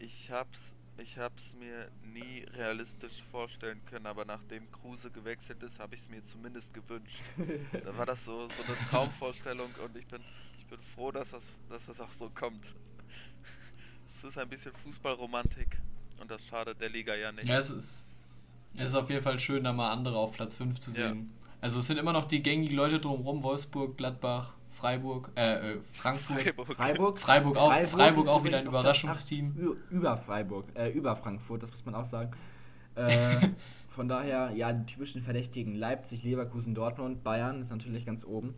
Ich 0.01 0.31
hab's 0.31 0.77
ich 0.99 1.19
habe 1.19 1.35
es 1.37 1.55
mir 1.55 1.91
nie 2.13 2.45
realistisch 2.55 3.23
vorstellen 3.31 3.81
können, 3.87 4.07
aber 4.07 4.25
nachdem 4.25 4.71
Kruse 4.71 5.11
gewechselt 5.11 5.63
ist, 5.63 5.81
habe 5.81 5.95
ich 5.95 6.03
es 6.03 6.09
mir 6.09 6.23
zumindest 6.23 6.75
gewünscht. 6.75 7.23
da 7.85 7.97
war 7.97 8.07
das 8.07 8.25
so, 8.25 8.49
so 8.49 8.63
eine 8.63 8.77
Traumvorstellung 8.89 9.71
und 9.85 9.97
ich 9.97 10.07
bin, 10.07 10.21
ich 10.59 10.67
bin 10.67 10.81
froh, 10.81 11.11
dass 11.11 11.31
das, 11.31 11.49
dass 11.69 11.87
das 11.87 12.01
auch 12.01 12.13
so 12.13 12.31
kommt. 12.31 12.67
Es 14.15 14.25
ist 14.25 14.39
ein 14.39 14.49
bisschen 14.49 14.73
Fußballromantik 14.73 15.79
und 16.21 16.31
das 16.31 16.45
schadet 16.47 16.81
der 16.81 16.91
Liga 16.91 17.15
ja 17.15 17.33
nicht. 17.33 17.49
Ja, 17.49 17.59
es 17.59 17.71
ist, 17.71 18.07
es 18.77 18.91
ist 18.91 18.95
auf 18.95 19.11
jeden 19.11 19.23
Fall 19.23 19.41
schön, 19.41 19.65
da 19.65 19.73
mal 19.73 19.91
andere 19.91 20.17
auf 20.17 20.33
Platz 20.33 20.57
5 20.57 20.79
zu 20.79 20.91
sehen. 20.91 21.33
Ja. 21.33 21.57
Also 21.63 21.79
es 21.79 21.87
sind 21.87 21.99
immer 21.99 22.13
noch 22.13 22.27
die 22.27 22.43
gängigen 22.43 22.77
Leute 22.77 23.01
drumherum, 23.01 23.43
Wolfsburg, 23.43 23.97
Gladbach, 23.97 24.55
Freiburg, 24.83 25.31
äh, 25.37 25.75
äh, 25.75 25.81
Frankfurt. 25.93 26.41
Freiburg. 26.41 26.75
Freiburg, 26.75 27.19
Freiburg 27.21 27.57
auch, 27.57 27.69
Freiburg, 27.71 27.91
Freiburg 27.91 28.29
auch 28.29 28.43
wieder 28.43 28.59
ein 28.59 28.67
Überraschungsteam. 28.67 29.77
Über 29.91 30.17
Freiburg, 30.17 30.65
äh, 30.75 30.91
über 30.91 31.15
Frankfurt, 31.15 31.63
das 31.63 31.71
muss 31.71 31.87
man 31.87 31.95
auch 31.95 32.05
sagen. 32.05 32.33
Äh, 32.97 33.51
von 33.91 34.09
daher, 34.09 34.51
ja, 34.57 34.73
die 34.73 34.85
typischen 34.85 35.23
Verdächtigen 35.23 35.77
Leipzig, 35.77 36.25
Leverkusen, 36.25 36.75
Dortmund, 36.75 37.23
Bayern 37.23 37.63
ist 37.63 37.71
natürlich 37.71 38.05
ganz 38.05 38.25
oben. 38.25 38.55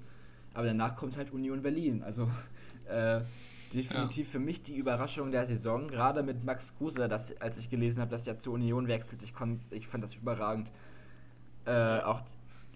Aber 0.55 0.67
danach 0.67 0.97
kommt 0.97 1.19
halt 1.19 1.31
Union 1.31 1.61
Berlin. 1.61 2.03
Also 2.03 2.31
äh, 2.89 3.21
definitiv 3.75 4.29
ja. 4.29 4.33
für 4.33 4.39
mich 4.39 4.63
die 4.63 4.77
Überraschung 4.77 5.31
der 5.31 5.45
Saison. 5.45 5.89
Gerade 5.89 6.23
mit 6.23 6.43
Max 6.43 6.73
Kruse, 6.79 7.07
das, 7.07 7.39
als 7.39 7.59
ich 7.59 7.69
gelesen 7.69 8.01
habe, 8.01 8.11
dass 8.11 8.23
der 8.23 8.39
zur 8.39 8.55
Union 8.55 8.89
wechselt, 8.89 9.23
ich, 9.23 9.35
ich 9.73 9.87
fand 9.87 10.03
das 10.03 10.15
überragend. 10.15 10.73
Äh, 11.67 12.01
auch 12.01 12.23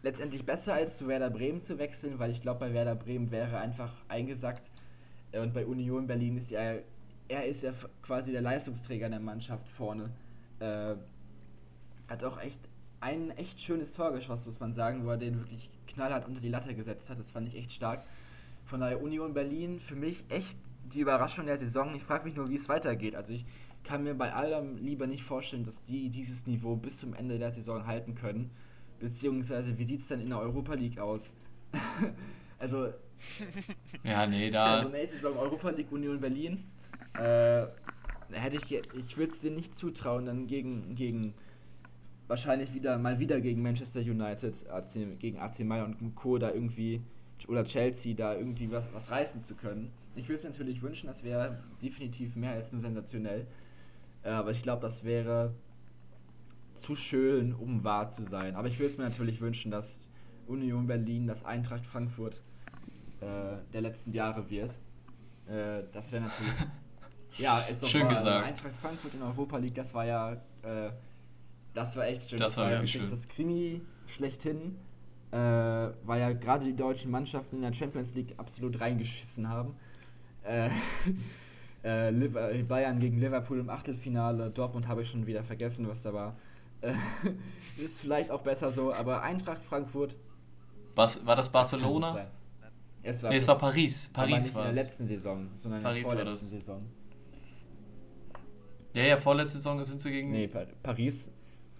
letztendlich 0.02 0.44
besser 0.44 0.74
als 0.74 0.98
zu 0.98 1.08
Werder 1.08 1.30
Bremen 1.30 1.60
zu 1.62 1.78
wechseln, 1.78 2.18
weil 2.18 2.30
ich 2.30 2.40
glaube, 2.40 2.60
bei 2.60 2.72
Werder 2.72 2.94
Bremen 2.94 3.30
wäre 3.30 3.58
einfach 3.58 3.92
eingesackt. 4.08 4.70
Äh, 5.32 5.40
und 5.40 5.54
bei 5.54 5.66
Union 5.66 6.06
Berlin 6.06 6.36
ist 6.36 6.50
ja, 6.50 6.74
er 7.28 7.44
ist 7.44 7.62
ja 7.62 7.72
quasi 8.02 8.32
der 8.32 8.42
Leistungsträger 8.42 9.08
der 9.08 9.20
Mannschaft 9.20 9.68
vorne. 9.68 10.10
Äh, 10.60 10.94
hat 12.08 12.24
auch 12.24 12.40
echt 12.40 12.60
ein 13.00 13.30
echt 13.36 13.60
schönes 13.60 13.92
Tor 13.92 14.12
geschossen, 14.12 14.46
muss 14.46 14.60
man 14.60 14.74
sagen, 14.74 15.04
wo 15.04 15.10
er 15.10 15.18
den 15.18 15.38
wirklich 15.38 15.70
knallhart 15.86 16.26
unter 16.26 16.40
die 16.40 16.48
Latte 16.48 16.74
gesetzt 16.74 17.08
hat. 17.10 17.18
Das 17.18 17.30
fand 17.30 17.48
ich 17.48 17.56
echt 17.56 17.72
stark. 17.72 18.02
Von 18.64 18.80
daher 18.80 19.02
Union 19.02 19.34
Berlin 19.34 19.78
für 19.78 19.94
mich 19.94 20.24
echt 20.28 20.58
die 20.92 21.00
Überraschung 21.00 21.46
der 21.46 21.58
Saison. 21.58 21.94
Ich 21.94 22.02
frage 22.02 22.24
mich 22.24 22.34
nur, 22.34 22.48
wie 22.48 22.56
es 22.56 22.68
weitergeht. 22.68 23.14
Also 23.14 23.32
ich 23.32 23.44
kann 23.84 24.04
mir 24.04 24.14
bei 24.14 24.32
allem 24.32 24.76
lieber 24.76 25.06
nicht 25.06 25.22
vorstellen, 25.22 25.64
dass 25.64 25.82
die 25.84 26.08
dieses 26.08 26.46
Niveau 26.46 26.76
bis 26.76 26.98
zum 26.98 27.14
Ende 27.14 27.38
der 27.38 27.52
Saison 27.52 27.86
halten 27.86 28.14
können. 28.14 28.50
Beziehungsweise, 29.00 29.78
wie 29.78 29.84
sieht 29.84 30.00
es 30.00 30.08
dann 30.08 30.20
in 30.20 30.28
der 30.28 30.40
Europa 30.40 30.74
League 30.74 30.98
aus? 30.98 31.34
also. 32.58 32.88
Ja, 34.02 34.26
nee, 34.26 34.50
da. 34.50 34.78
Also 34.78 34.88
nächste 34.88 35.16
Saison 35.16 35.36
Europa 35.36 35.70
League 35.70 35.92
Union 35.92 36.20
Berlin. 36.20 36.64
Äh, 37.16 37.66
hätte 38.30 38.56
ich, 38.56 38.72
ich 38.72 39.16
würde 39.16 39.32
es 39.32 39.40
denen 39.40 39.56
nicht 39.56 39.76
zutrauen, 39.76 40.26
dann 40.26 40.46
gegen, 40.46 40.94
gegen 40.94 41.34
wahrscheinlich 42.26 42.74
wieder 42.74 42.98
mal 42.98 43.18
wieder 43.18 43.40
gegen 43.40 43.62
Manchester 43.62 44.00
United, 44.00 44.68
AC, 44.70 45.18
gegen 45.18 45.38
AC 45.38 45.60
Mailand 45.60 46.00
und 46.00 46.14
Co. 46.14 46.38
da 46.38 46.52
irgendwie 46.52 47.02
oder 47.46 47.64
Chelsea 47.64 48.14
da 48.14 48.34
irgendwie 48.34 48.70
was, 48.70 48.92
was 48.92 49.10
reißen 49.10 49.44
zu 49.44 49.54
können. 49.54 49.92
Ich 50.16 50.28
würde 50.28 50.36
es 50.36 50.42
mir 50.42 50.50
natürlich 50.50 50.82
wünschen, 50.82 51.06
das 51.06 51.22
wäre 51.22 51.58
definitiv 51.80 52.34
mehr 52.36 52.52
als 52.52 52.72
nur 52.72 52.80
sensationell. 52.80 53.46
Äh, 54.24 54.30
aber 54.30 54.50
ich 54.50 54.62
glaube, 54.62 54.82
das 54.82 55.04
wäre 55.04 55.54
zu 56.78 56.94
schön, 56.94 57.54
um 57.54 57.84
wahr 57.84 58.10
zu 58.10 58.22
sein. 58.22 58.56
Aber 58.56 58.68
ich 58.68 58.78
würde 58.78 58.92
es 58.92 58.98
mir 58.98 59.04
natürlich 59.04 59.40
wünschen, 59.40 59.70
dass 59.70 60.00
Union 60.46 60.86
Berlin 60.86 61.26
das 61.26 61.44
Eintracht 61.44 61.84
Frankfurt 61.84 62.40
äh, 63.20 63.56
der 63.72 63.80
letzten 63.80 64.12
Jahre 64.12 64.48
wird. 64.50 64.70
Äh, 65.46 65.82
das 65.92 66.10
wäre 66.12 66.24
natürlich. 66.24 66.52
ja, 67.38 67.58
ist 67.60 67.82
doch 67.82 67.88
schön 67.88 68.04
mal, 68.04 68.14
gesagt. 68.14 68.46
Eintracht 68.46 68.74
Frankfurt 68.80 69.14
in 69.14 69.22
Europa 69.22 69.58
League, 69.58 69.74
das 69.74 69.94
war 69.94 70.06
ja. 70.06 70.32
Äh, 70.62 70.90
das 71.74 71.96
war 71.96 72.06
echt 72.06 72.30
schön. 72.30 72.38
Das, 72.38 72.54
das 72.54 72.64
war 72.64 72.70
wirklich 72.70 72.92
schön. 72.92 73.10
Das 73.10 73.28
Krimi 73.28 73.82
schlechthin. 74.06 74.76
Äh, 75.30 75.36
weil 75.36 76.20
ja 76.20 76.32
gerade 76.32 76.64
die 76.64 76.74
deutschen 76.74 77.10
Mannschaften 77.10 77.56
in 77.56 77.62
der 77.62 77.74
Champions 77.74 78.14
League 78.14 78.34
absolut 78.38 78.80
reingeschissen 78.80 79.48
haben. 79.48 79.74
Äh, 80.42 80.70
äh, 82.10 82.62
Bayern 82.62 82.98
gegen 82.98 83.18
Liverpool 83.20 83.58
im 83.58 83.68
Achtelfinale, 83.68 84.48
Dortmund 84.50 84.88
habe 84.88 85.02
ich 85.02 85.10
schon 85.10 85.26
wieder 85.26 85.44
vergessen, 85.44 85.86
was 85.86 86.00
da 86.00 86.14
war. 86.14 86.34
Äh, 86.80 86.92
ist 87.84 88.00
vielleicht 88.00 88.30
auch 88.30 88.42
besser 88.42 88.70
so, 88.70 88.92
aber 88.92 89.22
Eintracht 89.22 89.62
Frankfurt. 89.64 90.16
Was, 90.94 91.24
war 91.24 91.36
das 91.36 91.50
Barcelona? 91.50 92.28
Es 93.02 93.22
war, 93.22 93.30
nee, 93.30 93.36
es 93.36 93.48
war 93.48 93.58
Paris. 93.58 94.10
Paris 94.12 94.54
war 94.54 94.68
in 94.68 94.74
der 94.74 94.84
letzten 94.84 95.06
Saison, 95.06 95.48
sondern 95.58 95.82
Paris 95.82 96.10
in 96.10 96.16
der 96.16 96.24
vorletzten 96.24 96.46
Saison. 96.46 96.86
Ja, 98.92 99.02
ja, 99.04 99.16
vorletzte 99.16 99.58
Saison 99.58 99.82
sind 99.84 100.00
sie 100.00 100.10
gegen. 100.10 100.30
Nee, 100.30 100.48
pa 100.48 100.66
Paris. 100.82 101.30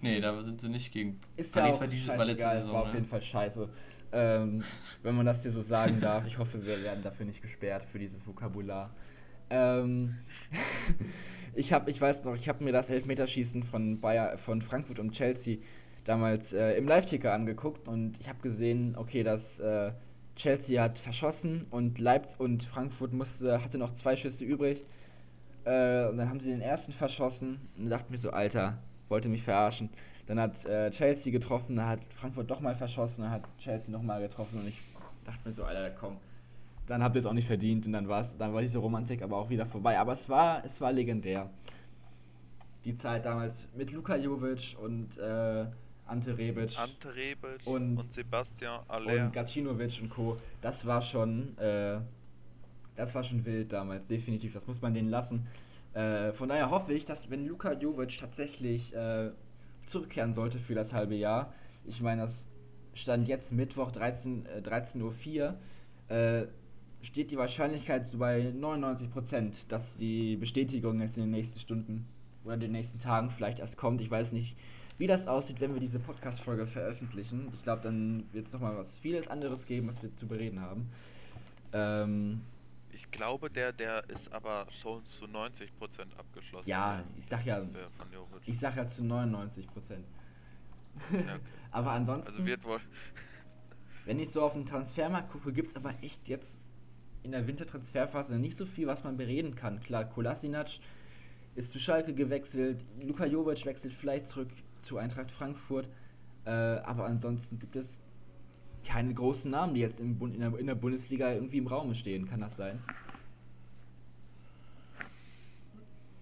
Nee, 0.00 0.20
da 0.20 0.40
sind 0.40 0.60
sie 0.60 0.68
nicht 0.68 0.92
gegen. 0.92 1.20
Ist 1.36 1.54
Paris 1.54 1.74
ja 1.74 1.80
war 1.80 1.88
die 1.88 2.08
war 2.08 2.24
letzte 2.24 2.50
Saison. 2.50 2.74
war 2.74 2.82
auf 2.82 2.94
jeden 2.94 3.06
Fall 3.06 3.22
scheiße. 3.22 3.68
Ähm, 4.10 4.62
wenn 5.02 5.16
man 5.16 5.26
das 5.26 5.42
hier 5.42 5.50
so 5.50 5.60
sagen 5.60 6.00
darf. 6.00 6.26
Ich 6.26 6.38
hoffe, 6.38 6.64
wir 6.64 6.82
werden 6.82 7.02
dafür 7.02 7.26
nicht 7.26 7.42
gesperrt 7.42 7.84
für 7.90 7.98
dieses 7.98 8.26
Vokabular. 8.26 8.90
Ähm, 9.50 10.16
ich 11.58 11.72
habe, 11.72 11.90
ich 11.90 12.00
weiß 12.00 12.24
noch, 12.24 12.36
ich 12.36 12.48
habe 12.48 12.62
mir 12.62 12.72
das 12.72 12.88
Elfmeterschießen 12.88 13.64
von 13.64 14.00
Bayer, 14.00 14.38
von 14.38 14.62
Frankfurt 14.62 15.00
und 15.00 15.10
Chelsea 15.10 15.58
damals 16.04 16.52
äh, 16.52 16.74
im 16.74 16.86
Live-Ticker 16.86 17.32
angeguckt 17.32 17.88
und 17.88 18.18
ich 18.20 18.28
habe 18.28 18.38
gesehen, 18.40 18.94
okay, 18.96 19.24
dass 19.24 19.58
äh, 19.58 19.90
Chelsea 20.36 20.80
hat 20.80 20.98
verschossen 20.98 21.66
und 21.70 21.98
Leipzig 21.98 22.38
und 22.38 22.62
Frankfurt 22.62 23.12
musste, 23.12 23.62
hatte 23.62 23.76
noch 23.76 23.92
zwei 23.94 24.14
Schüsse 24.14 24.44
übrig. 24.44 24.84
Äh, 25.64 26.06
und 26.06 26.18
dann 26.18 26.30
haben 26.30 26.38
sie 26.38 26.50
den 26.50 26.60
ersten 26.60 26.92
verschossen 26.92 27.58
und 27.76 27.90
dachte 27.90 28.10
mir 28.10 28.18
so, 28.18 28.30
Alter, 28.30 28.78
wollte 29.08 29.28
mich 29.28 29.42
verarschen. 29.42 29.90
Dann 30.26 30.38
hat 30.38 30.64
äh, 30.64 30.90
Chelsea 30.92 31.32
getroffen, 31.32 31.74
dann 31.76 31.88
hat 31.88 32.00
Frankfurt 32.14 32.48
doch 32.48 32.60
mal 32.60 32.76
verschossen, 32.76 33.24
dann 33.24 33.32
hat 33.32 33.42
Chelsea 33.58 33.90
nochmal 33.90 34.22
getroffen 34.22 34.60
und 34.60 34.68
ich 34.68 34.78
dachte 35.24 35.40
mir 35.44 35.52
so, 35.52 35.64
Alter, 35.64 35.90
komm, 35.98 36.18
dann 36.88 37.02
habt 37.02 37.14
ihr 37.14 37.20
es 37.20 37.26
auch 37.26 37.34
nicht 37.34 37.46
verdient 37.46 37.86
und 37.86 37.92
dann, 37.92 38.08
war's, 38.08 38.36
dann 38.36 38.54
war 38.54 38.62
diese 38.62 38.78
Romantik 38.78 39.22
aber 39.22 39.36
auch 39.36 39.50
wieder 39.50 39.66
vorbei. 39.66 39.98
Aber 39.98 40.14
es 40.14 40.28
war, 40.28 40.64
es 40.64 40.80
war 40.80 40.90
legendär. 40.90 41.50
Die 42.84 42.96
Zeit 42.96 43.26
damals 43.26 43.54
mit 43.76 43.92
Luka 43.92 44.16
Jovic 44.16 44.76
und 44.80 45.18
äh, 45.18 45.66
Ante 46.06 46.38
Rebic. 46.38 46.78
Ante 46.78 47.14
Rebic 47.14 47.66
und, 47.66 47.98
und 47.98 48.12
Sebastian 48.12 48.80
Aller. 48.88 49.26
Und 49.26 49.32
Gacinovic 49.34 50.00
und 50.00 50.08
Co. 50.08 50.38
Das 50.62 50.86
war 50.86 51.02
schon, 51.02 51.56
äh, 51.58 51.98
das 52.96 53.14
war 53.14 53.22
schon 53.22 53.44
wild 53.44 53.70
damals, 53.70 54.08
definitiv. 54.08 54.54
Das 54.54 54.66
muss 54.66 54.80
man 54.80 54.94
denen 54.94 55.10
lassen. 55.10 55.46
Äh, 55.92 56.32
von 56.32 56.48
daher 56.48 56.70
hoffe 56.70 56.94
ich, 56.94 57.04
dass 57.04 57.28
wenn 57.30 57.46
Luka 57.46 57.74
Jovic 57.74 58.18
tatsächlich 58.18 58.94
äh, 58.94 59.30
zurückkehren 59.86 60.32
sollte 60.32 60.58
für 60.58 60.74
das 60.74 60.94
halbe 60.94 61.16
Jahr, 61.16 61.52
ich 61.84 62.00
meine, 62.00 62.22
das 62.22 62.46
stand 62.94 63.28
jetzt 63.28 63.52
Mittwoch 63.52 63.92
13, 63.92 64.46
äh, 64.46 64.60
13.04 64.60 65.40
Uhr, 65.42 65.54
äh, 66.08 66.46
steht 67.08 67.30
die 67.30 67.38
Wahrscheinlichkeit 67.38 68.06
so 68.06 68.18
bei 68.18 68.52
99%, 68.54 69.66
dass 69.68 69.96
die 69.96 70.36
Bestätigung 70.36 71.00
jetzt 71.00 71.16
in 71.16 71.22
den 71.22 71.30
nächsten 71.30 71.58
Stunden 71.58 72.06
oder 72.44 72.58
den 72.58 72.72
nächsten 72.72 72.98
Tagen 72.98 73.30
vielleicht 73.30 73.60
erst 73.60 73.78
kommt. 73.78 74.02
Ich 74.02 74.10
weiß 74.10 74.32
nicht, 74.32 74.56
wie 74.98 75.06
das 75.06 75.26
aussieht, 75.26 75.58
wenn 75.60 75.72
wir 75.72 75.80
diese 75.80 75.98
Podcast-Folge 75.98 76.66
veröffentlichen. 76.66 77.48
Ich 77.54 77.62
glaube, 77.62 77.80
dann 77.82 78.24
wird 78.32 78.48
es 78.48 78.52
nochmal 78.52 78.76
was 78.76 78.98
vieles 78.98 79.26
anderes 79.26 79.64
geben, 79.64 79.88
was 79.88 80.02
wir 80.02 80.14
zu 80.16 80.26
bereden 80.26 80.60
haben. 80.60 80.90
Ähm, 81.72 82.42
ich 82.92 83.10
glaube, 83.10 83.48
der, 83.48 83.72
der 83.72 84.06
ist 84.10 84.30
aber 84.30 84.66
schon 84.70 85.02
zu 85.06 85.24
90% 85.24 85.68
abgeschlossen. 86.18 86.68
Ja, 86.68 87.02
ich 87.18 87.24
sag 87.24 87.46
ja, 87.46 87.58
ich 88.44 88.58
sag 88.58 88.76
ja 88.76 88.86
zu 88.86 89.00
99%. 89.02 89.06
Ja, 91.10 91.18
okay. 91.18 91.24
aber 91.70 91.92
ansonsten, 91.92 92.28
also 92.28 92.44
wird 92.44 92.64
wohl 92.64 92.80
wenn 94.04 94.18
ich 94.18 94.28
so 94.28 94.42
auf 94.42 94.52
den 94.52 94.66
Transfermarkt 94.66 95.30
gucke, 95.30 95.52
gibt 95.52 95.70
es 95.70 95.76
aber 95.76 95.94
echt 96.02 96.28
jetzt 96.28 96.58
in 97.28 97.32
der 97.32 97.46
Wintertransferphase 97.46 98.38
nicht 98.38 98.56
so 98.56 98.64
viel, 98.64 98.86
was 98.86 99.04
man 99.04 99.18
bereden 99.18 99.54
kann. 99.54 99.80
Klar, 99.80 100.06
Kolasinac 100.06 100.70
ist 101.56 101.70
zu 101.72 101.78
Schalke 101.78 102.14
gewechselt. 102.14 102.82
Luka 103.02 103.26
Jovic 103.26 103.66
wechselt 103.66 103.92
vielleicht 103.92 104.28
zurück 104.28 104.48
zu 104.78 104.96
Eintracht 104.96 105.30
Frankfurt. 105.30 105.88
Äh, 106.46 106.50
aber 106.50 107.04
ansonsten 107.04 107.58
gibt 107.58 107.76
es 107.76 108.00
keine 108.82 109.12
großen 109.12 109.50
Namen, 109.50 109.74
die 109.74 109.82
jetzt 109.82 110.00
im 110.00 110.18
Bund, 110.18 110.34
in, 110.34 110.40
der, 110.40 110.58
in 110.58 110.66
der 110.66 110.74
Bundesliga 110.74 111.30
irgendwie 111.30 111.58
im 111.58 111.66
Raum 111.66 111.92
stehen. 111.92 112.26
Kann 112.26 112.40
das 112.40 112.56
sein? 112.56 112.82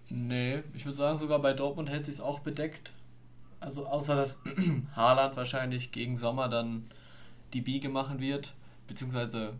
Nee, 0.08 0.64
ich 0.74 0.84
würde 0.84 0.96
sagen, 0.96 1.18
sogar 1.18 1.38
bei 1.38 1.52
Dortmund 1.52 1.88
hält 1.88 2.06
sich 2.06 2.20
auch 2.20 2.40
bedeckt. 2.40 2.92
Also 3.60 3.86
außer 3.86 4.16
dass 4.16 4.40
Haaland 4.96 5.36
wahrscheinlich 5.36 5.92
gegen 5.92 6.16
Sommer 6.16 6.48
dann 6.48 6.90
die 7.52 7.60
Biege 7.60 7.90
machen 7.90 8.18
wird, 8.18 8.54
beziehungsweise 8.88 9.54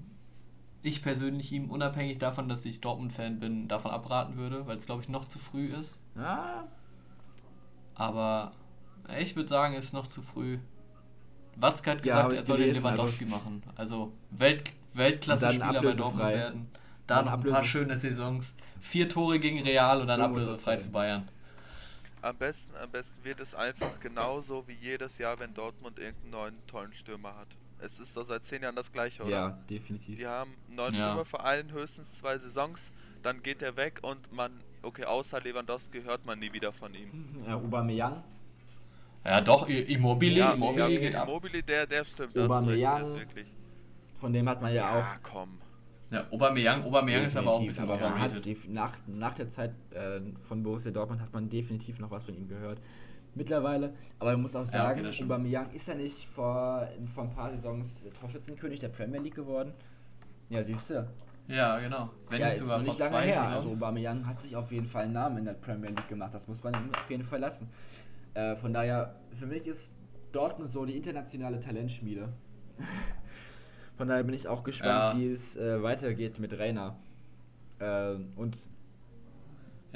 ich 0.87 1.03
persönlich 1.03 1.51
ihm 1.53 1.71
unabhängig 1.71 2.19
davon, 2.19 2.49
dass 2.49 2.65
ich 2.65 2.81
Dortmund-Fan 2.81 3.41
bin, 3.41 3.67
davon 3.67 3.91
abraten 3.91 4.37
würde, 4.37 4.67
weil 4.67 4.77
es 4.77 4.87
glaube 4.87 5.03
ich 5.03 5.09
noch 5.09 5.25
zu 5.25 5.39
früh 5.39 5.67
ist. 5.67 6.01
Ja. 6.15 6.69
Aber 7.95 8.53
ich 9.19 9.35
würde 9.35 9.49
sagen, 9.49 9.75
es 9.75 9.87
ist 9.87 9.93
noch 9.93 10.07
zu 10.07 10.23
früh. 10.23 10.59
Watzke 11.57 11.91
hat 11.91 12.03
gesagt, 12.03 12.33
ja, 12.33 12.39
er 12.39 12.45
soll 12.45 12.59
den 12.59 12.75
Lewandowski 12.75 13.25
also 13.25 13.37
machen. 13.37 13.63
Also 13.75 14.13
Welt, 14.31 14.73
Weltklasse-Spieler 14.95 15.83
bei 15.83 15.93
Dortmund 15.93 16.19
werden. 16.19 16.69
Dann, 17.07 17.25
dann 17.27 17.41
ein 17.41 17.45
paar 17.45 17.65
schöne 17.65 17.97
Saisons. 17.97 18.55
Vier 18.81 19.09
Tore 19.09 19.41
gegen 19.41 19.61
Real 19.63 20.01
und 20.01 20.07
dann 20.07 20.21
ablösefrei 20.21 20.77
zu 20.77 20.93
Bayern. 20.93 21.29
Am 22.23 22.37
besten, 22.37 22.77
am 22.77 22.91
besten 22.91 23.25
wird 23.25 23.41
es 23.41 23.55
einfach 23.55 23.99
genauso 24.01 24.67
wie 24.69 24.75
jedes 24.75 25.19
Jahr, 25.19 25.39
wenn 25.39 25.55
Dortmund 25.55 25.99
irgendeinen 25.99 26.31
neuen 26.31 26.67
tollen 26.67 26.93
Stürmer 26.93 27.35
hat. 27.37 27.49
Es 27.79 27.99
ist 27.99 28.17
doch 28.17 28.25
seit 28.25 28.45
zehn 28.45 28.63
Jahren 28.63 28.75
das 28.75 28.91
gleiche, 28.91 29.23
oder? 29.23 29.31
Ja, 29.31 29.59
definitiv. 29.69 30.19
Die 30.19 30.27
haben 30.27 30.53
einen 30.67 30.77
neuen 30.77 30.95
ja. 30.95 31.09
Stürmer 31.09 31.25
vor 31.25 31.45
allen 31.45 31.73
höchstens 31.73 32.17
zwei 32.17 32.39
Saisons, 32.39 32.91
dann 33.23 33.43
geht 33.43 33.63
er 33.63 33.77
weg 33.77 34.01
und 34.03 34.33
man, 34.33 34.51
okay, 34.83 35.05
außer 35.05 35.41
Lewandowski 35.41 36.03
hört 36.03 36.25
man 36.25 36.39
nie 36.39 36.53
wieder 36.53 36.73
von 36.73 36.95
ihm. 36.95 37.43
Ja, 37.47 37.57
Aubameyang. 37.57 38.23
Ja, 39.25 39.41
doch, 39.41 39.69
Immobile, 39.69 40.39
ja, 40.39 40.53
Immobile 40.53 40.79
ja, 40.79 40.87
okay, 40.87 40.99
geht 40.99 41.15
ab. 41.15 41.29
Immobile, 41.29 41.63
der, 41.63 41.87
der 41.87 42.05
stimmt, 42.05 42.39
Aubameyang, 42.39 43.01
das 43.01 43.11
ist 43.11 43.17
wirklich. 43.17 43.47
Von 44.21 44.33
dem 44.33 44.49
hat 44.49 44.63
man 44.63 44.73
ja, 44.73 44.83
ja 44.83 44.91
auch... 44.91 44.95
Ja, 44.95 45.17
komm. 45.23 45.59
Ja, 46.11 46.25
Aubameyang, 46.31 46.85
Aubameyang 46.85 47.25
ist 47.25 47.37
aber 47.37 47.53
auch 47.53 47.61
ein 47.61 47.67
bisschen 47.67 47.85
überrated. 47.85 48.69
Nach, 48.69 48.93
nach 49.07 49.35
der 49.35 49.51
Zeit 49.51 49.75
äh, 49.93 50.21
von 50.47 50.63
Borussia 50.63 50.93
Dortmund 50.93 51.21
hat 51.21 51.33
man 51.33 51.51
definitiv 51.51 51.99
noch 51.99 52.11
was 52.11 52.25
von 52.25 52.35
ihm 52.35 52.49
gehört. 52.49 52.79
Mittlerweile, 53.37 53.93
aber 54.19 54.33
man 54.33 54.43
muss 54.43 54.57
auch 54.57 54.65
sagen, 54.65 55.05
ja, 55.05 55.11
okay, 55.11 55.23
Aubameyang 55.23 55.71
ist 55.73 55.87
ja 55.87 55.95
nicht 55.95 56.27
vor, 56.31 56.89
vor 57.15 57.25
ein 57.25 57.31
paar 57.31 57.51
Saisons 57.51 58.03
Torschützenkönig 58.19 58.81
der 58.81 58.89
Premier 58.89 59.21
League 59.21 59.35
geworden. 59.35 59.75
Ja, 60.49 60.63
siehst 60.63 60.89
du. 60.89 61.07
Ja, 61.47 61.79
genau. 61.79 62.09
Wenn 62.31 62.41
ja, 62.41 62.47
nicht 62.47 62.57
sogar 62.57 62.83
vor 62.83 62.97
zwei 62.97 63.27
her. 63.27 63.43
Saisons. 63.43 63.67
Also 63.67 63.85
Aubameyang 63.85 64.27
hat 64.27 64.41
sich 64.41 64.57
auf 64.57 64.73
jeden 64.73 64.87
Fall 64.87 65.05
einen 65.05 65.13
Namen 65.13 65.37
in 65.37 65.45
der 65.45 65.53
Premier 65.53 65.91
League 65.91 66.09
gemacht. 66.09 66.33
Das 66.33 66.49
muss 66.49 66.65
man 66.65 66.73
ihm 66.73 66.89
auf 66.95 67.11
jeden 67.11 67.25
Fall 67.25 67.41
lassen. 67.41 67.69
Äh, 68.33 68.57
von 68.57 68.73
daher, 68.73 69.17
für 69.39 69.47
mich 69.47 69.67
ist 69.67 69.93
Dortmund 70.33 70.71
so 70.71 70.87
die 70.87 70.97
internationale 70.97 71.61
Talentschmiede. 71.61 72.31
Von 73.97 74.09
daher 74.09 74.25
bin 74.25 74.35
ich 74.35 74.47
auch 74.47 74.63
gespannt, 74.63 75.15
ja. 75.15 75.19
wie 75.19 75.31
es 75.33 75.57
äh, 75.57 75.83
weitergeht 75.83 76.39
mit 76.39 76.59
Rainer. 76.59 76.97
Äh, 77.79 78.17
und 78.37 78.69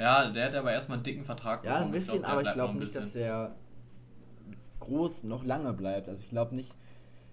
ja, 0.00 0.30
der 0.30 0.46
hat 0.46 0.54
aber 0.54 0.72
erstmal 0.72 0.98
einen 0.98 1.04
dicken 1.04 1.24
Vertrag 1.24 1.62
bekommen. 1.62 1.80
Ja, 1.80 1.86
ein 1.86 1.92
bisschen, 1.92 2.16
ich 2.16 2.20
glaub, 2.20 2.32
aber 2.32 2.42
ich 2.42 2.52
glaube 2.52 2.78
nicht, 2.78 2.96
dass 2.96 3.14
er 3.14 3.54
groß 4.80 5.24
noch 5.24 5.44
lange 5.44 5.72
bleibt. 5.72 6.08
Also 6.08 6.22
ich 6.22 6.30
glaube 6.30 6.54
nicht. 6.54 6.74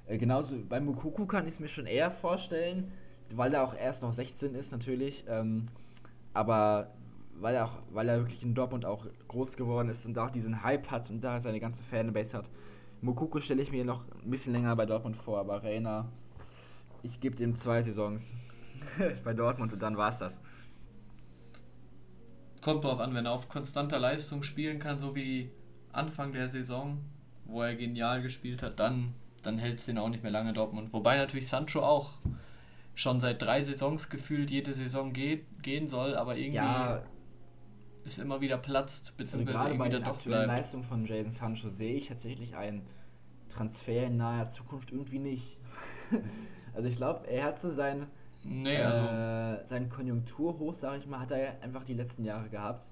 Äh, 0.05 0.17
genauso 0.17 0.55
bei 0.67 0.79
Mukuku 0.79 1.25
kann 1.25 1.47
ich 1.47 1.53
es 1.53 1.59
mir 1.59 1.67
schon 1.67 1.85
eher 1.85 2.11
vorstellen, 2.11 2.91
weil 3.35 3.53
er 3.53 3.63
auch 3.63 3.75
erst 3.75 4.03
noch 4.03 4.13
16 4.13 4.55
ist 4.55 4.71
natürlich. 4.71 5.25
Ähm, 5.27 5.67
aber 6.33 6.91
weil 7.39 7.55
er 7.55 7.65
auch, 7.65 7.77
weil 7.91 8.09
er 8.09 8.19
wirklich 8.19 8.43
in 8.43 8.55
Dortmund 8.55 8.85
auch 8.85 9.05
groß 9.27 9.57
geworden 9.57 9.89
ist 9.89 10.05
und 10.05 10.17
auch 10.17 10.29
diesen 10.29 10.63
Hype 10.63 10.89
hat 10.89 11.09
und 11.09 11.23
da 11.23 11.39
seine 11.39 11.59
ganze 11.59 11.83
Fanbase 11.83 12.37
hat. 12.37 12.49
Mukuku 13.01 13.39
stelle 13.39 13.61
ich 13.61 13.71
mir 13.71 13.85
noch 13.85 14.03
ein 14.23 14.31
bisschen 14.31 14.53
länger 14.53 14.75
bei 14.75 14.85
Dortmund 14.85 15.15
vor, 15.17 15.39
aber 15.39 15.63
Rainer 15.63 16.05
ich 17.03 17.19
gebe 17.19 17.35
dem 17.35 17.55
zwei 17.55 17.81
Saisons 17.81 18.35
bei 19.23 19.33
Dortmund 19.33 19.73
und 19.73 19.81
dann 19.81 19.97
war 19.97 20.09
es 20.09 20.17
das. 20.17 20.39
Kommt 22.67 22.83
drauf 22.83 22.99
an, 22.99 23.15
wenn 23.15 23.25
er 23.25 23.31
auf 23.31 23.47
konstanter 23.47 23.97
Leistung 23.97 24.43
spielen 24.43 24.79
kann, 24.79 24.99
so 24.99 25.15
wie 25.15 25.49
Anfang 25.93 26.33
der 26.33 26.49
Saison, 26.49 26.97
wo 27.45 27.61
er 27.61 27.73
genial 27.75 28.21
gespielt 28.21 28.61
hat, 28.61 28.77
dann, 28.77 29.13
dann 29.41 29.57
hält 29.57 29.79
es 29.79 29.85
den 29.85 29.97
auch 29.97 30.09
nicht 30.09 30.21
mehr 30.21 30.33
lange 30.33 30.51
Dortmund. 30.51 30.91
Wobei 30.91 31.15
natürlich 31.15 31.47
Sancho 31.47 31.79
auch 31.79 32.15
schon 32.93 33.21
seit 33.21 33.41
drei 33.41 33.61
Saisons 33.61 34.09
gefühlt 34.09 34.51
jede 34.51 34.73
Saison 34.73 35.13
geht, 35.13 35.45
gehen 35.63 35.87
soll, 35.87 36.17
aber 36.17 36.35
irgendwie 36.35 36.57
ja, 36.57 37.03
ist 38.03 38.19
immer 38.19 38.41
wieder 38.41 38.57
platzt, 38.57 39.15
beziehungsweise 39.15 39.59
also 39.59 39.71
irgendwie 39.71 39.89
dann 39.89 40.03
doch 40.03 40.21
bleibt. 40.21 40.47
Leistung 40.47 40.83
von 40.83 41.05
Jaden 41.05 41.31
Sancho 41.31 41.69
sehe 41.69 41.95
ich 41.95 42.09
tatsächlich 42.09 42.57
einen 42.57 42.81
Transfer 43.47 44.07
in 44.07 44.17
naher 44.17 44.49
Zukunft 44.49 44.91
irgendwie 44.91 45.19
nicht. 45.19 45.57
Also 46.75 46.89
ich 46.89 46.97
glaube, 46.97 47.25
er 47.27 47.43
hat 47.43 47.59
so 47.59 47.71
sein, 47.71 48.05
nee, 48.43 48.77
also 48.77 49.01
äh, 49.01 49.67
sein 49.69 49.89
Konjunkturhoch, 49.89 50.75
sage 50.75 50.99
ich 50.99 51.07
mal, 51.07 51.19
hat 51.19 51.31
er 51.31 51.61
einfach 51.61 51.83
die 51.83 51.93
letzten 51.93 52.23
Jahre 52.23 52.49
gehabt. 52.49 52.85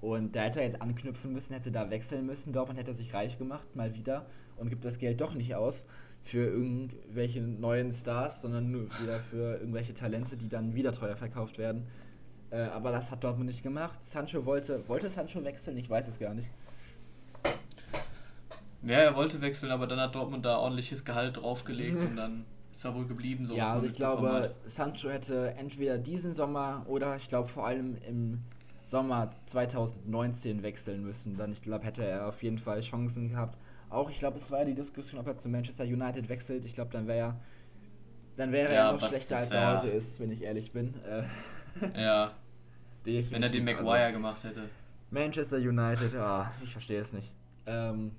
Und 0.00 0.36
da 0.36 0.42
hätte 0.42 0.60
er 0.60 0.66
jetzt 0.66 0.82
anknüpfen 0.82 1.32
müssen, 1.32 1.54
hätte 1.54 1.72
da 1.72 1.90
wechseln 1.90 2.26
müssen. 2.26 2.52
Dortmund 2.52 2.78
hätte 2.78 2.94
sich 2.94 3.14
reich 3.14 3.38
gemacht, 3.38 3.74
mal 3.74 3.94
wieder, 3.94 4.26
und 4.56 4.68
gibt 4.68 4.84
das 4.84 4.98
Geld 4.98 5.20
doch 5.20 5.34
nicht 5.34 5.54
aus 5.54 5.86
für 6.22 6.44
irgendwelche 6.44 7.40
neuen 7.40 7.92
Stars, 7.92 8.42
sondern 8.42 8.70
nur 8.70 8.84
wieder 9.00 9.20
für 9.30 9.58
irgendwelche 9.58 9.94
Talente, 9.94 10.36
die 10.36 10.48
dann 10.48 10.74
wieder 10.74 10.92
teuer 10.92 11.16
verkauft 11.16 11.56
werden. 11.56 11.86
Äh, 12.50 12.62
aber 12.62 12.90
das 12.90 13.10
hat 13.10 13.22
Dortmund 13.22 13.48
nicht 13.48 13.62
gemacht. 13.62 14.02
Sancho 14.02 14.44
wollte, 14.44 14.88
wollte 14.88 15.08
Sancho 15.08 15.44
wechseln? 15.44 15.76
Ich 15.76 15.88
weiß 15.88 16.08
es 16.08 16.18
gar 16.18 16.34
nicht. 16.34 16.50
Ja, 18.82 18.98
er 18.98 19.16
wollte 19.16 19.40
wechseln, 19.40 19.72
aber 19.72 19.86
dann 19.86 20.00
hat 20.00 20.14
Dortmund 20.14 20.44
da 20.44 20.58
ordentliches 20.58 21.04
Gehalt 21.04 21.36
draufgelegt 21.38 22.02
und 22.02 22.16
dann 22.16 22.44
ist 22.76 22.84
er 22.84 22.94
wohl 22.94 23.06
geblieben, 23.06 23.46
so 23.46 23.54
Ja, 23.54 23.72
also 23.72 23.86
ich 23.86 23.94
glaube, 23.94 24.30
hat. 24.30 24.54
Sancho 24.66 25.08
hätte 25.08 25.54
entweder 25.56 25.96
diesen 25.96 26.34
Sommer 26.34 26.84
oder 26.86 27.16
ich 27.16 27.28
glaube 27.28 27.48
vor 27.48 27.66
allem 27.66 27.96
im 28.06 28.42
Sommer 28.84 29.30
2019 29.46 30.62
wechseln 30.62 31.02
müssen. 31.02 31.38
Dann, 31.38 31.52
ich 31.52 31.62
glaube, 31.62 31.86
hätte 31.86 32.04
er 32.04 32.28
auf 32.28 32.42
jeden 32.42 32.58
Fall 32.58 32.82
Chancen 32.82 33.30
gehabt. 33.30 33.56
Auch, 33.88 34.10
ich 34.10 34.18
glaube, 34.18 34.36
es 34.36 34.50
war 34.50 34.60
ja 34.60 34.64
die 34.66 34.74
Diskussion, 34.74 35.18
ob 35.18 35.26
er 35.26 35.38
zu 35.38 35.48
Manchester 35.48 35.84
United 35.84 36.28
wechselt. 36.28 36.66
Ich 36.66 36.74
glaube, 36.74 36.92
dann 36.92 37.06
wäre 37.06 37.18
er 37.18 37.40
dann 38.36 38.52
wäre 38.52 38.74
ja, 38.74 38.88
er 38.88 38.92
noch 38.92 39.08
schlechter, 39.08 39.38
als 39.38 39.50
er 39.50 39.78
heute 39.78 39.88
ist, 39.88 40.20
wenn 40.20 40.30
ich 40.30 40.42
ehrlich 40.42 40.70
bin. 40.72 40.92
Äh, 41.04 41.22
ja. 42.02 42.32
wenn 43.04 43.42
er 43.42 43.48
den 43.48 43.64
Maguire 43.64 44.04
also, 44.04 44.12
gemacht 44.12 44.44
hätte. 44.44 44.68
Manchester 45.10 45.56
United, 45.56 46.14
ah, 46.16 46.52
ich 46.62 46.72
verstehe 46.72 47.00
es 47.00 47.14
nicht. 47.14 47.32
Ähm, 47.64 48.12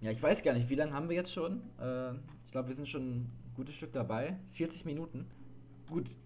ja, 0.00 0.12
ich 0.12 0.22
weiß 0.22 0.42
gar 0.42 0.54
nicht, 0.54 0.70
wie 0.70 0.76
lange 0.76 0.94
haben 0.94 1.10
wir 1.10 1.16
jetzt 1.16 1.32
schon? 1.32 1.60
Äh, 1.78 2.12
ich 2.46 2.52
glaube, 2.52 2.68
wir 2.68 2.74
sind 2.74 2.88
schon 2.88 3.30
gutes 3.60 3.74
Stück 3.74 3.92
dabei. 3.92 4.38
40 4.52 4.86
Minuten. 4.86 5.26
Gut. 5.90 6.16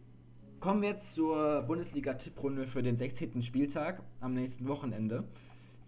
Kommen 0.61 0.82
wir 0.82 0.91
jetzt 0.91 1.14
zur 1.14 1.62
Bundesliga-Tipprunde 1.62 2.68
für 2.68 2.80
den 2.80 2.97
16. 2.97 3.43
Spieltag 3.43 4.05
am 4.20 4.35
nächsten 4.35 4.68
Wochenende. 4.68 5.24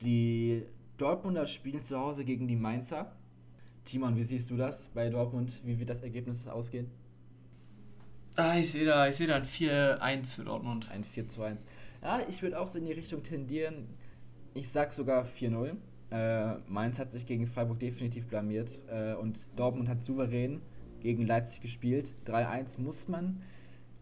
Die 0.03 0.64
Dortmunder 0.99 1.47
spielen 1.47 1.84
zu 1.84 1.97
Hause 2.01 2.24
gegen 2.24 2.49
die 2.49 2.57
Mainzer. 2.57 3.12
Timon, 3.84 4.16
wie 4.16 4.24
siehst 4.24 4.51
du 4.51 4.57
das 4.57 4.88
bei 4.92 5.09
Dortmund? 5.09 5.53
Wie 5.64 5.78
wird 5.78 5.88
das 5.88 6.03
Ergebnis 6.03 6.49
ausgehen? 6.49 6.90
Ah, 8.34 8.59
ich 8.59 8.72
sehe 8.72 8.84
da, 8.84 9.12
seh 9.12 9.28
da 9.28 9.36
ein 9.36 9.44
4-1 9.44 10.34
für 10.34 10.44
Dortmund. 10.44 10.90
Ein 10.90 11.05
4 11.05 11.26
1. 11.40 11.64
Ja, 12.03 12.22
ich 12.28 12.42
würde 12.42 12.59
auch 12.59 12.66
so 12.66 12.78
in 12.78 12.86
die 12.86 12.92
Richtung 12.92 13.22
tendieren. 13.22 13.86
Ich 14.53 14.68
sag 14.68 14.92
sogar 14.92 15.24
4-0. 15.26 15.76
Äh, 16.11 16.59
Mainz 16.66 16.99
hat 16.99 17.12
sich 17.12 17.24
gegen 17.24 17.47
Freiburg 17.47 17.78
definitiv 17.78 18.26
blamiert 18.26 18.70
äh, 18.88 19.14
und 19.14 19.38
Dortmund 19.55 19.88
hat 19.88 20.03
souverän 20.03 20.61
gegen 21.07 21.24
Leipzig 21.24 21.61
gespielt. 21.61 22.11
3-1 22.26 22.80
muss 22.80 23.07
man 23.07 23.40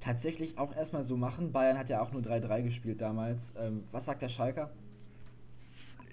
tatsächlich 0.00 0.57
auch 0.57 0.74
erstmal 0.74 1.05
so 1.05 1.16
machen. 1.16 1.52
Bayern 1.52 1.76
hat 1.76 1.90
ja 1.90 2.00
auch 2.00 2.12
nur 2.12 2.22
3-3 2.22 2.62
gespielt 2.62 3.00
damals. 3.00 3.52
Ähm, 3.57 3.84
was 3.92 4.07
sagt 4.07 4.22
der 4.22 4.28
Schalker? 4.30 4.70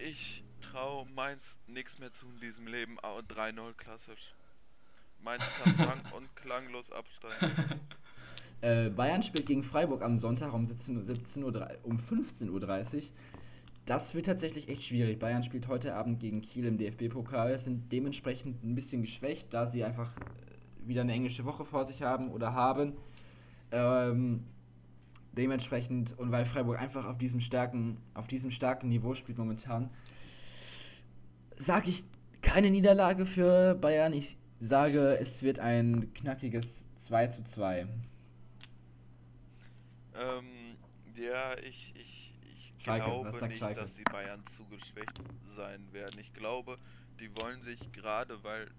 Ich 0.05 0.43
traue 0.59 1.05
Mainz 1.15 1.59
nichts 1.67 1.97
mehr 1.99 2.11
zu 2.11 2.25
in 2.27 2.39
diesem 2.41 2.67
Leben. 2.67 2.97
3-0 2.99 3.73
klassisch. 3.77 4.35
Mainz 5.23 5.49
kann 5.63 5.75
sang- 5.77 6.11
und 6.13 6.35
klanglos 6.35 6.91
absteigen. 6.91 7.79
äh, 8.61 8.89
Bayern 8.89 9.23
spielt 9.23 9.45
gegen 9.45 9.63
Freiburg 9.63 10.03
am 10.03 10.19
Sonntag 10.19 10.53
um, 10.53 10.67
17, 10.67 11.05
17 11.05 11.43
Uhr, 11.43 11.69
um 11.83 11.99
15.30 11.99 12.49
Uhr. 12.49 13.03
Das 13.85 14.13
wird 14.13 14.25
tatsächlich 14.25 14.69
echt 14.69 14.83
schwierig. 14.83 15.19
Bayern 15.19 15.43
spielt 15.43 15.67
heute 15.67 15.95
Abend 15.95 16.19
gegen 16.19 16.41
Kiel 16.41 16.65
im 16.65 16.77
DFB-Pokal, 16.77 17.57
sind 17.57 17.91
dementsprechend 17.91 18.63
ein 18.63 18.75
bisschen 18.75 19.01
geschwächt, 19.01 19.53
da 19.53 19.67
sie 19.67 19.83
einfach 19.83 20.13
wieder 20.85 21.01
eine 21.01 21.13
englische 21.13 21.45
Woche 21.45 21.65
vor 21.65 21.85
sich 21.85 22.01
haben 22.03 22.31
oder 22.31 22.53
haben. 22.53 22.93
Ähm, 23.71 24.43
dementsprechend, 25.33 26.17
und 26.17 26.31
weil 26.31 26.45
Freiburg 26.45 26.79
einfach 26.79 27.05
auf 27.05 27.17
diesem 27.17 27.41
starken, 27.41 27.97
auf 28.13 28.27
diesem 28.27 28.51
starken 28.51 28.89
Niveau 28.89 29.13
spielt 29.13 29.37
momentan, 29.37 29.89
sage 31.57 31.89
ich 31.89 32.03
keine 32.41 32.71
Niederlage 32.71 33.25
für 33.25 33.75
Bayern. 33.75 34.13
Ich 34.13 34.37
sage, 34.59 35.17
es 35.19 35.43
wird 35.43 35.59
ein 35.59 36.13
knackiges 36.13 36.85
2 36.97 37.27
zu 37.27 37.43
2. 37.43 37.87
Ähm, 40.13 40.45
ja, 41.15 41.57
ich, 41.63 41.93
ich, 41.95 42.33
ich 42.53 42.73
Schalke, 42.79 43.05
glaube 43.05 43.47
nicht, 43.47 43.57
Schalke? 43.57 43.79
dass 43.79 43.93
die 43.95 44.03
Bayern 44.03 44.45
zu 44.47 44.65
geschwächt 44.65 45.21
sein 45.43 45.91
werden. 45.93 46.19
Ich 46.19 46.33
glaube, 46.33 46.77
die 47.19 47.29
wollen 47.37 47.61
sich 47.61 47.91
gerade, 47.91 48.43
weil 48.43 48.69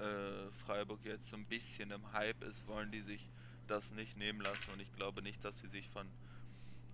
äh, 0.00 0.50
Freiburg 0.52 1.04
jetzt 1.04 1.28
so 1.28 1.36
ein 1.36 1.46
bisschen 1.46 1.90
im 1.90 2.12
Hype 2.12 2.42
ist, 2.44 2.66
wollen 2.66 2.90
die 2.90 3.02
sich 3.02 3.28
das 3.66 3.92
nicht 3.92 4.16
nehmen 4.16 4.40
lassen. 4.40 4.72
Und 4.72 4.80
ich 4.80 4.92
glaube 4.94 5.22
nicht, 5.22 5.44
dass 5.44 5.58
sie 5.58 5.68
sich 5.68 5.88
von 5.88 6.10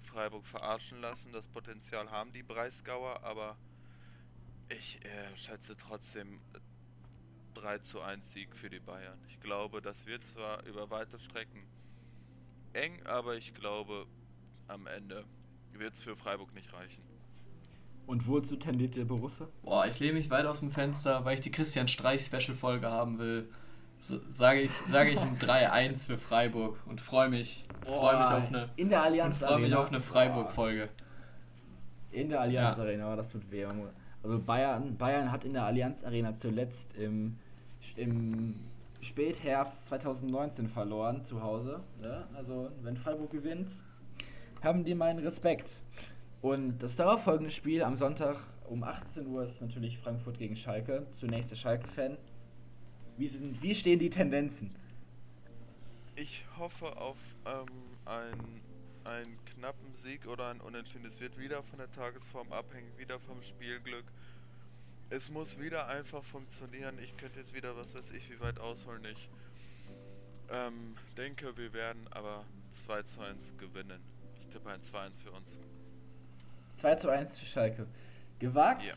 Freiburg 0.03 0.47
verarschen 0.47 1.01
lassen. 1.01 1.33
Das 1.33 1.49
Potenzial 1.49 2.11
haben 2.11 2.33
die 2.33 2.43
Breisgauer, 2.43 3.23
aber 3.23 3.57
ich 4.69 5.05
äh, 5.05 5.37
schätze 5.37 5.77
trotzdem 5.77 6.41
3 7.55 7.79
zu 7.79 8.01
1 8.01 8.33
Sieg 8.33 8.55
für 8.57 8.69
die 8.69 8.81
Bayern. 8.81 9.19
Ich 9.29 9.41
glaube, 9.41 9.81
das 9.81 10.07
wird 10.07 10.27
zwar 10.27 10.65
über 10.65 10.91
weite 10.91 11.19
Strecken 11.19 11.67
eng, 12.73 13.05
aber 13.07 13.37
ich 13.37 13.55
glaube, 13.55 14.07
am 14.69 14.87
Ende 14.87 15.25
wird 15.73 15.95
es 15.95 16.03
für 16.03 16.17
Freiburg 16.17 16.53
nicht 16.55 16.73
reichen. 16.73 17.03
Und 18.07 18.29
wozu 18.29 18.57
tendiert 18.57 18.95
der 18.95 19.05
Borussia? 19.05 19.49
Boah, 19.63 19.87
ich 19.87 19.99
lehne 19.99 20.15
mich 20.15 20.31
weit 20.31 20.47
aus 20.47 20.61
dem 20.61 20.71
Fenster, 20.71 21.25
weil 21.25 21.35
ich 21.35 21.41
die 21.41 21.51
Christian 21.51 21.89
Streich 21.89 22.23
Special 22.25 22.55
Folge 22.55 22.91
haben 22.91 23.19
will. 23.19 23.49
So, 23.99 24.21
sage 24.31 24.61
ich, 24.61 24.71
sage 24.89 25.11
ich 25.11 25.21
ein 25.21 25.39
3-1 25.41 26.07
für 26.07 26.19
Freiburg 26.19 26.79
und 26.87 27.01
freue 27.01 27.29
mich, 27.29 27.67
freu 27.85 28.17
mich 28.17 28.27
auf 28.27 28.49
eine 28.49 28.69
in 28.77 28.91
der 28.91 29.03
Allianz 29.03 29.39
freue 29.39 29.59
mich 29.59 29.75
auf 29.75 29.89
eine 29.89 30.01
Freiburg 30.01 30.53
Folge. 30.53 30.89
In 32.13 32.29
der 32.29 32.43
Allianz 32.43 32.77
ja. 32.77 32.83
Arena, 32.83 33.17
das 33.17 33.31
tut 33.31 33.51
weh. 33.51 33.67
Also 34.23 34.39
Bayern, 34.39 34.97
Bayern 34.97 35.33
hat 35.33 35.45
in 35.45 35.53
der 35.53 35.65
Allianz 35.65 36.05
Arena 36.05 36.35
zuletzt 36.35 36.97
im, 36.97 37.37
im 37.97 38.55
Spätherbst 39.01 39.87
2019 39.87 40.69
verloren 40.69 41.25
zu 41.25 41.43
Hause. 41.43 41.81
Ja? 42.03 42.27
Also 42.35 42.71
wenn 42.83 42.97
Freiburg 42.97 43.31
gewinnt, 43.31 43.71
haben 44.63 44.85
die 44.85 44.95
meinen 44.95 45.19
Respekt. 45.19 45.83
Und 46.43 46.79
das 46.79 46.97
darauffolgende 46.97 47.51
Spiel 47.51 47.83
am 47.83 47.97
Sonntag 47.97 48.37
um 48.69 48.83
18 48.83 49.27
Uhr 49.27 49.45
ist 49.45 49.61
natürlich 49.61 49.99
Frankfurt 49.99 50.39
gegen 50.39 50.57
Schalke. 50.57 51.07
Zunächst 51.19 51.51
der 51.51 51.57
Schalke-Fan. 51.57 52.17
Wie, 53.17 53.31
wie 53.63 53.75
stehen 53.75 53.99
die 53.99 54.11
Tendenzen? 54.11 54.75
Ich 56.15 56.45
hoffe 56.59 56.97
auf 56.97 57.17
ähm, 57.47 57.67
ein, 58.05 58.63
einen 59.05 59.39
knappen 59.55 59.95
Sieg 59.95 60.27
oder 60.27 60.49
ein 60.49 60.61
Unentschieden. 60.61 61.07
Es 61.07 61.21
wird 61.21 61.39
wieder 61.39 61.63
von 61.63 61.79
der 61.79 61.91
Tagesform 61.91 62.53
abhängen, 62.53 62.91
wieder 62.99 63.19
vom 63.21 63.43
Spielglück. 63.43 64.05
Es 65.09 65.31
muss 65.31 65.61
wieder 65.61 65.87
einfach 65.89 66.25
funktionieren. 66.25 66.99
Ich 67.03 67.17
könnte 67.17 67.39
jetzt 67.39 67.55
wieder, 67.55 67.77
was 67.77 67.95
weiß 67.95 68.13
ich, 68.13 68.31
wie 68.31 68.41
weit 68.41 68.59
ausholen. 68.59 69.05
Ich 69.05 69.29
ähm, 70.51 70.97
denke, 71.17 71.57
wir 71.57 71.73
werden 71.73 72.07
aber 72.11 72.45
2 72.71 73.03
zu 73.03 73.21
1 73.21 73.57
gewinnen. 73.57 74.01
Ich 74.41 74.47
tippe 74.49 74.71
ein 74.71 74.83
2-1 74.83 75.21
für 75.21 75.31
uns. 75.33 75.61
2 76.77 76.95
zu 76.97 77.09
1 77.09 77.39
für 77.39 77.47
Schalke. 77.47 77.87
Gewagt? 78.39 78.85
Ja. 78.85 78.95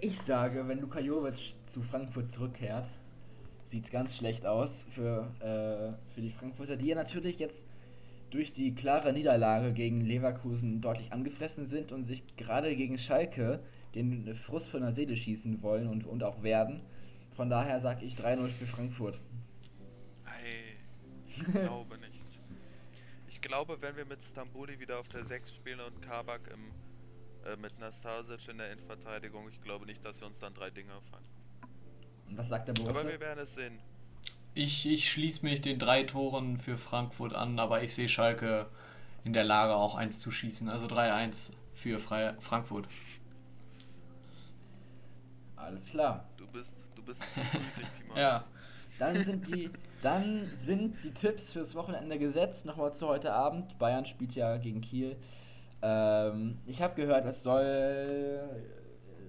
Ich 0.00 0.20
sage, 0.20 0.66
wenn 0.66 0.80
Luka 0.80 1.00
Jovic 1.00 1.54
zu 1.66 1.82
Frankfurt 1.82 2.30
zurückkehrt, 2.30 2.86
sieht 3.66 3.84
es 3.84 3.90
ganz 3.90 4.16
schlecht 4.16 4.46
aus 4.46 4.86
für, 4.90 5.30
äh, 5.40 6.12
für 6.14 6.20
die 6.20 6.30
Frankfurter, 6.30 6.76
die 6.76 6.86
ja 6.86 6.94
natürlich 6.94 7.38
jetzt 7.38 7.66
durch 8.30 8.52
die 8.52 8.74
klare 8.74 9.12
Niederlage 9.12 9.72
gegen 9.72 10.00
Leverkusen 10.00 10.80
deutlich 10.80 11.12
angefressen 11.12 11.66
sind 11.66 11.92
und 11.92 12.04
sich 12.04 12.24
gerade 12.36 12.74
gegen 12.74 12.98
Schalke 12.98 13.60
den 13.94 14.34
Frust 14.34 14.68
von 14.68 14.80
der 14.80 14.92
Seele 14.92 15.16
schießen 15.16 15.62
wollen 15.62 15.88
und, 15.88 16.04
und 16.04 16.22
auch 16.24 16.42
werden. 16.42 16.80
Von 17.36 17.48
daher 17.48 17.80
sage 17.80 18.04
ich 18.04 18.14
3-0 18.14 18.48
für 18.48 18.66
Frankfurt. 18.66 19.20
Hey, 20.24 20.76
ich 21.28 21.44
glaube 21.52 21.96
nicht. 21.98 22.03
Ich 22.03 22.03
glaube, 23.44 23.80
wenn 23.80 23.96
wir 23.96 24.04
mit 24.04 24.22
Stambuli 24.22 24.78
wieder 24.80 24.98
auf 24.98 25.08
der 25.08 25.24
6 25.24 25.54
spielen 25.54 25.80
und 25.80 26.02
Kabak 26.02 26.40
im 26.52 26.72
äh, 27.44 27.56
mit 27.56 27.78
Nastasic 27.78 28.48
in 28.48 28.58
der 28.58 28.72
Innenverteidigung. 28.72 29.48
Ich 29.50 29.60
glaube 29.60 29.84
nicht, 29.84 30.04
dass 30.04 30.20
wir 30.20 30.26
uns 30.26 30.40
dann 30.40 30.54
drei 30.54 30.70
Dinger 30.70 31.00
fangen. 31.10 31.26
Und 32.28 32.38
was 32.38 32.48
sagt 32.48 32.68
der 32.68 32.72
Borussia? 32.72 33.00
Aber 33.00 33.08
wir 33.08 33.20
werden 33.20 33.40
es 33.40 33.54
sehen. 33.54 33.78
Ich, 34.54 34.86
ich 34.86 35.10
schließe 35.10 35.44
mich 35.44 35.60
den 35.60 35.78
drei 35.78 36.04
Toren 36.04 36.56
für 36.56 36.78
Frankfurt 36.78 37.34
an, 37.34 37.58
aber 37.58 37.82
ich 37.82 37.92
sehe 37.92 38.08
Schalke 38.08 38.70
in 39.24 39.32
der 39.32 39.44
Lage, 39.44 39.74
auch 39.74 39.94
eins 39.94 40.20
zu 40.20 40.30
schießen. 40.30 40.68
Also 40.68 40.86
3-1 40.86 41.52
für 41.74 41.98
Fre 41.98 42.36
Frankfurt. 42.40 42.86
Alles 45.56 45.90
klar. 45.90 46.28
Du 46.36 46.46
bist, 46.46 46.74
du 46.94 47.02
bist 47.02 47.22
zu 47.34 47.40
pünktlich, 47.40 47.88
Timo. 47.98 48.16
ja. 48.16 48.44
Dann 48.98 49.14
sind 49.16 49.46
die, 49.48 49.70
dann 50.04 50.46
sind 50.60 51.02
die 51.02 51.12
Tipps 51.12 51.52
fürs 51.52 51.74
Wochenende 51.74 52.18
gesetzt. 52.18 52.66
Nochmal 52.66 52.94
zu 52.94 53.08
heute 53.08 53.32
Abend. 53.32 53.78
Bayern 53.78 54.04
spielt 54.04 54.34
ja 54.34 54.58
gegen 54.58 54.82
Kiel. 54.82 55.16
Ähm, 55.80 56.58
ich 56.66 56.82
habe 56.82 56.94
gehört, 56.94 57.24
es 57.24 57.42
soll, 57.42 58.40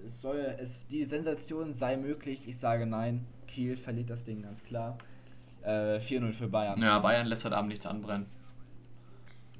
es 0.04 0.20
soll, 0.20 0.56
es, 0.58 0.86
die 0.88 1.04
Sensation 1.04 1.72
sei 1.72 1.96
möglich. 1.96 2.46
Ich 2.46 2.58
sage 2.58 2.86
nein. 2.86 3.26
Kiel 3.46 3.76
verliert 3.76 4.10
das 4.10 4.24
Ding 4.24 4.42
ganz 4.42 4.62
klar. 4.64 4.98
Äh, 5.62 5.98
4-0 5.98 6.32
für 6.32 6.48
Bayern. 6.48 6.78
Ja, 6.80 6.98
Bayern 6.98 7.26
lässt 7.26 7.46
heute 7.46 7.56
Abend 7.56 7.70
nichts 7.70 7.86
anbrennen. 7.86 8.26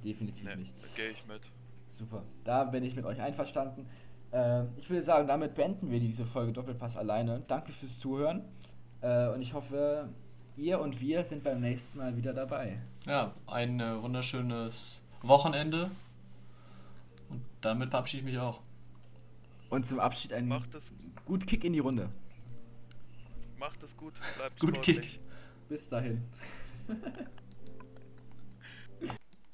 Definitiv 0.04 0.44
nee, 0.44 0.56
nicht. 0.56 0.94
Gehe 0.94 1.10
ich 1.10 1.26
mit. 1.26 1.40
Super. 1.98 2.22
Da 2.44 2.64
bin 2.64 2.84
ich 2.84 2.94
mit 2.94 3.06
euch 3.06 3.20
einverstanden. 3.22 3.86
Äh, 4.32 4.64
ich 4.76 4.90
würde 4.90 5.02
sagen, 5.02 5.26
damit 5.26 5.54
beenden 5.54 5.90
wir 5.90 5.98
diese 5.98 6.26
Folge 6.26 6.52
Doppelpass 6.52 6.98
alleine. 6.98 7.42
Danke 7.48 7.72
fürs 7.72 7.98
Zuhören. 7.98 8.42
Äh, 9.00 9.28
und 9.28 9.40
ich 9.40 9.54
hoffe, 9.54 10.10
ihr 10.56 10.80
und 10.80 11.00
wir 11.00 11.24
sind 11.24 11.44
beim 11.44 11.60
nächsten 11.60 11.98
Mal 11.98 12.16
wieder 12.16 12.32
dabei. 12.32 12.80
Ja, 13.06 13.34
ein 13.46 13.80
äh, 13.80 14.02
wunderschönes 14.02 15.02
Wochenende 15.22 15.90
und 17.28 17.42
damit 17.60 17.90
verabschiede 17.90 18.20
ich 18.20 18.32
mich 18.32 18.38
auch. 18.38 18.60
Und 19.68 19.84
zum 19.84 20.00
Abschied 20.00 20.32
ein 20.32 20.46
Macht 20.48 20.74
es 20.74 20.94
gut 21.24 21.46
Kick 21.46 21.64
in 21.64 21.72
die 21.72 21.80
Runde. 21.80 22.08
Macht 23.58 23.82
es 23.82 23.96
gut, 23.96 24.14
bleibt 24.36 24.60
gut 24.60 24.76
sportlich. 24.76 25.14
Kick. 25.14 25.20
Bis 25.68 25.88
dahin. 25.88 26.22